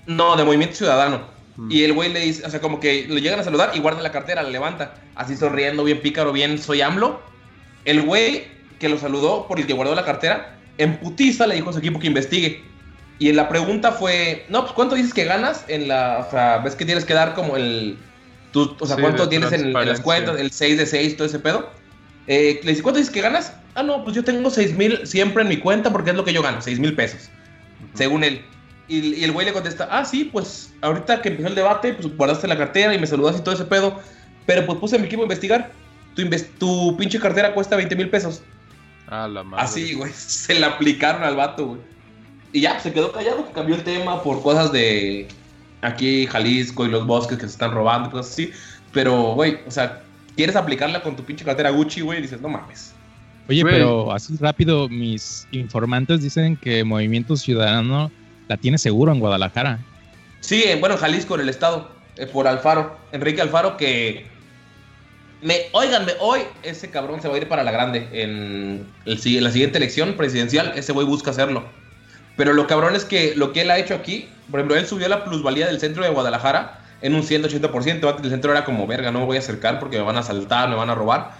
No, 0.06 0.36
de 0.36 0.44
Movimiento 0.44 0.76
Ciudadano. 0.76 1.22
Mm. 1.58 1.72
Y 1.72 1.84
el 1.84 1.94
güey 1.94 2.12
le 2.12 2.20
dice, 2.20 2.46
o 2.46 2.50
sea, 2.50 2.60
como 2.62 2.80
que 2.80 3.06
lo 3.08 3.18
llegan 3.18 3.40
a 3.40 3.44
saludar 3.44 3.72
y 3.74 3.80
guarda 3.80 4.02
la 4.02 4.12
cartera, 4.12 4.44
la 4.44 4.50
levanta. 4.50 4.96
Así 5.16 5.36
sonriendo, 5.36 5.84
bien 5.84 6.02
pícaro, 6.02 6.32
bien 6.32 6.58
soy 6.58 6.82
AMLO. 6.82 7.22
El 7.86 8.02
güey 8.02 8.48
que 8.80 8.90
lo 8.90 8.98
saludó 8.98 9.48
por 9.48 9.60
el 9.60 9.68
que 9.68 9.74
guardó 9.74 9.96
la 9.96 10.06
cartera, 10.06 10.58
en 10.78 10.98
putiza 10.98 11.48
le 11.48 11.56
dijo 11.56 11.70
a 11.70 11.74
su 11.74 11.80
equipo 11.80 12.00
que 12.00 12.08
investigue. 12.08 12.64
Y 13.20 13.32
la 13.32 13.48
pregunta 13.48 13.92
fue, 13.94 14.46
no, 14.50 14.62
pues 14.62 14.74
¿cuánto 14.74 14.96
dices 14.96 15.14
que 15.14 15.24
ganas 15.24 15.64
en 15.68 15.88
la, 15.88 16.26
o 16.28 16.32
sea, 16.32 16.58
ves 16.58 16.76
que 16.76 16.84
tienes 16.84 17.06
que 17.06 17.14
dar 17.14 17.34
como 17.36 17.56
el, 17.56 17.98
o 18.54 18.86
sea, 18.86 18.98
¿cuánto 18.98 19.30
tienes 19.30 19.52
en, 19.52 19.72
las 19.72 20.02
cuentas? 20.02 20.40
El 20.40 20.52
6 20.52 20.78
de 20.78 20.86
6, 20.86 21.18
todo 21.18 21.28
ese 21.28 21.40
pedo. 21.40 21.70
Eh, 22.28 22.60
le 22.64 22.72
dice, 22.72 22.84
¿cuánto 22.84 23.00
dices 23.00 23.14
que 23.14 23.22
ganas? 23.22 23.54
Ah, 23.76 23.84
no, 23.84 24.04
pues 24.04 24.16
yo 24.16 24.24
tengo 24.24 24.50
6 24.50 24.78
mil 24.78 25.06
siempre 25.06 25.44
en 25.44 25.50
mi 25.50 25.58
cuenta 25.58 25.92
porque 25.92 26.12
es 26.12 26.16
lo 26.16 26.24
que 26.24 26.34
yo 26.34 26.42
gano, 26.42 26.62
6 26.62 26.80
mil 26.80 26.96
pesos, 26.96 27.30
según 27.94 28.24
él. 28.24 28.44
Y, 28.88 29.24
el 29.24 29.32
güey 29.32 29.46
le 29.46 29.54
contesta, 29.54 29.88
ah, 29.92 30.04
sí, 30.04 30.26
pues 30.26 30.74
ahorita 30.82 31.22
que 31.22 31.30
empezó 31.30 31.48
el 31.48 31.56
debate, 31.56 31.94
pues 31.94 32.16
guardaste 32.16 32.48
la 32.48 32.58
cartera 32.58 32.94
y 32.94 33.00
me 33.00 33.08
saludaste 33.08 33.42
y 33.42 33.44
todo 33.44 33.56
ese 33.56 33.66
pedo, 33.66 34.00
pero 34.46 34.66
pues 34.66 34.78
puse 34.80 34.96
a 34.96 35.00
mi 35.00 35.06
equipo 35.06 35.22
a 35.22 35.26
investigar. 35.26 35.72
Tu, 36.16 36.30
tu 36.60 36.98
pinche 36.98 37.20
cartera 37.20 37.54
cuesta 37.54 37.76
20 37.76 37.96
mil 37.96 38.10
pesos. 38.10 38.42
Ah, 39.08 39.28
la 39.28 39.44
madre. 39.44 39.64
Así, 39.64 39.94
güey, 39.94 40.12
se 40.16 40.60
la 40.60 40.68
aplicaron 40.68 41.24
al 41.24 41.36
vato, 41.36 41.68
güey. 41.68 41.82
Y 42.52 42.62
ya, 42.62 42.80
se 42.80 42.94
quedó 42.94 43.12
callado, 43.12 43.48
que 43.48 43.54
cambió 43.54 43.76
el 43.76 43.84
tema 43.84 44.22
por 44.22 44.42
cosas 44.44 44.72
de 44.72 45.28
aquí 45.82 46.28
Jalisco 46.28 46.86
y 46.86 46.90
los 46.90 47.06
bosques 47.08 47.38
que 47.38 47.46
se 47.46 47.54
están 47.54 47.72
robando, 47.72 48.12
cosas 48.12 48.32
así. 48.32 48.52
Pero, 48.92 49.34
güey, 49.34 49.58
o 49.66 49.72
sea, 49.72 50.04
quieres 50.36 50.56
aplicarla 50.56 51.02
con 51.02 51.16
tu 51.16 51.24
pinche 51.24 51.44
cartera 51.44 51.72
Gucci, 51.72 52.02
güey, 52.02 52.20
y 52.20 52.22
dices, 52.22 52.42
no 52.42 52.50
mames. 52.50 52.94
Oye, 53.50 53.64
pero 53.64 54.12
así 54.12 54.36
rápido, 54.38 54.88
mis 54.88 55.48
informantes 55.52 56.22
dicen 56.22 56.56
que 56.56 56.84
Movimiento 56.84 57.36
Ciudadano 57.36 58.10
la 58.48 58.58
tiene 58.58 58.78
seguro 58.78 59.12
en 59.12 59.20
Guadalajara. 59.20 59.80
Sí, 60.40 60.64
bueno, 60.80 60.96
en 60.96 61.02
Jalisco, 61.02 61.36
en 61.36 61.42
el 61.42 61.50
estado, 61.50 61.90
eh, 62.18 62.28
por 62.28 62.48
Alfaro, 62.48 62.98
Enrique 63.12 63.42
Alfaro, 63.42 63.78
que 63.78 64.26
me, 65.42 65.64
oiganme, 65.74 66.14
hoy 66.20 66.42
ese 66.64 66.90
cabrón 66.90 67.22
se 67.22 67.28
va 67.28 67.36
a 67.36 67.38
ir 67.38 67.48
para 67.48 67.64
la 67.64 67.72
grande. 67.72 68.08
En, 68.12 68.88
el, 69.06 69.44
la 69.44 69.52
siguiente 69.52 69.78
elección 69.78 70.14
presidencial, 70.14 70.74
ese 70.76 70.94
güey 70.94 71.06
busca 71.06 71.32
hacerlo. 71.32 71.64
Pero 72.36 72.54
lo 72.54 72.66
cabrón 72.66 72.96
es 72.96 73.06
que 73.06 73.36
lo 73.36 73.54
que 73.54 73.62
él 73.62 73.72
ha 73.72 73.78
hecho 73.78 73.94
aquí, 73.94 74.28
por 74.50 74.60
ejemplo, 74.60 74.78
él 74.78 74.88
subió 74.88 75.08
la 75.08 75.24
plusvalía 75.24 75.68
del 75.68 75.80
centro 75.80 76.04
de 76.04 76.10
Guadalajara 76.10 76.80
en 77.02 77.14
un 77.14 77.24
180%. 77.24 78.10
Antes 78.10 78.26
el 78.26 78.32
centro 78.32 78.52
era 78.52 78.66
como, 78.66 78.88
verga, 78.88 79.12
no 79.12 79.20
me 79.20 79.26
voy 79.26 79.38
a 79.38 79.40
acercar 79.40 79.80
porque 79.80 79.98
me 79.98 80.04
van 80.04 80.16
a 80.16 80.22
asaltar, 80.22 80.70
me 80.70 80.76
van 80.76 80.90
a 80.90 80.96
robar. 80.96 81.32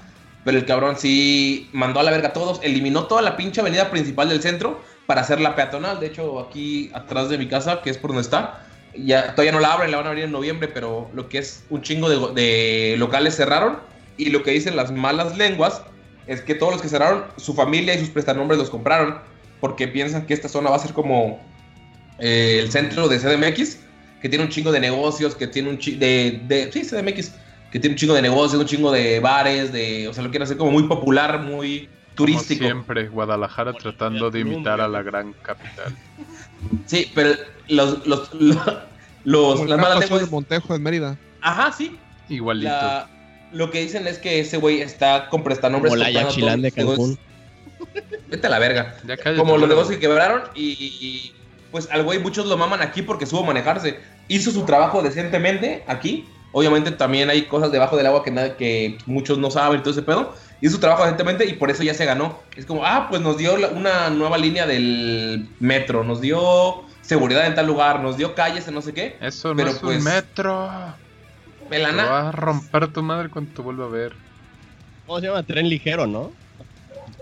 Pero 0.44 0.58
el 0.58 0.66
cabrón 0.66 0.98
sí 0.98 1.70
mandó 1.72 2.02
a 2.02 2.04
la 2.04 2.12
verga 2.12 2.30
a 2.30 2.34
todos, 2.34 2.60
eliminó 2.62 3.06
toda 3.06 3.22
la 3.22 3.38
pinche 3.38 3.62
avenida 3.62 3.90
principal 3.90 4.30
del 4.30 4.42
centro 4.42 4.82
para 5.06 5.22
hacer 5.22 5.40
la 5.42 5.56
peatonal. 5.56 6.00
De 6.00 6.08
hecho, 6.08 6.40
aquí 6.40 6.92
atrás 6.94 7.30
de 7.30 7.38
mi 7.38 7.48
casa, 7.48 7.82
que 7.82 7.90
es 7.90 7.98
por 7.98 8.12
donde 8.12 8.22
está, 8.22 8.66
ya 8.96 9.32
todavía 9.32 9.52
no 9.52 9.60
la 9.60 9.74
abren, 9.74 9.92
la 9.92 9.98
van 9.98 10.08
a 10.08 10.10
abrir 10.10 10.26
en 10.26 10.32
noviembre, 10.32 10.68
pero 10.68 11.10
lo 11.14 11.30
que 11.30 11.40
es 11.40 11.64
un 11.70 11.82
chingo 11.82 12.10
de, 12.10 12.96
locales 12.98 13.36
cerraron. 13.36 13.80
Y 14.18 14.30
lo 14.30 14.44
que 14.44 14.52
dicen 14.52 14.76
las 14.76 14.92
malas 14.92 15.38
lenguas 15.38 15.82
es 16.28 16.42
que 16.42 16.56
todos 16.56 16.74
los 16.74 16.82
que 16.82 16.88
cerraron, 16.88 17.26
su 17.38 17.54
familia 17.54 17.96
y 17.96 18.00
sus 18.00 18.10
prestanombres 18.10 18.60
los 18.60 18.70
compraron 18.70 19.18
porque 19.60 19.88
piensan 19.88 20.26
que 20.26 20.34
esta 20.34 20.50
zona 20.50 20.70
va 20.70 20.76
a 20.76 20.80
ser 20.80 20.94
como 20.94 21.42
eh, 22.20 22.60
el 22.62 22.72
centro 22.72 23.08
de 23.08 23.18
CDMX, 23.18 23.80
que 24.22 24.30
tiene 24.30 24.44
un 24.44 24.50
chingo 24.50 24.72
de 24.72 24.80
negocios, 24.80 25.36
que 25.36 25.48
tiene 25.48 25.70
un 25.70 25.78
chingo 25.80 26.00
de, 26.00 26.42
de, 26.48 26.72
Sí, 26.72 26.82
CDMX, 26.82 27.32
que 27.72 27.80
tiene 27.80 27.94
un 27.94 27.98
chingo 27.98 28.14
de 28.14 28.22
negocios, 28.22 28.62
un 28.62 28.68
chingo 28.68 28.92
de 28.92 29.20
bares, 29.20 29.74
de. 29.74 30.08
O 30.08 30.14
sea, 30.14 30.24
lo 30.24 30.30
quieren 30.30 30.44
hacer 30.44 30.58
como 30.58 30.72
muy 30.72 30.84
popular, 30.84 31.40
muy 31.40 31.90
turístico. 32.16 32.62
Como 32.62 32.74
siempre, 32.74 33.08
Guadalajara 33.08 33.74
tratando 33.74 34.32
de 34.32 34.40
imitar 34.40 34.82
a 34.82 34.88
la 34.88 35.02
gran 35.02 35.34
capital. 35.34 35.96
Sí, 36.86 37.12
pero 37.14 37.34
los. 37.68 38.06
los, 38.06 38.30
los, 39.24 39.70
las 39.70 39.80
malas 39.80 40.00
lenguas. 40.02 40.22
de 40.22 40.28
Montejo 40.28 40.76
en 40.76 40.84
Mérida. 40.84 41.18
Ajá, 41.42 41.72
sí. 41.72 41.98
Igualito. 42.30 42.72
lo 43.52 43.70
que 43.70 43.82
dicen 43.82 44.08
es 44.08 44.18
que 44.18 44.40
ese 44.40 44.58
güey 44.58 44.82
está 44.82 45.30
con 45.30 45.44
prestanombres. 45.44 45.92
Como 45.92 46.04
la 46.04 46.12
Yachilán 46.12 46.62
de 46.62 46.72
Cancún. 46.72 47.18
Vete 48.30 48.48
a 48.48 48.50
la 48.50 48.60
verga. 48.60 48.96
Como 49.38 49.58
los 49.58 49.70
negocios 49.70 49.96
que 49.96 50.00
quebraron 50.00 50.44
y, 50.56 51.34
pues 51.72 51.90
al 51.92 52.04
güey 52.04 52.20
muchos 52.20 52.46
lo 52.46 52.58
maman 52.58 52.82
aquí 52.82 53.02
porque 53.02 53.26
supo 53.26 53.44
manejarse. 53.44 54.00
Hizo 54.28 54.52
su 54.52 54.64
trabajo 54.64 55.02
decentemente 55.02 55.84
aquí. 55.88 56.26
Obviamente 56.52 56.92
también 56.92 57.30
hay 57.30 57.44
cosas 57.44 57.72
debajo 57.72 57.98
del 57.98 58.06
agua 58.06 58.24
que, 58.24 58.54
que 58.58 58.98
muchos 59.08 59.38
no 59.40 59.50
saben 59.50 59.80
y 59.80 59.84
todo 59.84 59.92
ese 59.92 60.04
pedo. 60.04 60.36
Hizo 60.64 60.76
su 60.76 60.80
trabajo 60.80 61.04
decentemente 61.04 61.46
y 61.46 61.56
por 61.56 61.70
eso 61.70 61.84
ya 61.84 61.94
se 61.94 62.06
ganó. 62.06 62.40
Es 62.56 62.66
como, 62.66 62.86
ah, 62.86 63.08
pues 63.10 63.22
nos 63.22 63.38
dio 63.38 63.54
una 63.76 64.10
nueva 64.10 64.38
línea 64.38 64.66
del 64.66 65.50
metro, 65.60 66.06
nos 66.06 66.22
dio 66.22 66.86
seguridad 67.02 67.48
en 67.48 67.56
tal 67.56 67.68
lugar, 67.68 68.00
nos 68.00 68.16
dio 68.16 68.34
calles 68.34 68.66
en 68.70 68.76
no 68.76 68.82
sé 68.82 68.94
qué. 68.94 69.18
Eso 69.20 69.54
no 69.54 69.62
es 69.62 69.74
un 69.74 69.80
pues, 69.82 70.02
metro. 70.02 70.70
Pelana. 71.68 72.06
va 72.06 72.30
a 72.30 72.32
romper 72.32 72.88
tu 72.94 73.04
madre 73.04 73.28
cuando 73.28 73.54
te 73.54 73.62
vuelva 73.62 73.88
a 73.88 73.90
ver. 73.90 74.14
¿Cómo 75.06 75.20
se 75.20 75.28
llama? 75.28 75.44
Tren 75.44 75.68
ligero, 75.68 76.08
¿no? 76.08 76.32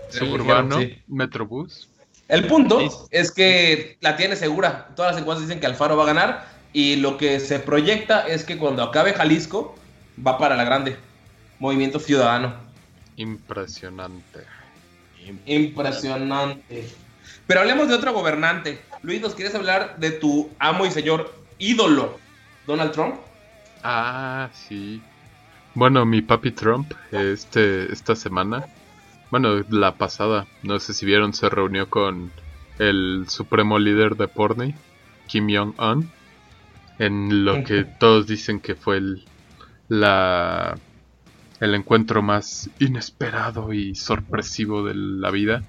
Suburbano, 0.08 0.78
Metrobús. 1.08 1.88
El 2.28 2.46
punto 2.46 3.08
es 3.10 3.32
que 3.32 3.96
la 4.00 4.16
tiene 4.16 4.36
segura. 4.36 4.90
Todas 4.94 5.14
las 5.14 5.20
encuestas 5.20 5.48
dicen 5.48 5.58
que 5.58 5.66
Alfaro 5.66 5.96
va 5.96 6.04
a 6.04 6.06
ganar. 6.06 6.46
Y 6.72 6.94
lo 6.94 7.16
que 7.16 7.40
se 7.40 7.58
proyecta 7.58 8.24
es 8.24 8.44
que 8.44 8.56
cuando 8.56 8.84
acabe 8.84 9.14
Jalisco, 9.14 9.74
va 10.24 10.38
para 10.38 10.54
la 10.54 10.62
grande. 10.62 10.96
Movimiento 11.58 11.98
Ciudadano. 11.98 12.70
Impresionante. 13.16 14.46
Impresionante. 15.46 16.88
Pero 17.46 17.60
hablemos 17.60 17.88
de 17.88 17.94
otro 17.94 18.12
gobernante. 18.12 18.82
Luis, 19.02 19.20
¿nos 19.20 19.34
quieres 19.34 19.54
hablar 19.54 19.96
de 19.98 20.10
tu 20.12 20.50
amo 20.58 20.86
y 20.86 20.90
señor 20.90 21.34
ídolo, 21.58 22.18
Donald 22.66 22.92
Trump? 22.92 23.16
Ah, 23.82 24.50
sí. 24.52 25.02
Bueno, 25.74 26.04
mi 26.04 26.22
papi 26.22 26.50
Trump, 26.50 26.92
este, 27.12 27.92
esta 27.92 28.14
semana 28.14 28.66
bueno, 29.32 29.64
la 29.70 29.94
pasada, 29.94 30.46
no 30.62 30.78
sé 30.78 30.92
si 30.92 31.06
vieron, 31.06 31.32
se 31.32 31.48
reunió 31.48 31.88
con 31.88 32.30
el 32.78 33.24
supremo 33.28 33.78
líder 33.78 34.16
de 34.16 34.28
Porney, 34.28 34.74
Kim 35.26 35.48
Jong-un, 35.48 36.10
en 36.98 37.42
lo 37.46 37.64
que 37.64 37.84
todos 37.84 38.26
dicen 38.26 38.60
que 38.60 38.74
fue 38.74 38.98
el, 38.98 39.24
la, 39.88 40.76
el 41.62 41.76
encuentro 41.76 42.22
más 42.22 42.68
inesperado 42.80 43.72
y 43.72 43.94
sorpresivo 43.94 44.82
de 44.82 44.96
la 44.96 45.30
vida 45.30 45.62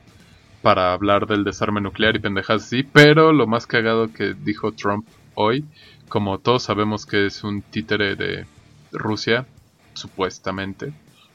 para 0.63 0.91
hablar 0.91 1.27
del 1.27 1.43
desarme 1.43 1.81
nuclear 1.81 2.15
y 2.15 2.19
pendejas 2.19 2.63
así, 2.63 2.81
pero 2.81 3.31
lo 3.31 3.45
más 3.45 3.67
cagado 3.67 4.11
que 4.11 4.33
dijo 4.33 4.71
Trump 4.71 5.05
hoy, 5.35 5.65
como 6.09 6.39
todos 6.39 6.63
sabemos 6.63 7.05
que 7.05 7.27
es 7.27 7.43
un 7.43 7.61
títere 7.61 8.15
de 8.15 8.47
Rusia, 8.91 9.45
supuestamente, 9.93 10.93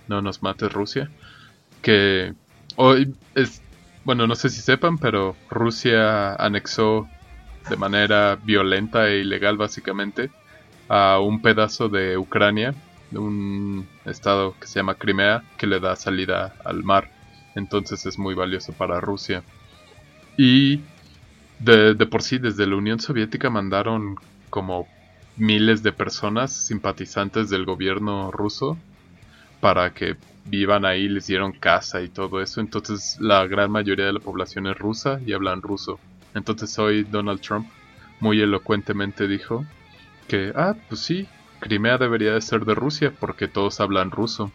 no 0.08 0.22
nos 0.22 0.42
mate 0.42 0.68
Rusia, 0.68 1.08
que 1.80 2.34
hoy 2.74 3.14
es, 3.36 3.62
bueno, 4.04 4.26
no 4.26 4.34
sé 4.34 4.48
si 4.48 4.60
sepan, 4.60 4.98
pero 4.98 5.36
Rusia 5.48 6.34
anexó 6.34 7.08
de 7.70 7.76
manera 7.76 8.34
violenta 8.34 9.08
e 9.08 9.18
ilegal 9.18 9.56
básicamente 9.56 10.32
a 10.88 11.20
un 11.20 11.42
pedazo 11.42 11.88
de 11.88 12.18
Ucrania, 12.18 12.74
de 13.10 13.18
un 13.18 13.88
estado 14.04 14.54
que 14.60 14.66
se 14.66 14.78
llama 14.78 14.94
Crimea, 14.94 15.42
que 15.56 15.66
le 15.66 15.80
da 15.80 15.96
salida 15.96 16.54
al 16.64 16.84
mar. 16.84 17.10
Entonces 17.54 18.04
es 18.06 18.18
muy 18.18 18.34
valioso 18.34 18.72
para 18.72 19.00
Rusia. 19.00 19.42
Y 20.36 20.80
de, 21.58 21.94
de 21.94 22.06
por 22.06 22.22
sí, 22.22 22.38
desde 22.38 22.66
la 22.66 22.76
Unión 22.76 23.00
Soviética 23.00 23.50
mandaron 23.50 24.16
como 24.50 24.86
miles 25.36 25.82
de 25.82 25.92
personas 25.92 26.52
simpatizantes 26.52 27.48
del 27.50 27.64
gobierno 27.64 28.30
ruso 28.30 28.76
para 29.60 29.92
que 29.92 30.16
vivan 30.44 30.84
ahí, 30.84 31.08
les 31.08 31.26
dieron 31.26 31.52
casa 31.52 32.02
y 32.02 32.08
todo 32.08 32.40
eso. 32.40 32.60
Entonces 32.60 33.18
la 33.20 33.46
gran 33.46 33.70
mayoría 33.70 34.06
de 34.06 34.12
la 34.12 34.20
población 34.20 34.66
es 34.66 34.78
rusa 34.78 35.20
y 35.24 35.32
hablan 35.32 35.62
ruso. 35.62 35.98
Entonces 36.34 36.78
hoy 36.78 37.04
Donald 37.04 37.40
Trump 37.40 37.68
muy 38.20 38.40
elocuentemente 38.40 39.28
dijo 39.28 39.64
que, 40.26 40.52
ah, 40.54 40.74
pues 40.88 41.00
sí, 41.00 41.28
Crimea 41.60 41.98
debería 41.98 42.32
de 42.32 42.40
ser 42.40 42.64
de 42.64 42.74
Rusia 42.74 43.12
porque 43.18 43.48
todos 43.48 43.80
hablan 43.80 44.10
ruso. 44.10 44.52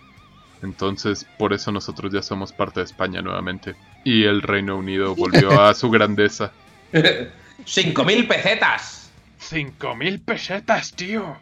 Entonces 0.62 1.26
por 1.38 1.54
eso 1.54 1.72
nosotros 1.72 2.14
ya 2.14 2.22
somos 2.22 2.54
parte 2.54 2.80
de 2.80 2.86
España 2.86 3.22
nuevamente. 3.22 3.76
Y 4.04 4.24
el 4.24 4.42
Reino 4.42 4.78
Unido 4.78 5.16
volvió 5.16 5.62
a 5.62 5.74
su 5.74 5.90
grandeza. 5.90 6.52
¡Cinco 7.66 8.06
mil 8.06 8.28
pesetas! 8.28 9.12
¡Cinco 9.38 9.96
mil 9.96 10.20
pesetas, 10.20 10.94
tío! 10.94 11.36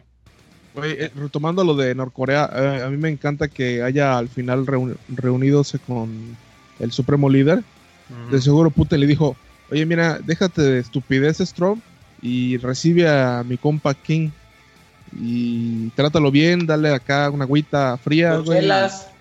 Oye, 0.74 1.04
eh, 1.04 1.10
retomando 1.14 1.64
lo 1.64 1.74
de 1.74 1.94
Norcorea, 1.94 2.50
eh, 2.54 2.82
a 2.84 2.88
mí 2.88 2.96
me 2.96 3.10
encanta 3.10 3.48
que 3.48 3.82
haya 3.82 4.16
al 4.16 4.28
final 4.28 4.66
reunidos 5.08 5.76
con 5.86 6.36
el 6.80 6.92
supremo 6.92 7.28
líder. 7.28 7.62
De 8.30 8.42
seguro 8.42 8.70
Putin 8.70 9.00
le 9.00 9.06
dijo, 9.06 9.36
oye 9.70 9.86
mira, 9.86 10.18
déjate 10.18 10.60
de 10.60 10.78
estupideces 10.80 11.54
Trump 11.54 11.82
y 12.20 12.58
recibe 12.58 13.08
a 13.08 13.42
mi 13.42 13.56
compa 13.56 13.94
King 13.94 14.30
y 15.12 15.88
trátalo 15.90 16.30
bien, 16.30 16.66
dale 16.66 16.94
acá 16.94 17.30
una 17.30 17.44
agüita 17.44 17.96
fría. 17.98 18.36
Güey, 18.38 18.68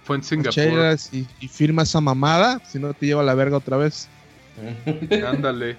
Fue 0.04 0.18
en 0.18 0.24
Singapur. 0.24 0.98
Y, 1.12 1.28
y, 1.39 1.48
firma 1.48 1.84
esa 1.84 2.02
mamada, 2.02 2.62
si 2.66 2.80
no 2.80 2.94
te 2.94 3.06
lleva 3.06 3.24
la 3.24 3.34
verga 3.34 3.58
otra 3.58 3.78
vez. 3.78 4.08
Ándale. 5.28 5.78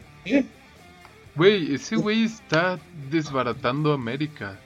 Güey, 1.35 1.75
ese 1.75 1.97
güey 1.97 2.25
está 2.25 2.79
desbaratando 3.11 3.93
América. 3.93 4.59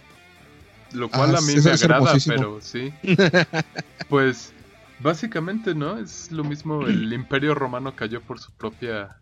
Lo 0.93 1.09
cual 1.11 1.35
ah, 1.35 1.39
a 1.39 1.41
mí 1.43 1.55
me 1.57 1.71
agrada, 1.71 2.15
pero 2.27 2.61
sí. 2.61 2.93
Pues 4.09 4.53
básicamente, 5.01 5.75
¿no? 5.75 5.99
Es 5.99 6.31
lo 6.31 6.45
mismo, 6.45 6.87
el 6.87 7.13
imperio 7.13 7.55
romano 7.55 7.95
cayó 7.95 8.21
por 8.21 8.39
su 8.39 8.51
propia 8.53 9.17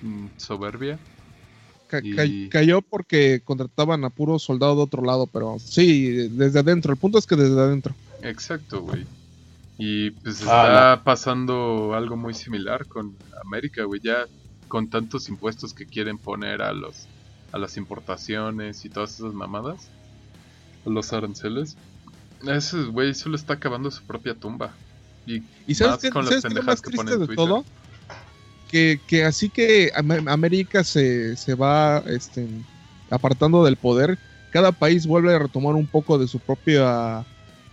mm, 0.00 0.26
soberbia. 0.36 0.98
Cayó 2.50 2.82
porque 2.82 3.42
contrataban 3.44 4.04
a 4.04 4.10
puro 4.10 4.38
soldado 4.38 4.76
de 4.76 4.82
otro 4.82 5.02
lado, 5.02 5.26
pero 5.26 5.56
sí, 5.58 6.28
desde 6.28 6.60
adentro. 6.60 6.92
El 6.92 6.98
punto 6.98 7.18
es 7.18 7.26
que 7.26 7.36
desde 7.36 7.60
adentro. 7.60 7.94
Exacto, 8.22 8.82
güey. 8.82 9.06
Y 9.78 10.10
pues 10.10 10.40
está 10.40 11.02
pasando 11.04 11.94
algo 11.94 12.16
muy 12.16 12.34
similar 12.34 12.86
con 12.86 13.16
América, 13.44 13.84
güey. 13.84 14.00
Ya 14.02 14.26
con 14.68 14.88
tantos 14.88 15.28
impuestos 15.28 15.74
que 15.74 15.86
quieren 15.86 16.18
poner 16.18 16.62
a 16.62 16.72
los 16.72 17.06
a 17.52 17.58
las 17.58 17.76
importaciones 17.76 18.84
y 18.84 18.88
todas 18.88 19.14
esas 19.14 19.32
mamadas, 19.32 19.88
los 20.84 21.12
aranceles, 21.12 21.76
ese 22.44 22.82
güey 22.86 23.14
solo 23.14 23.36
está 23.36 23.54
acabando 23.54 23.92
su 23.92 24.02
propia 24.02 24.34
tumba. 24.34 24.74
Y, 25.26 25.40
sabes, 25.74 26.00
qué, 26.00 26.10
con 26.10 26.26
¿sabes 26.26 26.42
qué 26.42 26.58
es 26.58 26.64
más 26.64 26.82
triste 26.82 27.16
de 27.16 27.34
todo? 27.34 27.64
Que, 28.74 28.98
que, 29.06 29.22
así 29.22 29.50
que 29.50 29.92
América 29.94 30.82
se, 30.82 31.36
se 31.36 31.54
va 31.54 32.02
este, 32.08 32.44
apartando 33.08 33.62
del 33.62 33.76
poder, 33.76 34.18
cada 34.50 34.72
país 34.72 35.06
vuelve 35.06 35.32
a 35.32 35.38
retomar 35.38 35.76
un 35.76 35.86
poco 35.86 36.18
de 36.18 36.26
su 36.26 36.40
propia 36.40 37.24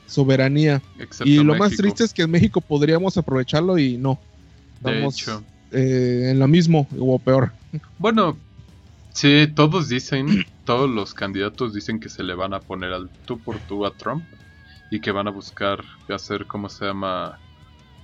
soberanía. 0.05 0.79
y 1.25 1.37
lo 1.37 1.55
más 1.55 1.75
triste 1.75 2.03
es 2.03 2.13
que 2.13 2.21
en 2.21 2.29
México 2.29 2.61
podríamos 2.61 3.17
aprovecharlo 3.17 3.79
y 3.79 3.97
no. 3.97 4.19
De 4.81 5.03
hecho. 5.03 5.43
Eh, 5.71 6.27
en 6.29 6.37
lo 6.37 6.47
mismo 6.47 6.87
o 6.99 7.17
peor. 7.17 7.51
Bueno, 7.97 8.37
sí, 9.11 9.47
todos 9.55 9.89
dicen, 9.89 10.45
todos 10.65 10.87
los 10.87 11.15
candidatos 11.15 11.73
dicen 11.73 11.99
que 11.99 12.09
se 12.09 12.21
le 12.21 12.35
van 12.35 12.53
a 12.53 12.59
poner 12.59 12.93
al 12.93 13.09
tú 13.25 13.39
por 13.39 13.57
tú 13.57 13.87
a 13.87 13.91
Trump 13.97 14.23
y 14.91 14.99
que 14.99 15.09
van 15.09 15.27
a 15.27 15.31
buscar 15.31 15.83
hacer, 16.09 16.45
¿cómo 16.45 16.69
se 16.69 16.85
llama? 16.85 17.39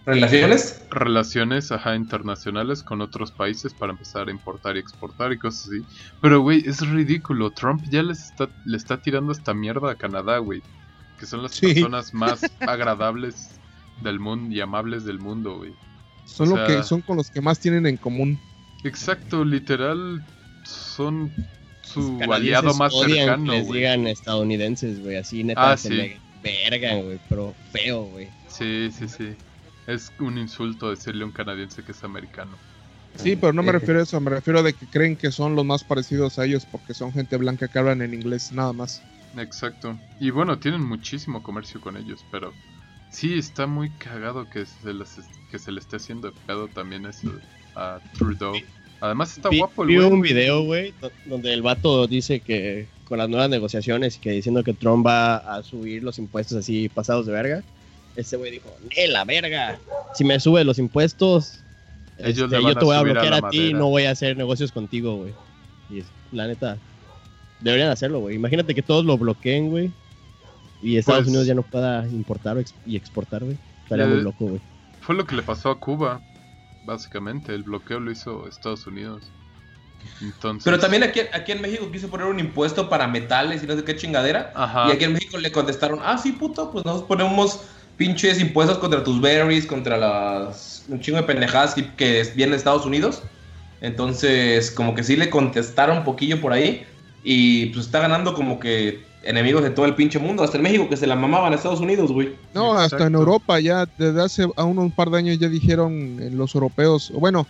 ¿Relaciones? 0.08 0.82
Relaciones, 0.90 1.70
ajá, 1.70 1.94
internacionales 1.94 2.82
con 2.82 3.02
otros 3.02 3.30
países 3.34 3.74
para 3.74 3.92
empezar 3.92 4.30
a 4.30 4.32
importar 4.32 4.78
y 4.78 4.80
exportar 4.80 5.34
y 5.34 5.38
cosas 5.38 5.68
así. 5.68 5.84
Pero, 6.22 6.40
güey, 6.40 6.64
es 6.66 6.80
ridículo. 6.80 7.52
Trump 7.52 7.84
ya 7.90 8.02
les 8.04 8.24
está, 8.24 8.48
le 8.64 8.78
está 8.78 9.02
tirando 9.02 9.34
esta 9.34 9.54
mierda 9.54 9.92
a 9.92 9.96
Canadá, 9.96 10.38
güey. 10.38 10.62
Que 11.20 11.26
son 11.26 11.44
las 11.44 11.60
personas 11.60 12.14
más 12.14 12.40
agradables 12.62 13.50
del 14.02 14.18
mundo 14.18 14.56
y 14.56 14.62
amables 14.62 15.04
del 15.04 15.20
mundo, 15.20 15.58
güey. 15.58 15.74
Son, 16.24 16.50
lo 16.50 16.66
que, 16.66 16.84
son 16.84 17.02
con 17.02 17.18
los 17.18 17.30
que 17.30 17.42
más 17.42 17.60
tienen 17.60 17.86
en 17.86 17.98
común. 17.98 18.40
Exacto, 18.86 19.44
literal, 19.44 20.24
son 20.64 21.34
su 21.82 22.18
aliado 22.32 22.74
más 22.76 22.94
cercano. 22.98 23.52
Que 23.52 23.58
les 23.58 23.70
digan 23.70 24.08
estadounidenses, 24.08 25.04
güey, 25.04 25.18
así 25.18 25.44
neta 25.44 25.72
ah, 25.72 25.76
se 25.76 25.90
me 25.90 26.18
vergan, 26.42 27.04
güey, 27.04 27.20
pero 27.28 27.54
feo, 27.74 28.04
güey. 28.04 28.30
Sí, 28.48 28.90
sí, 28.98 29.10
sí. 29.10 29.36
Es 29.88 30.12
un 30.20 30.38
insulto 30.38 30.90
decirle 30.90 31.24
a 31.24 31.28
un 31.28 31.32
canadiense 31.32 31.82
que 31.84 31.94
es 31.94 32.04
americano. 32.04 32.52
Sí, 33.16 33.36
pero 33.36 33.54
no 33.54 33.64
me 33.64 33.72
refiero 33.74 34.00
a 34.00 34.04
eso, 34.04 34.20
me 34.20 34.30
refiero 34.30 34.60
a 34.60 34.64
de 34.64 34.74
que 34.74 34.86
creen 34.86 35.16
que 35.16 35.32
son 35.32 35.56
los 35.56 35.66
más 35.66 35.84
parecidos 35.84 36.38
a 36.38 36.46
ellos 36.46 36.68
porque 36.70 36.94
son 36.94 37.12
gente 37.14 37.38
blanca 37.38 37.68
que 37.68 37.80
hablan 37.80 38.02
en 38.02 38.14
inglés, 38.14 38.52
nada 38.52 38.74
más. 38.74 39.02
Exacto. 39.38 39.98
Y 40.20 40.30
bueno, 40.30 40.60
tienen 40.60 40.84
muchísimo 40.84 41.42
comercio 41.42 41.82
con 41.82 41.98
ellos, 41.98 42.24
pero 42.32 42.54
Sí, 43.10 43.38
está 43.38 43.68
muy 43.68 43.90
cagado 43.90 44.50
que 44.50 44.66
se, 44.66 44.94
les, 44.94 45.20
que 45.50 45.60
se 45.60 45.72
le 45.72 45.80
esté 45.80 45.96
haciendo 45.96 46.32
pedo 46.46 46.68
también 46.68 47.06
eso 47.06 47.32
a 47.76 48.00
Trudeau. 48.18 48.54
Además 49.00 49.38
está 49.38 49.50
guapo 49.50 49.84
el 49.84 49.90
Vi 49.90 49.98
un 49.98 50.22
video, 50.22 50.64
güey, 50.64 50.94
donde 51.26 51.54
el 51.54 51.62
vato 51.62 52.08
dice 52.08 52.40
que 52.40 52.88
con 53.06 53.20
las 53.20 53.30
nuevas 53.30 53.50
negociaciones 53.50 54.18
y 54.18 54.20
que 54.20 54.32
diciendo 54.32 54.64
que 54.64 54.74
Trump 54.74 55.06
va 55.06 55.38
a 55.38 55.64
subir 55.64 56.04
los 56.04 56.20
impuestos 56.20 56.58
así 56.58 56.90
pasados 56.90 57.26
de 57.26 57.32
verga. 57.32 57.64
Ese 58.18 58.36
güey 58.36 58.52
dijo, 58.52 58.76
¡eh, 58.96 59.08
la 59.08 59.24
verga! 59.26 59.80
Si 60.16 60.24
me 60.24 60.40
sube 60.40 60.64
los 60.64 60.80
impuestos, 60.80 61.60
este, 62.18 62.34
yo 62.34 62.50
te 62.50 62.84
voy 62.84 62.96
a 62.96 63.02
bloquear 63.04 63.34
a, 63.34 63.50
ti 63.50 63.68
y 63.68 63.74
no 63.74 63.90
voy 63.90 64.06
a 64.06 64.12
hacer 64.12 64.36
negocios 64.36 64.72
contigo, 64.72 65.18
güey. 65.18 65.34
Y 65.92 66.04
la 66.36 66.48
neta, 66.48 66.80
deberían 67.60 67.90
hacerlo, 67.90 68.20
güey. 68.20 68.36
Imagínate 68.36 68.74
que 68.74 68.82
todos 68.82 69.06
lo 69.06 69.20
bloqueen, 69.20 69.70
güey. 69.70 69.92
Y 70.82 70.98
Estados 70.98 71.22
pues, 71.22 71.28
Unidos 71.30 71.46
ya 71.46 71.54
no 71.54 71.62
pueda 71.62 72.08
importar 72.08 72.58
y 72.88 72.96
exportar, 72.96 73.44
güey. 73.44 73.58
Estaría 73.84 74.08
muy 74.08 74.22
loco, 74.22 74.48
güey. 74.48 74.62
Fue 75.02 75.14
lo 75.14 75.26
que 75.26 75.36
le 75.36 75.44
pasó 75.44 75.70
a 75.70 75.80
Cuba, 75.80 76.20
básicamente. 76.86 77.54
El 77.54 77.64
bloqueo 77.64 78.00
lo 78.00 78.12
hizo 78.12 78.48
Estados 78.48 78.88
Unidos. 78.88 79.24
Entonces... 80.22 80.64
Pero 80.64 80.80
también 80.80 81.04
aquí, 81.04 81.20
aquí 81.34 81.52
en 81.52 81.62
México 81.62 81.92
quiso 81.92 82.10
poner 82.10 82.26
un 82.26 82.40
impuesto 82.40 82.90
para 82.90 83.08
metales 83.08 83.64
y 83.64 83.68
no 83.68 83.76
sé 83.76 83.84
qué 83.84 83.96
chingadera. 83.96 84.54
Y 84.88 84.92
aquí 84.92 85.04
en 85.04 85.14
México 85.14 85.38
le 85.38 85.52
contestaron, 85.52 86.00
ah, 86.04 86.18
sí, 86.18 86.32
puto, 86.32 86.72
pues 86.72 86.84
nosotros 86.84 87.08
ponemos 87.08 87.62
pinches 87.98 88.40
impuestos 88.40 88.78
contra 88.78 89.04
tus 89.04 89.20
berries, 89.20 89.66
contra 89.66 89.98
las 89.98 90.86
un 90.88 91.02
chingo 91.02 91.18
de 91.18 91.24
pendejadas 91.24 91.74
que, 91.74 91.94
que 91.96 92.24
vienen 92.36 92.52
de 92.52 92.58
Estados 92.58 92.86
Unidos. 92.86 93.24
Entonces, 93.82 94.72
como 94.72 94.96
que 94.96 95.04
sí 95.04 95.16
le 95.16 95.30
contestaron 95.30 95.98
un 96.00 96.04
poquillo 96.04 96.40
por 96.40 96.54
ahí. 96.54 96.86
Y 97.24 97.68
pues 97.68 97.88
está 97.88 98.00
ganando 98.00 98.34
como 98.34 98.60
que 98.60 99.04
enemigos 99.24 99.64
de 99.64 99.70
todo 99.70 99.86
el 99.86 99.96
pinche 99.96 100.20
mundo, 100.20 100.44
hasta 100.44 100.58
en 100.58 100.64
México, 100.64 100.88
que 100.90 100.96
se 100.96 101.08
la 101.08 101.16
mamaban 101.16 101.52
a 101.52 101.56
Estados 101.56 101.82
Unidos, 101.82 102.12
güey. 102.12 102.36
No, 102.54 102.74
hasta 102.74 103.08
en 103.08 103.16
Europa, 103.16 103.60
ya 103.60 103.86
desde 103.98 104.22
hace 104.22 104.48
a 104.56 104.64
un, 104.64 104.92
par 104.92 105.10
de 105.10 105.18
años 105.18 105.38
ya 105.38 105.50
dijeron 105.50 106.18
los 106.38 106.56
europeos, 106.56 107.12
bueno, 107.14 107.46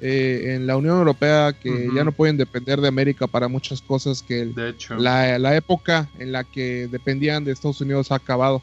eh, 0.00 0.54
en 0.56 0.66
la 0.66 0.76
Unión 0.76 0.98
Europea 0.98 1.52
que 1.52 1.88
ya 1.94 2.02
no 2.02 2.10
pueden 2.10 2.36
depender 2.36 2.80
de 2.80 2.88
América 2.88 3.28
para 3.28 3.46
muchas 3.46 3.80
cosas, 3.80 4.22
que 4.22 4.50
La, 4.98 5.56
época 5.56 6.08
en 6.18 6.32
la 6.32 6.42
que 6.42 6.88
dependían 6.90 7.44
de 7.44 7.52
Estados 7.52 7.80
Unidos 7.80 8.10
ha 8.10 8.16
acabado. 8.16 8.60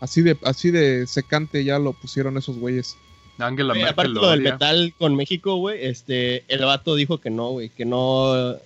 Así 0.00 0.22
de, 0.22 0.36
así 0.44 0.70
de 0.70 1.06
secante 1.06 1.64
ya 1.64 1.78
lo 1.78 1.92
pusieron 1.92 2.36
esos 2.36 2.58
güeyes. 2.58 2.96
Angela 3.38 3.74
Aparte 3.88 4.18
del 4.18 4.42
metal 4.42 4.94
con 4.98 5.14
México, 5.14 5.56
güey, 5.56 5.84
este, 5.84 6.44
el 6.48 6.64
vato 6.64 6.94
dijo 6.94 7.18
que 7.18 7.30
no, 7.30 7.50
güey, 7.50 7.68
que 7.68 7.84
no 7.84 8.56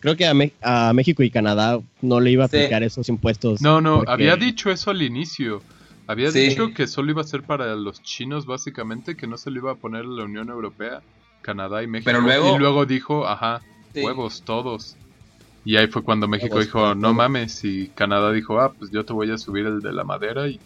creo 0.00 0.16
que 0.16 0.26
a, 0.26 0.92
México 0.92 1.22
y 1.22 1.30
Canadá 1.30 1.80
no 2.00 2.20
le 2.20 2.30
iba 2.30 2.44
a 2.44 2.46
aplicar 2.46 2.82
esos 2.82 3.08
impuestos. 3.08 3.60
No, 3.60 3.80
no, 3.80 4.02
había 4.06 4.36
dicho 4.36 4.70
eso 4.70 4.90
al 4.90 5.02
inicio. 5.02 5.62
Había 6.06 6.32
dicho 6.32 6.74
que 6.74 6.88
solo 6.88 7.12
iba 7.12 7.20
a 7.20 7.24
ser 7.24 7.42
para 7.42 7.76
los 7.76 8.02
chinos, 8.02 8.44
básicamente, 8.44 9.16
que 9.16 9.28
no 9.28 9.38
se 9.38 9.50
le 9.50 9.58
iba 9.58 9.72
a 9.72 9.76
poner 9.76 10.04
la 10.06 10.24
Unión 10.24 10.48
Europea, 10.48 11.02
Canadá 11.40 11.84
y 11.84 11.86
México. 11.86 12.10
Pero 12.10 12.20
luego... 12.20 12.56
Y 12.56 12.58
luego 12.58 12.84
dijo, 12.84 13.28
ajá, 13.28 13.62
huevos, 13.94 14.42
todos. 14.42 14.96
Y 15.64 15.76
ahí 15.76 15.86
fue 15.86 16.02
cuando 16.02 16.26
México 16.26 16.58
dijo, 16.58 16.96
no 16.96 17.14
mames, 17.14 17.64
y 17.64 17.88
Canadá 17.94 18.32
dijo, 18.32 18.60
ah, 18.60 18.72
pues 18.72 18.90
yo 18.90 19.04
te 19.04 19.12
voy 19.12 19.30
a 19.30 19.38
subir 19.38 19.66
el 19.66 19.80
de 19.80 19.92
la 19.92 20.02
madera 20.02 20.48
y 20.48 20.58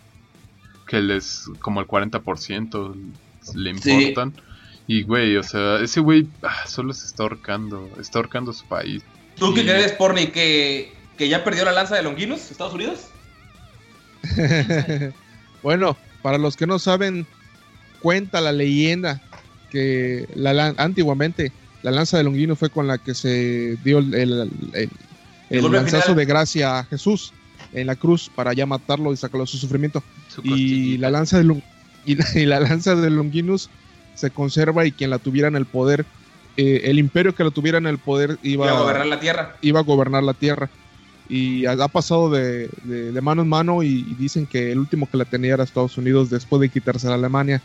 que 0.86 1.00
les, 1.00 1.50
como 1.60 1.80
el 1.80 1.86
40% 1.86 2.94
le 3.54 3.70
importan. 3.70 4.32
Y 4.86 5.02
güey, 5.02 5.36
o 5.36 5.42
sea, 5.42 5.80
ese 5.80 6.00
güey 6.00 6.28
ah, 6.42 6.66
solo 6.66 6.92
se 6.92 7.06
está 7.06 7.22
ahorcando, 7.22 7.88
está 7.98 8.18
ahorcando 8.18 8.52
su 8.52 8.66
país. 8.66 9.02
¿Tú 9.36 9.54
qué 9.54 9.62
crees, 9.62 9.92
Porni, 9.92 10.28
que, 10.28 10.92
que 11.16 11.28
ya 11.28 11.42
perdió 11.42 11.64
la 11.64 11.72
lanza 11.72 11.96
de 11.96 12.02
Longinus, 12.02 12.50
Estados 12.50 12.74
Unidos? 12.74 13.08
bueno, 15.62 15.96
para 16.22 16.38
los 16.38 16.56
que 16.56 16.66
no 16.66 16.78
saben, 16.78 17.26
cuenta 18.00 18.40
la 18.40 18.52
leyenda 18.52 19.22
que 19.70 20.28
la, 20.34 20.74
antiguamente 20.76 21.50
la 21.82 21.90
lanza 21.90 22.18
de 22.18 22.24
Longinus 22.24 22.58
fue 22.58 22.70
con 22.70 22.86
la 22.86 22.98
que 22.98 23.14
se 23.14 23.76
dio 23.82 23.98
el, 23.98 24.14
el, 25.50 25.72
lanzazo 25.72 26.14
de 26.14 26.24
gracia 26.24 26.78
a 26.78 26.84
Jesús 26.84 27.32
en 27.74 27.86
la 27.86 27.96
cruz 27.96 28.30
para 28.34 28.52
ya 28.52 28.66
matarlo 28.66 29.12
y 29.12 29.16
sacarlo 29.16 29.44
de 29.44 29.50
su 29.50 29.58
sufrimiento. 29.58 30.02
y 30.42 30.96
la 30.98 31.10
lanza 31.10 31.38
de 31.42 31.62
y 32.06 32.46
la 32.46 32.60
lanza 32.60 32.94
de 32.94 33.10
Longinus 33.10 33.70
se 34.14 34.30
conserva 34.30 34.86
y 34.86 34.92
quien 34.92 35.10
la 35.10 35.18
tuviera 35.18 35.48
en 35.48 35.56
el 35.56 35.66
poder 35.66 36.06
eh, 36.56 36.82
el 36.84 36.98
imperio 36.98 37.34
que 37.34 37.42
lo 37.42 37.50
tuviera 37.50 37.78
en 37.78 37.86
el 37.86 37.98
poder 37.98 38.38
iba, 38.42 38.70
a 38.70 38.80
gobernar 38.80 39.06
la 39.06 39.18
tierra. 39.18 39.56
Iba 39.60 39.80
a 39.80 39.82
gobernar 39.82 40.22
la 40.22 40.34
tierra. 40.34 40.70
Y 41.28 41.64
ha, 41.66 41.88
pasado 41.88 42.30
de, 42.30 42.68
mano 43.22 43.42
en 43.42 43.48
mano 43.48 43.82
y, 43.82 44.02
dicen 44.18 44.46
que 44.46 44.70
el 44.70 44.78
último 44.78 45.08
que 45.10 45.16
la 45.16 45.24
tenía 45.24 45.54
era 45.54 45.64
Estados 45.64 45.96
Unidos 45.96 46.30
después 46.30 46.60
de 46.60 46.68
quitarse 46.68 47.08
a 47.08 47.14
Alemania. 47.14 47.62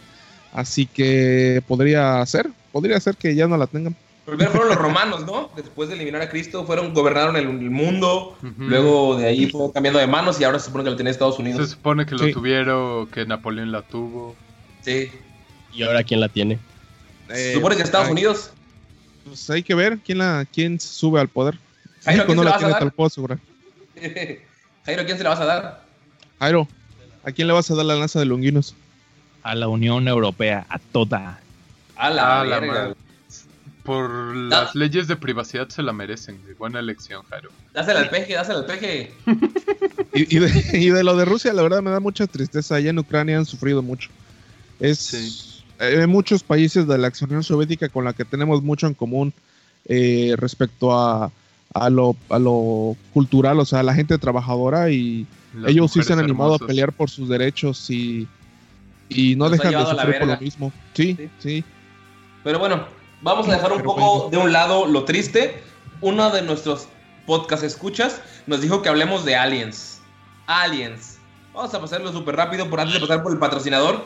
Así 0.54 0.86
que 0.86 1.62
podría 1.68 2.26
ser, 2.26 2.50
podría 2.72 3.00
ser 3.00 3.16
que 3.16 3.36
ya 3.36 3.48
no 3.48 3.58
la 3.58 3.68
tengan. 3.68 3.96
Primero 4.30 4.52
fueron 4.52 4.70
los 4.70 4.78
romanos, 4.78 5.26
¿no? 5.26 5.50
Después 5.56 5.90
de 5.90 5.96
eliminar 5.96 6.22
a 6.22 6.30
Cristo, 6.30 6.66
fueron, 6.66 6.94
gobernaron 6.94 7.36
el, 7.36 7.48
mundo. 7.48 8.38
Luego 8.58 9.18
de 9.18 9.28
ahí 9.28 9.50
fue 9.50 9.72
cambiando 9.72 10.00
de 10.00 10.08
manos 10.08 10.40
y 10.40 10.44
ahora 10.44 10.60
se 10.60 10.66
supone 10.66 10.84
que 10.84 10.92
lo 10.92 10.96
tiene 10.96 11.12
Estados 11.12 11.40
Unidos. 11.40 11.62
Se 11.62 11.76
supone 11.76 12.06
que 12.06 12.16
lo 12.16 12.32
tuvieron, 12.32 13.08
que 13.08 13.26
Napoleón 13.26 13.72
la 13.72 13.82
tuvo. 13.82 14.36
Sí. 14.82 15.12
¿Y 15.74 15.84
ahora 15.84 16.04
quién 16.04 16.20
la 16.20 16.30
tiene? 16.30 16.60
se 17.28 17.54
supone 17.54 17.76
que 17.76 17.84
Estados 17.84 18.10
Unidos. 18.10 18.52
Pues 19.26 19.50
hay 19.50 19.62
que 19.62 19.76
ver 19.76 20.00
quién 20.00 20.18
la 20.18 20.46
quién 20.52 20.80
sube 20.80 21.20
al 21.20 21.28
poder. 21.28 21.58
Jairo, 22.04 22.26
¿quién 22.26 22.38
no 22.38 22.44
la, 22.44 22.58
tiene, 22.58 22.74
tal 22.74 22.92
puedo 22.92 23.10
Jairo, 24.86 25.06
¿quién 25.06 25.18
se 25.18 25.24
la 25.24 25.30
vas 25.30 25.40
a 25.40 25.46
dar? 25.46 25.84
Jairo, 26.40 26.68
¿a 27.24 27.32
quién 27.32 27.48
le 27.48 27.54
vas 27.54 27.70
a 27.70 27.76
dar 27.76 27.86
la 27.86 27.96
lanza 27.96 28.20
de 28.20 28.26
Longinos? 28.26 28.74
A 29.44 29.54
la 29.56 29.68
Unión 29.68 30.08
Europea, 30.08 30.66
a 30.70 30.80
toda. 30.80 31.40
A 31.96 32.10
la, 32.10 32.42
a 32.42 32.46
la 32.46 32.96
por 33.90 34.36
las 34.36 34.76
leyes 34.76 35.08
de 35.08 35.16
privacidad 35.16 35.68
se 35.70 35.82
la 35.82 35.92
merecen. 35.92 36.40
Buena 36.60 36.78
elección, 36.78 37.24
Jairo. 37.28 37.50
Dásela 37.74 38.02
al 38.02 38.10
peje, 38.12 38.36
dásela 38.36 38.60
al 38.60 38.68
peje. 38.68 39.12
y, 40.14 40.90
de, 40.90 41.04
lo 41.04 41.18
de 41.18 41.26
Rusia, 41.26 41.52
la 41.54 41.64
verdad 41.64 41.82
me 41.82 41.90
da 41.90 42.00
mucha 42.00 42.28
tristeza. 42.28 42.76
Allá 42.76 42.92
en 42.92 43.00
Ucrania 43.00 43.40
han 43.40 43.48
sufrido 43.48 43.82
mucho. 43.82 44.12
Es 44.80 45.64
hay 45.80 46.06
muchos 46.06 46.44
países 46.44 46.86
de 46.86 47.00
la 47.00 47.08
ex 47.08 47.24
Unión 47.24 47.44
Soviética 47.44 47.90
con 47.90 48.06
la 48.06 48.14
que 48.14 48.26
tenemos 48.26 48.62
mucho 48.62 48.86
en 48.86 48.94
común 48.94 49.34
eh, 49.86 50.36
respecto 50.38 50.96
a, 50.96 51.32
a, 51.74 51.90
lo, 51.90 52.16
a 52.30 52.38
lo 52.38 52.96
cultural, 53.12 53.60
o 53.60 53.66
sea, 53.66 53.82
la 53.82 53.96
gente 53.96 54.20
trabajadora 54.20 54.92
y 54.92 55.26
ellos 55.66 55.92
sí 55.94 56.04
se 56.04 56.14
han 56.14 56.20
animado 56.20 56.54
a 56.54 56.60
pelear 56.60 56.94
por 56.94 57.10
sus 57.10 57.28
derechos 57.28 57.90
y, 57.90 58.28
y 59.10 59.36
no 59.36 59.50
dejan 59.50 59.72
de 59.72 59.84
sufrir 59.84 60.20
por 60.20 60.28
lo 60.28 60.38
mismo. 60.40 60.72
sí, 60.94 61.18
sí. 61.40 61.64
Pero 62.44 62.60
bueno, 62.60 62.99
Vamos 63.22 63.50
a 63.50 63.52
dejar 63.52 63.74
un 63.74 63.82
poco 63.82 64.30
de 64.30 64.38
un 64.38 64.54
lado 64.54 64.86
lo 64.88 65.04
triste. 65.04 65.62
Uno 66.02 66.30
de 66.32 66.42
nuestros 66.42 66.88
podcast 67.26 67.64
escuchas 67.64 68.22
nos 68.48 68.62
dijo 68.62 68.82
que 68.82 68.90
hablemos 68.90 69.26
de 69.26 69.36
aliens. 69.36 70.02
Aliens. 70.48 71.20
Vamos 71.54 71.74
a 71.74 71.82
pasarlo 71.82 72.14
súper 72.14 72.38
rápido 72.38 72.70
por 72.70 72.80
antes 72.80 72.94
de 72.96 73.02
pasar 73.02 73.22
por 73.22 73.34
el 73.34 73.40
patrocinador. 73.40 74.06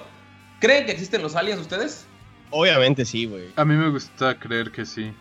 ¿Creen 0.59 0.85
que 0.85 0.93
existen 0.93 1.21
los 1.21 1.35
aliens 1.35 1.61
ustedes? 1.61 2.07
Obviamente 2.49 3.05
sí, 3.05 3.25
güey. 3.25 3.51
A 3.55 3.63
mí 3.65 3.75
me 3.75 3.89
gusta 3.89 4.39
creer 4.39 4.71
que 4.71 4.85
sí. 4.85 5.13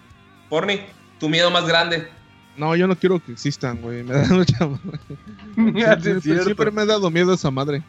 Porni, 0.49 0.81
tu 1.21 1.29
miedo 1.29 1.51
más 1.51 1.67
grande. 1.67 2.09
No, 2.57 2.75
yo 2.77 2.87
no 2.87 2.97
quiero 2.97 3.23
que 3.23 3.33
existan, 3.33 3.81
güey. 3.83 4.03
Me 4.03 4.15
da 4.15 4.25
mucha 4.31 4.67
madre. 4.67 6.21
siempre, 6.23 6.71
me 6.71 6.83
ha 6.83 6.87
dado 6.87 7.11
miedo 7.11 7.35
esa 7.35 7.51
madre. 7.51 7.83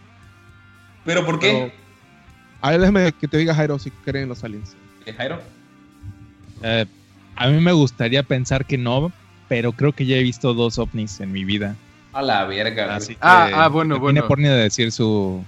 ¿Pero 1.06 1.26
por 1.26 1.39
qué? 1.39 1.74
A 2.62 2.72
ver, 2.72 2.82
déjame 2.82 3.12
que 3.14 3.28
te 3.28 3.38
diga 3.38 3.56
Jairo 3.56 3.80
si 3.80 3.91
creen 3.91 4.28
los 4.28 4.43
aliens. 4.43 4.76
Jairo? 5.18 5.39
Eh, 6.64 6.86
a 7.36 7.47
mí 7.47 7.59
me 7.59 7.72
gustaría 7.72 8.24
pensar 8.24 8.66
que 8.66 8.78
no, 8.78 9.11
pero 9.47 9.72
creo 9.74 9.91
que 9.91 10.05
ya 10.05 10.18
he 10.18 10.24
visto 10.24 10.53
dos 10.53 10.80
ovnis 10.80 11.20
en 11.20 11.32
mi 11.32 11.43
vida. 11.43 11.76
A 12.14 12.22
la 12.22 12.45
verga. 12.45 12.97
ah, 13.22 13.49
ah, 13.53 13.68
bueno, 13.68 13.99
bueno. 13.99 14.16
Tiene 14.16 14.28
por 14.28 14.39
ni 14.39 14.47
de 14.47 14.55
decir 14.55 14.91
su. 14.91 15.43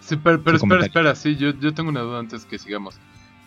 Sí, 0.00 0.16
pero, 0.16 0.36
espera, 0.36 0.86
espera, 0.86 1.14
sí, 1.14 1.36
yo, 1.36 1.50
yo 1.60 1.74
tengo 1.74 1.90
una 1.90 2.00
duda 2.00 2.18
antes 2.18 2.44
que 2.44 2.58
sigamos. 2.58 2.96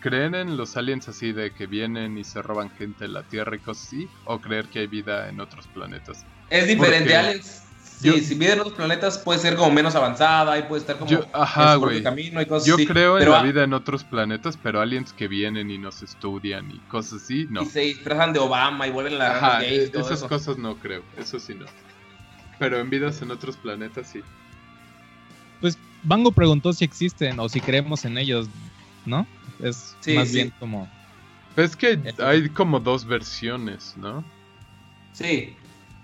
¿Creen 0.00 0.34
en 0.34 0.56
los 0.56 0.76
aliens 0.76 1.08
así 1.08 1.32
de 1.32 1.52
que 1.52 1.66
vienen 1.66 2.18
y 2.18 2.24
se 2.24 2.42
roban 2.42 2.70
gente 2.70 3.04
de 3.04 3.08
la 3.08 3.22
Tierra 3.22 3.54
y 3.54 3.60
cosas 3.60 3.86
así? 3.86 4.08
¿O 4.24 4.40
creer 4.40 4.66
que 4.66 4.80
hay 4.80 4.86
vida 4.86 5.28
en 5.28 5.40
otros 5.40 5.66
planetas? 5.68 6.24
Es 6.50 6.66
diferente, 6.66 7.16
aliens 7.16 7.62
Sí, 8.02 8.20
si 8.20 8.34
vida 8.34 8.54
en 8.54 8.60
otros 8.60 8.74
planetas 8.74 9.18
puede 9.18 9.38
ser 9.38 9.54
como 9.54 9.70
menos 9.70 9.94
avanzada 9.94 10.58
y 10.58 10.64
puede 10.64 10.80
estar 10.80 10.98
como 10.98 11.10
yo, 11.10 11.24
ajá, 11.32 11.76
güey. 11.76 12.02
camino 12.02 12.42
y 12.42 12.46
cosas 12.46 12.66
yo 12.66 12.76
creo 12.76 13.18
en 13.18 13.30
la 13.30 13.42
vida 13.42 13.62
en 13.62 13.72
otros 13.72 14.02
planetas, 14.02 14.58
pero 14.60 14.80
aliens 14.80 15.12
que 15.12 15.28
vienen 15.28 15.70
y 15.70 15.78
nos 15.78 16.02
estudian 16.02 16.68
y 16.70 16.78
cosas 16.88 17.22
así, 17.22 17.46
no. 17.48 17.62
Y 17.62 17.66
se 17.66 17.80
disfrazan 17.80 18.32
de 18.32 18.40
Obama 18.40 18.88
y 18.88 18.90
vuelven 18.90 19.14
a 19.14 19.18
la 19.18 19.36
ajá, 19.36 19.64
e, 19.64 19.84
esas 19.84 20.24
cosas 20.24 20.58
no 20.58 20.76
creo, 20.76 21.02
eso 21.16 21.38
sí 21.38 21.54
no. 21.54 21.66
Pero 22.58 22.80
en 22.80 22.90
vidas 22.90 23.22
en 23.22 23.30
otros 23.30 23.56
planetas 23.56 24.08
sí. 24.08 24.20
Pues 25.60 25.78
Bango 26.02 26.32
preguntó 26.32 26.72
si 26.72 26.84
existen 26.84 27.38
o 27.38 27.48
si 27.48 27.60
creemos 27.60 28.04
en 28.04 28.18
ellos, 28.18 28.48
¿no? 29.06 29.26
Es 29.60 29.96
más 30.14 30.32
bien 30.32 30.52
como... 30.58 30.90
Es 31.56 31.76
que 31.76 32.00
hay 32.18 32.48
como 32.48 32.80
dos 32.80 33.04
versiones, 33.04 33.94
¿no? 33.96 34.24
Sí. 35.12 35.54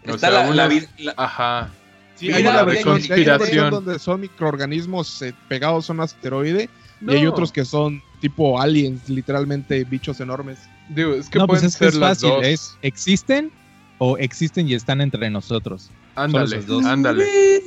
Está 0.03 0.31
la, 0.31 0.51
la, 0.53 1.15
Ajá. 1.17 1.71
Sí, 2.19 2.33
hay 2.33 2.43
una 2.43 2.65
versión 2.65 3.71
donde 3.71 3.99
son 3.99 4.21
microorganismos 4.21 5.23
eh, 5.23 5.33
pegados 5.49 5.89
a 5.89 5.93
un 5.93 6.01
asteroide 6.01 6.69
y 7.01 7.11
hay 7.11 7.27
otros 7.27 7.53
que 7.53 7.65
son 7.65 8.03
tipo 8.21 8.61
aliens, 8.61 9.09
literalmente 9.09 9.85
bichos 9.85 10.19
enormes. 10.21 10.59
Digo, 10.89 11.15
es 11.15 11.29
que 11.29 11.39
no, 11.39 11.47
pues 11.47 11.63
es, 11.63 11.79
fácil, 11.99 12.33
Es, 12.43 12.77
¿existen 12.83 13.53
o 13.99 14.19
existen 14.19 14.69
y 14.69 14.75
están 14.75 15.01
entre 15.01 15.31
nosotros? 15.31 15.91
Ándale, 16.17 16.61
ándale. 16.85 17.63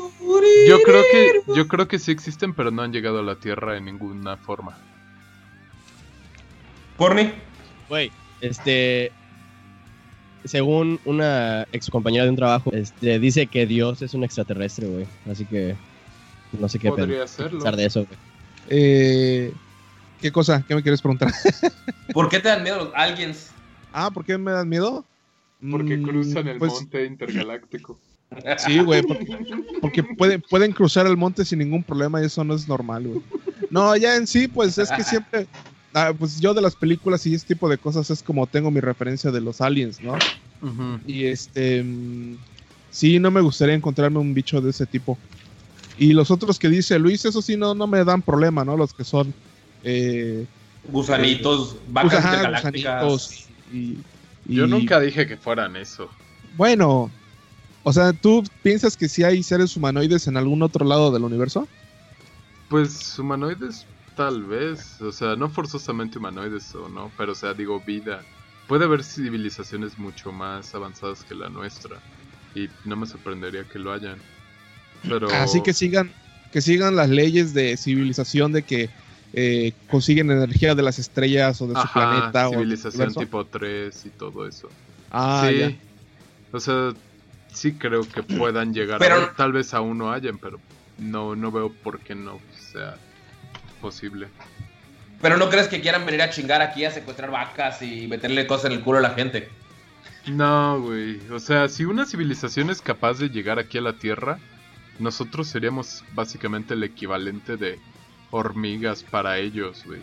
Yo 0.67 0.81
creo 0.81 1.03
que 1.09 1.53
yo 1.55 1.67
creo 1.69 1.87
que 1.87 1.97
sí 1.97 2.11
existen, 2.11 2.53
pero 2.53 2.71
no 2.71 2.81
han 2.81 2.91
llegado 2.91 3.19
a 3.19 3.23
la 3.23 3.35
Tierra 3.35 3.77
en 3.77 3.85
ninguna 3.85 4.35
forma. 4.35 4.77
Porni. 6.97 7.31
Güey, 7.87 8.11
este 8.41 9.13
según 10.45 10.99
una 11.05 11.67
ex 11.71 11.89
compañera 11.89 12.23
de 12.23 12.31
un 12.31 12.35
trabajo, 12.35 12.71
este, 12.73 13.19
dice 13.19 13.47
que 13.47 13.65
Dios 13.65 14.01
es 14.01 14.13
un 14.13 14.23
extraterrestre, 14.23 14.87
güey. 14.87 15.05
Así 15.29 15.45
que 15.45 15.75
no 16.59 16.67
sé 16.67 16.79
qué 16.79 16.91
pensar 16.91 17.75
de 17.75 17.85
eso, 17.85 18.05
güey. 18.05 18.19
Eh, 18.69 19.53
¿Qué 20.21 20.31
cosa? 20.31 20.63
¿Qué 20.67 20.75
me 20.75 20.83
quieres 20.83 21.01
preguntar? 21.01 21.31
¿Por 22.13 22.29
qué 22.29 22.39
te 22.39 22.49
dan 22.49 22.63
miedo 22.63 22.85
los 22.85 22.93
aliens? 22.93 23.51
Ah, 23.91 24.11
¿por 24.11 24.23
qué 24.23 24.37
me 24.37 24.51
dan 24.51 24.69
miedo? 24.69 25.03
Porque 25.69 25.97
mm, 25.97 26.03
cruzan 26.03 26.47
el 26.47 26.57
pues 26.57 26.73
monte 26.73 27.05
intergaláctico. 27.05 27.99
Sí, 28.59 28.79
güey, 28.79 29.03
porque, 29.81 30.03
pueden, 30.03 30.41
pueden 30.49 30.71
cruzar 30.71 31.05
el 31.05 31.17
monte 31.17 31.43
sin 31.43 31.59
ningún 31.59 31.83
problema 31.83 32.21
y 32.21 32.27
eso 32.27 32.45
no 32.45 32.53
es 32.53 32.65
normal, 32.65 33.05
güey. 33.05 33.21
No, 33.69 33.93
ya 33.97 34.15
en 34.15 34.25
sí, 34.25 34.47
pues 34.47 34.77
es 34.77 34.89
que 34.89 35.03
siempre, 35.03 35.47
Ah, 35.93 36.13
pues 36.17 36.39
yo 36.39 36.53
de 36.53 36.61
las 36.61 36.75
películas 36.75 37.25
y 37.25 37.33
ese 37.33 37.47
tipo 37.47 37.67
de 37.67 37.77
cosas 37.77 38.09
es 38.09 38.23
como 38.23 38.47
tengo 38.47 38.71
mi 38.71 38.79
referencia 38.79 39.29
de 39.31 39.41
los 39.41 39.59
aliens, 39.59 40.01
¿no? 40.01 40.17
Y 41.05 41.25
este, 41.25 41.83
mm, 41.83 42.37
sí, 42.91 43.19
no 43.19 43.31
me 43.31 43.41
gustaría 43.41 43.75
encontrarme 43.75 44.19
un 44.19 44.33
bicho 44.33 44.61
de 44.61 44.69
ese 44.69 44.85
tipo. 44.85 45.17
Y 45.97 46.13
los 46.13 46.31
otros 46.31 46.57
que 46.57 46.69
dice 46.69 46.97
Luis, 46.97 47.25
eso 47.25 47.41
sí, 47.41 47.57
no, 47.57 47.75
no 47.75 47.87
me 47.87 48.03
dan 48.05 48.21
problema, 48.21 48.63
¿no? 48.63 48.77
Los 48.77 48.93
que 48.93 49.03
son... 49.03 49.33
Eh, 49.83 50.45
gusanitos, 50.89 51.75
vacas 51.89 52.23
gusanitos 52.49 53.45
y, 53.71 53.97
Yo 54.45 54.67
nunca 54.67 54.99
dije 54.99 55.27
que 55.27 55.37
fueran 55.37 55.75
eso. 55.75 56.09
Bueno, 56.55 57.11
o 57.83 57.93
sea, 57.93 58.13
¿tú 58.13 58.43
piensas 58.63 58.95
que 58.95 59.09
sí 59.09 59.23
hay 59.23 59.43
seres 59.43 59.75
humanoides 59.75 60.27
en 60.27 60.37
algún 60.37 60.61
otro 60.61 60.85
lado 60.85 61.11
del 61.11 61.23
universo? 61.23 61.67
Pues 62.69 63.17
humanoides 63.19 63.85
Tal 64.15 64.43
vez, 64.43 65.01
o 65.01 65.11
sea, 65.11 65.35
no 65.35 65.49
forzosamente 65.49 66.17
humanoides 66.17 66.75
o 66.75 66.89
no, 66.89 67.11
pero 67.17 67.31
o 67.31 67.35
sea, 67.35 67.53
digo 67.53 67.79
vida. 67.79 68.21
Puede 68.67 68.85
haber 68.85 69.03
civilizaciones 69.03 69.97
mucho 69.97 70.31
más 70.31 70.73
avanzadas 70.75 71.23
que 71.23 71.35
la 71.35 71.49
nuestra 71.49 71.97
y 72.53 72.69
no 72.85 72.95
me 72.95 73.05
sorprendería 73.07 73.63
que 73.63 73.79
lo 73.79 73.93
hayan. 73.93 74.17
Pero 75.03 75.29
así 75.31 75.61
que 75.63 75.73
sigan 75.73 76.11
que 76.51 76.61
sigan 76.61 76.95
las 76.95 77.09
leyes 77.09 77.53
de 77.53 77.77
civilización 77.77 78.51
de 78.51 78.63
que 78.63 78.89
eh, 79.33 79.73
consiguen 79.89 80.29
energía 80.29 80.75
de 80.75 80.83
las 80.83 80.99
estrellas 80.99 81.61
o 81.61 81.67
de 81.67 81.81
su 81.81 81.87
planeta 81.93 82.49
civilización 82.49 83.13
tipo 83.13 83.45
3 83.45 84.05
y 84.05 84.09
todo 84.09 84.47
eso. 84.47 84.69
Ah, 85.09 85.49
sí. 85.49 85.77
O 86.51 86.59
sea, 86.59 86.93
sí 87.53 87.73
creo 87.73 88.01
que 88.03 88.23
puedan 88.23 88.73
llegar 88.73 88.99
pero... 88.99 89.31
tal 89.37 89.53
vez 89.53 89.73
aún 89.73 89.97
no 89.97 90.11
hayan, 90.11 90.37
pero 90.37 90.59
no 90.97 91.35
no 91.35 91.51
veo 91.51 91.71
por 91.71 92.01
qué 92.01 92.13
no 92.13 92.39
sea 92.71 92.97
posible. 93.81 94.27
Pero 95.21 95.37
no 95.37 95.49
crees 95.49 95.67
que 95.67 95.81
quieran 95.81 96.05
venir 96.05 96.21
a 96.21 96.29
chingar 96.29 96.61
aquí 96.61 96.85
a 96.85 96.91
secuestrar 96.91 97.29
vacas 97.29 97.81
y 97.81 98.07
meterle 98.07 98.47
cosas 98.47 98.65
en 98.65 98.73
el 98.73 98.81
culo 98.81 98.99
a 98.99 99.01
la 99.01 99.11
gente. 99.11 99.49
No, 100.27 100.81
güey. 100.81 101.19
O 101.29 101.39
sea, 101.39 101.67
si 101.67 101.85
una 101.85 102.05
civilización 102.05 102.69
es 102.69 102.81
capaz 102.81 103.19
de 103.19 103.29
llegar 103.29 103.59
aquí 103.59 103.77
a 103.77 103.81
la 103.81 103.93
Tierra, 103.93 104.39
nosotros 104.99 105.47
seríamos 105.47 106.03
básicamente 106.13 106.73
el 106.73 106.83
equivalente 106.83 107.57
de 107.57 107.79
hormigas 108.31 109.03
para 109.03 109.37
ellos, 109.37 109.83
güey. 109.85 110.01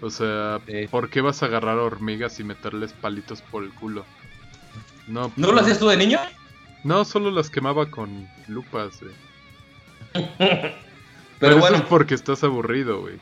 O 0.00 0.10
sea, 0.10 0.60
¿por 0.90 1.10
qué 1.10 1.20
vas 1.20 1.42
a 1.42 1.46
agarrar 1.46 1.78
hormigas 1.78 2.38
y 2.38 2.44
meterles 2.44 2.92
palitos 2.92 3.42
por 3.42 3.64
el 3.64 3.70
culo? 3.70 4.04
No, 5.08 5.32
¿No 5.36 5.52
lo 5.52 5.60
hacías 5.60 5.78
tú 5.78 5.88
de 5.88 5.96
niño? 5.96 6.20
No, 6.84 7.04
solo 7.04 7.30
las 7.30 7.50
quemaba 7.50 7.90
con 7.90 8.28
lupas, 8.46 9.00
güey. 9.00 9.14
Pero, 11.38 11.58
bueno. 11.58 11.76
es 11.76 11.82
porque 11.82 12.14
estás 12.14 12.42
aburrido, 12.42 13.00
güey. 13.00 13.16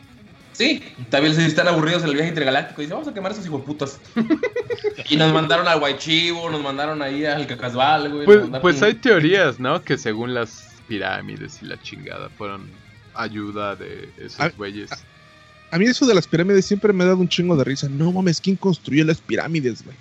Sí, 0.52 0.82
también 1.10 1.34
si 1.34 1.42
están 1.42 1.68
aburridos 1.68 2.02
en 2.02 2.08
el 2.08 2.14
viaje 2.14 2.30
intergaláctico. 2.30 2.80
Dice, 2.80 2.94
vamos 2.94 3.08
a 3.08 3.12
quemar 3.12 3.32
a 3.32 3.34
esos 3.34 3.60
putas. 3.60 4.00
y 5.10 5.16
nos 5.16 5.32
mandaron 5.32 5.68
al 5.68 5.78
Guaychivo, 5.80 6.48
nos 6.50 6.62
mandaron 6.62 7.02
ahí 7.02 7.26
al 7.26 7.46
Cacasval, 7.46 8.10
güey. 8.10 8.24
Pues, 8.24 8.40
pues 8.62 8.82
hay 8.82 8.94
teorías, 8.94 9.60
¿no? 9.60 9.82
Que 9.82 9.98
según 9.98 10.32
las 10.32 10.74
pirámides 10.88 11.60
y 11.62 11.66
la 11.66 11.80
chingada 11.82 12.30
fueron 12.30 12.70
ayuda 13.14 13.76
de 13.76 14.08
esos 14.18 14.56
güeyes. 14.56 14.90
a 15.70 15.78
mí 15.78 15.86
eso 15.86 16.06
de 16.06 16.14
las 16.14 16.26
pirámides 16.26 16.64
siempre 16.64 16.92
me 16.92 17.04
ha 17.04 17.08
dado 17.08 17.18
un 17.18 17.28
chingo 17.28 17.54
de 17.56 17.64
risa. 17.64 17.88
No 17.90 18.10
mames, 18.12 18.40
¿quién 18.40 18.56
construyó 18.56 19.04
las 19.04 19.20
pirámides, 19.20 19.84
güey? 19.84 19.96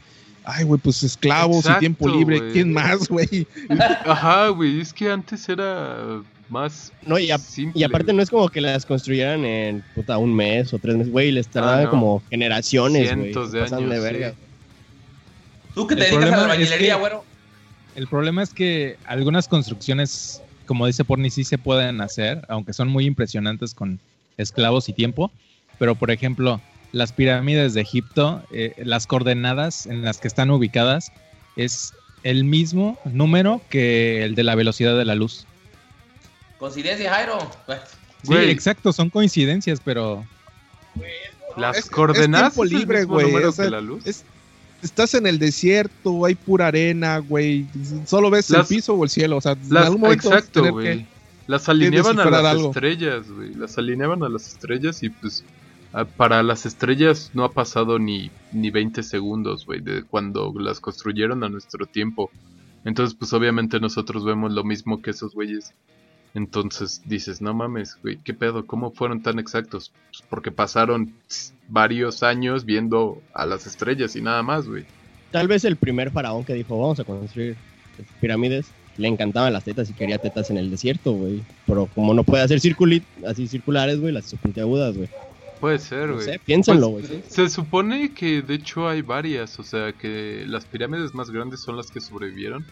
Ay, 0.45 0.63
güey, 0.63 0.79
pues 0.79 1.03
esclavos 1.03 1.65
y 1.65 1.79
tiempo 1.79 2.07
libre. 2.07 2.51
¿Quién 2.53 2.71
más, 2.71 3.09
güey? 3.09 3.47
Ajá, 4.05 4.49
güey, 4.49 4.79
es 4.79 4.93
que 4.93 5.09
antes 5.09 5.49
era 5.49 6.21
más 6.49 6.91
no, 7.05 7.17
y, 7.17 7.29
y, 7.73 7.83
aparte 7.83 8.13
no 8.13 8.21
es 8.21 8.29
como 8.29 8.49
que 8.49 8.61
las 8.61 8.85
construyeran 8.85 9.45
en 9.45 9.83
puta, 9.95 10.17
un 10.17 10.33
mes 10.33 10.73
o 10.73 10.79
tres 10.79 10.95
meses, 10.95 11.11
güey, 11.11 11.31
les 11.31 11.47
tardaban 11.47 11.87
ah, 11.87 11.89
como 11.89 12.21
generaciones, 12.29 13.07
Cientos 13.07 13.51
de 13.51 13.61
años. 13.61 13.89
De 13.89 13.99
verga. 13.99 14.33
Tú 15.73 15.87
que 15.87 15.95
te 15.95 16.05
dedicas 16.05 16.31
a 16.31 16.37
la 16.37 16.47
bañilería, 16.47 16.95
güero. 16.95 17.23
El 17.95 18.07
problema 18.07 18.43
es 18.43 18.53
que 18.53 18.97
algunas 19.05 19.47
construcciones, 19.47 20.41
como 20.65 20.85
dice 20.85 21.03
Porni, 21.03 21.29
sí 21.29 21.43
se 21.43 21.57
pueden 21.57 22.01
hacer, 22.01 22.45
aunque 22.49 22.73
son 22.73 22.89
muy 22.89 23.05
impresionantes 23.05 23.73
con 23.73 23.99
esclavos 24.37 24.89
y 24.89 24.93
tiempo. 24.93 25.31
Pero, 25.79 25.95
por 25.95 26.11
ejemplo, 26.11 26.61
las 26.91 27.11
pirámides 27.11 27.73
de 27.73 27.81
Egipto, 27.81 28.43
eh, 28.51 28.73
las 28.77 29.07
coordenadas 29.07 29.85
en 29.85 30.01
las 30.01 30.19
que 30.19 30.27
están 30.27 30.49
ubicadas 30.49 31.11
es 31.55 31.93
el 32.23 32.43
mismo 32.43 32.97
número 33.05 33.61
que 33.69 34.23
el 34.23 34.35
de 34.35 34.43
la 34.43 34.55
velocidad 34.55 34.97
de 34.97 35.05
la 35.05 35.15
luz. 35.15 35.45
Coincidencia, 36.65 37.13
Jairo. 37.13 37.37
Sí, 38.23 38.33
exacto, 38.33 38.91
son 38.91 39.11
coincidencias, 39.11 39.79
pero. 39.85 40.25
Las 41.55 41.87
coordenadas. 41.87 42.57
Es 42.57 42.71
libre, 42.71 43.03
güey. 43.03 43.31
la 43.69 43.81
luz. 43.81 44.03
estás 44.81 45.13
en 45.13 45.27
el 45.27 45.37
desierto, 45.37 46.25
hay 46.25 46.33
pura 46.33 46.67
arena, 46.67 47.19
güey. 47.19 47.67
Solo 48.07 48.31
ves 48.31 48.49
el 48.49 48.65
piso 48.65 48.95
o 48.95 49.03
el 49.03 49.11
cielo. 49.11 49.37
O 49.37 49.41
sea, 49.41 49.51
en 49.51 49.77
algún 49.77 50.01
momento 50.01 50.27
exacto, 50.29 50.71
güey. 50.71 51.05
Las 51.45 51.69
alineaban 51.69 52.19
a 52.19 52.25
las 52.31 52.59
estrellas, 52.59 53.29
güey. 53.29 53.53
Las 53.53 53.77
alineaban 53.77 54.23
a 54.23 54.29
las 54.29 54.47
estrellas 54.47 55.03
y 55.03 55.09
pues 55.09 55.43
para 56.17 56.41
las 56.41 56.65
estrellas 56.65 57.29
no 57.35 57.43
ha 57.43 57.51
pasado 57.51 57.99
ni, 57.99 58.31
ni 58.51 58.71
20 58.71 59.03
segundos, 59.03 59.67
güey, 59.67 59.81
de 59.81 60.01
cuando 60.01 60.51
las 60.57 60.79
construyeron 60.79 61.43
a 61.43 61.49
nuestro 61.49 61.85
tiempo. 61.85 62.31
Entonces, 62.85 63.15
pues 63.15 63.33
obviamente 63.33 63.79
nosotros 63.79 64.25
vemos 64.25 64.51
lo 64.51 64.63
mismo 64.63 65.03
que 65.03 65.11
esos 65.11 65.35
güeyes. 65.35 65.75
Entonces 66.35 67.01
dices, 67.05 67.41
no 67.41 67.53
mames, 67.53 67.97
güey, 68.03 68.17
¿qué 68.17 68.33
pedo? 68.33 68.67
¿Cómo 68.67 68.91
fueron 68.91 69.23
tan 69.23 69.39
exactos? 69.39 69.93
Pues 70.11 70.21
porque 70.29 70.51
pasaron 70.51 71.13
varios 71.69 72.23
años 72.23 72.65
viendo 72.65 73.21
a 73.33 73.45
las 73.45 73.65
estrellas 73.65 74.17
y 74.17 74.21
nada 74.21 74.43
más, 74.43 74.67
güey. 74.67 74.85
Tal 75.31 75.47
vez 75.47 75.63
el 75.63 75.77
primer 75.77 76.11
faraón 76.11 76.43
que 76.43 76.53
dijo, 76.53 76.77
vamos 76.77 76.99
a 76.99 77.05
construir 77.05 77.55
pirámides, 78.19 78.67
le 78.97 79.07
encantaban 79.07 79.53
las 79.53 79.63
tetas 79.63 79.89
y 79.89 79.93
quería 79.93 80.17
tetas 80.17 80.49
en 80.49 80.57
el 80.57 80.69
desierto, 80.69 81.13
güey. 81.13 81.41
Pero 81.65 81.87
como 81.95 82.13
no 82.13 82.25
puede 82.25 82.43
hacer 82.43 82.57
así 83.25 83.47
circulares, 83.47 84.01
güey, 84.01 84.11
las 84.13 84.27
hizo 84.27 84.37
puntiagudas, 84.37 84.97
güey. 84.97 85.09
Puede 85.61 85.79
ser, 85.79 86.11
güey. 86.11 86.27
No 86.27 86.33
piénsenlo, 86.45 86.89
güey. 86.89 87.05
se 87.29 87.47
supone 87.47 88.13
que 88.13 88.41
de 88.41 88.55
hecho 88.55 88.89
hay 88.89 89.01
varias, 89.01 89.57
o 89.57 89.63
sea, 89.63 89.93
que 89.93 90.43
las 90.47 90.65
pirámides 90.65 91.13
más 91.13 91.29
grandes 91.31 91.61
son 91.61 91.77
las 91.77 91.89
que 91.89 92.01
sobrevivieron, 92.01 92.65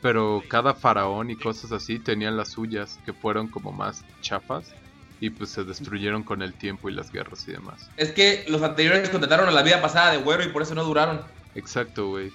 pero 0.00 0.42
cada 0.48 0.74
faraón 0.74 1.30
y 1.30 1.36
cosas 1.36 1.72
así 1.72 1.98
tenían 1.98 2.36
las 2.36 2.50
suyas, 2.50 2.98
que 3.04 3.12
fueron 3.12 3.48
como 3.48 3.72
más 3.72 4.04
chafas 4.20 4.72
y 5.20 5.30
pues 5.30 5.50
se 5.50 5.64
destruyeron 5.64 6.22
con 6.22 6.42
el 6.42 6.54
tiempo 6.54 6.88
y 6.88 6.94
las 6.94 7.10
guerras 7.10 7.46
y 7.48 7.52
demás. 7.52 7.90
Es 7.96 8.12
que 8.12 8.44
los 8.48 8.62
anteriores 8.62 9.08
contrataron 9.10 9.48
a 9.48 9.52
la 9.52 9.62
vida 9.62 9.82
pasada 9.82 10.12
de 10.12 10.18
güero 10.18 10.44
y 10.44 10.48
por 10.48 10.62
eso 10.62 10.74
no 10.74 10.84
duraron. 10.84 11.20
Exacto, 11.54 12.10
güey. 12.10 12.30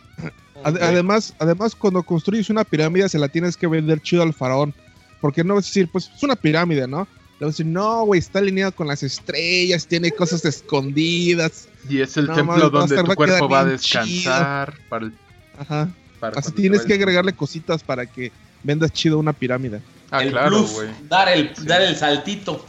Además, 0.63 1.33
además, 1.39 1.75
cuando 1.75 2.03
construyes 2.03 2.49
una 2.49 2.63
pirámide 2.63 3.07
se 3.07 3.19
la 3.19 3.29
tienes 3.29 3.55
que 3.55 3.67
vender 3.67 4.01
chido 4.01 4.23
al 4.23 4.33
faraón. 4.33 4.73
Porque 5.21 5.43
no 5.43 5.55
vas 5.55 5.65
a 5.65 5.67
decir, 5.67 5.89
pues 5.89 6.11
es 6.13 6.21
una 6.23 6.35
pirámide, 6.35 6.85
¿no? 6.85 7.07
Le 7.39 7.45
vas 7.45 7.55
a 7.55 7.57
decir, 7.57 7.65
no, 7.65 8.03
güey, 8.03 8.19
está 8.19 8.39
alineado 8.39 8.73
con 8.73 8.87
las 8.87 9.03
estrellas, 9.03 9.87
tiene 9.87 10.11
cosas 10.11 10.43
escondidas. 10.43 11.69
Y 11.87 12.01
es 12.01 12.17
el 12.17 12.29
templo 12.29 12.69
donde 12.69 13.01
tu 13.01 13.15
cuerpo 13.15 13.47
va 13.47 13.61
a 13.61 13.65
descansar. 13.65 14.73
Para 14.89 15.09
Ajá. 15.57 15.89
Así 16.35 16.51
tienes 16.51 16.85
que 16.85 16.93
agregarle 16.93 17.33
cositas 17.33 17.83
para 17.83 18.05
que 18.05 18.31
vendas 18.63 18.91
chido 18.91 19.19
una 19.19 19.33
pirámide. 19.33 19.81
Ah, 20.11 20.23
claro, 20.23 20.63
güey. 20.63 20.89
Dar 21.07 21.29
el, 21.29 21.53
dar 21.65 21.81
el 21.81 21.95
saltito. 21.95 22.65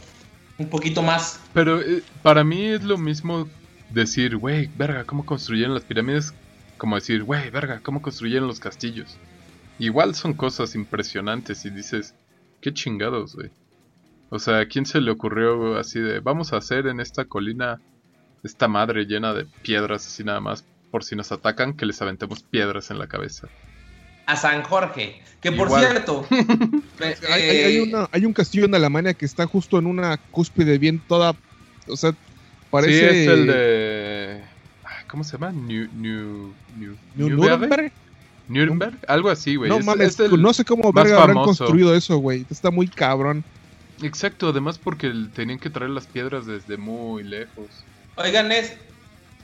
Un 0.57 0.69
poquito 0.69 1.01
más. 1.01 1.39
Pero 1.53 1.81
eh, 1.81 2.01
para 2.21 2.43
mí 2.43 2.65
es 2.65 2.83
lo 2.83 2.97
mismo 2.97 3.47
decir, 3.89 4.37
güey, 4.37 4.69
verga, 4.77 5.03
¿cómo 5.03 5.25
construyeron 5.25 5.73
las 5.73 5.83
pirámides? 5.83 6.33
Como 6.77 6.95
decir, 6.95 7.23
güey, 7.23 7.49
verga, 7.49 7.81
¿cómo 7.83 8.01
construyeron 8.01 8.47
los 8.47 8.59
castillos? 8.59 9.17
Igual 9.79 10.15
son 10.15 10.33
cosas 10.33 10.75
impresionantes 10.75 11.65
y 11.65 11.69
dices, 11.69 12.15
qué 12.61 12.73
chingados, 12.73 13.35
güey. 13.35 13.49
O 14.29 14.39
sea, 14.39 14.59
¿a 14.59 14.65
quién 14.65 14.85
se 14.85 15.01
le 15.01 15.11
ocurrió 15.11 15.77
así 15.77 15.99
de, 15.99 16.19
vamos 16.19 16.53
a 16.53 16.57
hacer 16.57 16.87
en 16.87 16.99
esta 16.99 17.25
colina 17.25 17.79
esta 18.43 18.67
madre 18.67 19.05
llena 19.05 19.33
de 19.33 19.45
piedras 19.45 20.05
así 20.05 20.23
nada 20.23 20.39
más 20.39 20.63
por 20.95 21.03
si 21.03 21.13
nos 21.13 21.29
atacan, 21.33 21.73
que 21.73 21.85
les 21.85 22.01
aventemos 22.01 22.41
piedras 22.41 22.89
en 22.89 22.99
la 22.99 23.07
cabeza? 23.07 23.49
A 24.27 24.37
San 24.37 24.63
Jorge, 24.63 25.21
que 25.41 25.51
por 25.51 25.67
cierto... 25.69 26.25
hay, 27.29 27.91
hay, 28.13 28.25
un 28.25 28.31
castillo 28.31 28.63
en 28.63 28.75
Alemania 28.75 29.13
que 29.13 29.25
está 29.25 29.45
justo 29.45 29.77
en 29.77 29.87
una 29.87 30.15
cúspide 30.31 30.77
bien 30.77 31.01
toda... 31.05 31.35
O 31.89 31.97
sea, 31.97 32.13
parece... 32.71 33.09
Sí, 33.09 33.15
es 33.17 33.27
el 33.27 33.45
de... 33.45 34.41
¿Cómo 35.09 35.25
se 35.25 35.33
llama? 35.33 35.51
New, 35.51 35.89
New, 35.95 36.53
New, 36.77 36.95
Nuremberg. 37.17 37.91
Nuremberg, 38.47 38.97
algo 39.09 39.29
así, 39.29 39.57
güey. 39.57 39.69
No 39.69 39.81
mames, 39.81 40.17
no 40.17 40.53
sé 40.53 40.63
cómo 40.63 40.93
verga 40.93 41.23
habrán 41.23 41.43
construido 41.43 41.93
eso, 41.93 42.19
güey. 42.19 42.45
Está 42.49 42.71
muy 42.71 42.87
cabrón. 42.87 43.43
Exacto, 44.01 44.47
además 44.47 44.77
porque 44.77 45.11
tenían 45.33 45.59
que 45.59 45.69
traer 45.69 45.91
las 45.91 46.07
piedras 46.07 46.45
desde 46.45 46.77
muy 46.77 47.25
lejos. 47.25 47.67
Oigan, 48.15 48.49
es, 48.53 48.77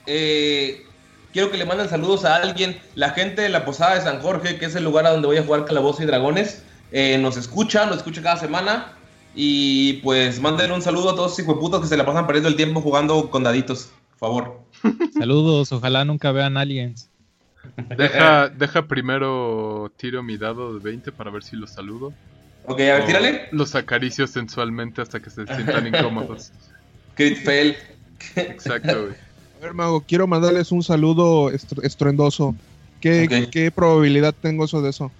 eh, 0.06 0.86
quiero 1.32 1.50
que 1.50 1.56
le 1.56 1.64
manden 1.64 1.88
saludos 1.88 2.24
a 2.24 2.36
alguien. 2.36 2.78
La 2.94 3.10
gente 3.10 3.42
de 3.42 3.48
la 3.48 3.64
Posada 3.64 3.94
de 3.94 4.02
San 4.02 4.20
Jorge, 4.20 4.58
que 4.58 4.66
es 4.66 4.74
el 4.74 4.84
lugar 4.84 5.06
a 5.06 5.10
donde 5.10 5.26
voy 5.26 5.38
a 5.38 5.44
jugar 5.44 5.64
Calabozo 5.64 6.02
y 6.02 6.06
Dragones, 6.06 6.62
eh, 6.92 7.18
nos 7.18 7.36
escucha, 7.36 7.86
nos 7.86 7.98
escucha 7.98 8.22
cada 8.22 8.36
semana. 8.36 8.92
Y 9.34 9.94
pues 9.94 10.40
manden 10.40 10.72
un 10.72 10.82
saludo 10.82 11.10
a 11.10 11.16
todos 11.16 11.38
esos 11.38 11.54
putos 11.56 11.80
que 11.80 11.86
se 11.86 11.96
la 11.96 12.04
pasan 12.04 12.26
perdiendo 12.26 12.50
el 12.50 12.56
tiempo 12.56 12.82
jugando 12.82 13.30
con 13.30 13.42
daditos, 13.42 13.90
por 14.18 14.28
favor. 14.28 14.60
Saludos, 15.18 15.72
ojalá 15.72 16.04
nunca 16.04 16.32
vean 16.32 16.58
aliens. 16.58 17.08
Deja, 17.96 18.48
deja 18.50 18.86
primero 18.86 19.90
tiro 19.96 20.22
mi 20.22 20.36
dado 20.36 20.74
de 20.74 20.80
20 20.80 21.12
para 21.12 21.30
ver 21.30 21.44
si 21.44 21.56
los 21.56 21.70
saludo. 21.70 22.12
Ok, 22.66 22.80
a 22.80 22.94
ver, 22.94 23.06
tírale. 23.06 23.48
Los 23.52 23.74
acaricio 23.74 24.26
sensualmente 24.26 25.00
hasta 25.00 25.20
que 25.20 25.30
se 25.30 25.46
sientan 25.46 25.86
incómodos. 25.94 26.52
Crit 27.14 27.38
fail. 27.38 27.76
Exacto, 28.36 29.06
güey. 29.06 29.31
A 29.62 29.66
ver, 29.66 29.74
Mago, 29.74 30.00
quiero 30.00 30.26
mandarles 30.26 30.72
un 30.72 30.82
saludo 30.82 31.52
estruendoso. 31.84 32.56
¿Qué, 33.00 33.48
¿Qué, 33.48 33.70
probabilidad 33.70 34.34
tengo 34.34 34.64
eso 34.64 34.82
de 34.82 34.90
eso? 34.90 35.12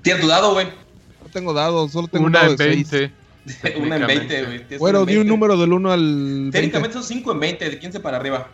¿Tienes 0.00 0.22
tu 0.22 0.28
dado, 0.28 0.54
güey? 0.54 0.66
No 0.66 1.28
tengo 1.30 1.52
dado, 1.52 1.86
solo 1.90 2.08
tengo 2.08 2.24
Una 2.24 2.46
en 2.46 2.56
20. 2.56 3.12
Una 3.76 3.96
en 3.96 4.06
20, 4.06 4.44
güey. 4.44 4.78
Bueno, 4.78 5.04
di 5.04 5.18
un 5.18 5.26
número 5.26 5.58
del 5.58 5.74
1 5.74 5.92
al. 5.92 6.48
Técnicamente 6.52 6.94
son 6.94 7.04
5 7.04 7.32
en 7.32 7.40
20, 7.40 7.68
de 7.68 7.78
15 7.78 8.00
para 8.00 8.16
arriba. 8.16 8.48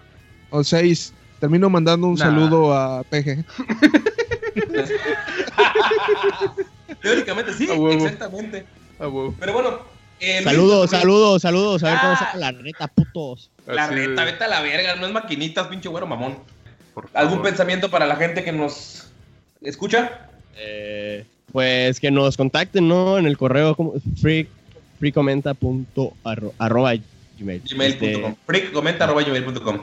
O 0.51 0.65
6. 0.65 1.13
Termino 1.39 1.71
mandando 1.71 2.09
un 2.09 2.19
saludo 2.19 2.75
a 2.75 3.05
PG. 3.05 3.45
Teóricamente 7.01 7.53
sí, 7.53 7.69
exactamente. 7.71 8.67
Pero 8.99 9.53
bueno. 9.53 10.00
Eh, 10.21 10.43
saludos, 10.45 10.91
saludos, 10.91 11.43
saludos. 11.43 11.83
A 11.83 11.91
ver 11.91 11.99
cómo 12.01 12.13
ah. 12.13 12.17
saca 12.19 12.37
la 12.37 12.53
reta, 12.53 12.89
putos. 12.89 13.51
La 13.67 13.87
reta, 13.87 14.25
vete 14.25 14.45
a 14.45 14.49
la 14.49 14.61
verga. 14.61 14.97
No 14.97 15.07
es 15.07 15.13
maquinitas, 15.13 15.67
pinche 15.69 15.89
güero 15.89 16.07
mamón. 16.07 16.39
¿Algún 17.15 17.43
pensamiento 17.43 17.91
para 17.91 18.07
la 18.07 18.17
gente 18.17 18.45
que 18.45 18.53
nos 18.53 19.07
escucha? 19.63 20.29
Eh, 20.59 21.25
pues 21.53 22.01
que 22.01 22.11
nos 22.11 22.37
contacten, 22.37 22.87
¿no? 22.87 23.19
En 23.19 23.27
el 23.27 23.39
correo 23.39 23.75
como 23.75 23.95
free, 24.21 24.47
freecomenta.arroba 24.99 26.95
gmail. 27.39 27.63
Gmail.com. 27.71 28.35
Freecomenta.gmail.com. 28.47 29.81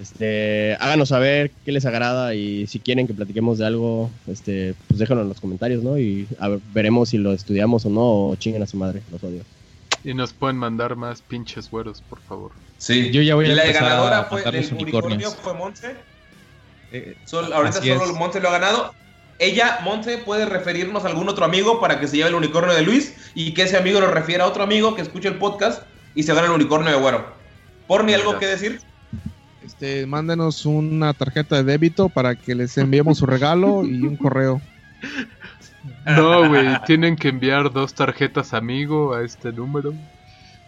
Este, 0.00 0.76
háganos 0.80 1.10
saber 1.10 1.50
qué 1.64 1.72
les 1.72 1.86
agrada 1.86 2.34
y 2.34 2.66
si 2.66 2.80
quieren 2.80 3.06
que 3.06 3.14
platiquemos 3.14 3.58
de 3.58 3.66
algo, 3.66 4.10
este, 4.26 4.74
pues 4.88 4.98
déjenlo 4.98 5.22
en 5.22 5.28
los 5.28 5.40
comentarios, 5.40 5.82
¿no? 5.82 5.98
Y 5.98 6.26
veremos 6.74 7.10
si 7.10 7.18
lo 7.18 7.32
estudiamos 7.32 7.86
o 7.86 7.90
no, 7.90 8.28
o 8.28 8.36
chinguen 8.36 8.62
a 8.62 8.66
su 8.66 8.76
madre, 8.76 9.02
los 9.10 9.22
odio. 9.22 9.42
Y 10.04 10.14
nos 10.14 10.32
pueden 10.32 10.56
mandar 10.56 10.96
más 10.96 11.22
pinches 11.22 11.70
güeros, 11.70 12.02
por 12.02 12.20
favor. 12.20 12.50
Sí, 12.78 13.10
yo 13.10 13.22
ya 13.22 13.34
voy 13.34 13.50
a 13.50 13.54
La 13.54 13.70
ganadora 13.70 14.18
a 14.20 14.24
fue 14.24 14.42
del 14.42 14.74
unicornio 14.74 15.30
fue 15.30 15.54
Monse. 15.54 15.94
Eh, 16.90 17.16
ahorita 17.32 17.80
solo 17.80 18.14
Monse 18.14 18.40
lo 18.40 18.48
ha 18.48 18.52
ganado. 18.52 18.94
Ella, 19.38 19.80
Monse, 19.82 20.18
puede 20.18 20.46
referirnos 20.46 21.04
a 21.04 21.08
algún 21.08 21.28
otro 21.28 21.44
amigo 21.44 21.80
para 21.80 22.00
que 22.00 22.08
se 22.08 22.16
lleve 22.16 22.30
el 22.30 22.34
unicornio 22.34 22.74
de 22.74 22.82
Luis 22.82 23.14
y 23.34 23.54
que 23.54 23.62
ese 23.62 23.76
amigo 23.76 24.00
lo 24.00 24.08
refiera 24.08 24.44
a 24.44 24.48
otro 24.48 24.62
amigo 24.62 24.94
que 24.94 25.02
escuche 25.02 25.28
el 25.28 25.36
podcast 25.36 25.82
y 26.14 26.22
se 26.24 26.34
gane 26.34 26.46
el 26.46 26.52
unicornio 26.52 26.90
de 26.90 26.98
güero. 26.98 27.26
¿Por 27.86 28.04
ni 28.04 28.12
algo 28.12 28.38
que 28.38 28.46
decir? 28.46 28.80
Este, 29.64 30.06
mándenos 30.06 30.66
una 30.66 31.14
tarjeta 31.14 31.56
de 31.56 31.64
débito 31.64 32.08
para 32.08 32.34
que 32.34 32.54
les 32.54 32.76
enviemos 32.78 33.18
su 33.18 33.26
regalo 33.26 33.84
y 33.84 34.02
un 34.02 34.16
correo. 34.16 34.60
No, 36.06 36.48
güey, 36.48 36.66
tienen 36.86 37.16
que 37.16 37.28
enviar 37.28 37.72
dos 37.72 37.94
tarjetas 37.94 38.54
amigo 38.54 39.14
a 39.14 39.22
este 39.22 39.52
número. 39.52 39.94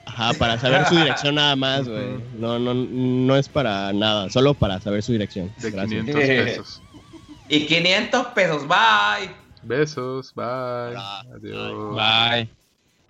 Ajá, 0.06 0.32
para 0.38 0.58
saber 0.58 0.86
su 0.86 0.96
dirección 0.96 1.36
nada 1.36 1.56
más, 1.56 1.88
güey. 1.88 2.18
No, 2.38 2.58
no, 2.58 2.74
no 2.74 3.36
es 3.36 3.48
para 3.48 3.92
nada, 3.92 4.28
solo 4.30 4.54
para 4.54 4.80
saber 4.80 5.02
su 5.02 5.12
dirección. 5.12 5.52
De 5.60 5.72
500 5.72 6.14
pesos. 6.14 6.82
Y 7.48 7.66
500 7.66 8.26
pesos, 8.28 8.68
bye. 8.68 9.30
Besos, 9.62 10.32
bye. 10.34 10.96
Adiós. 11.34 11.96
Bye. 11.96 12.63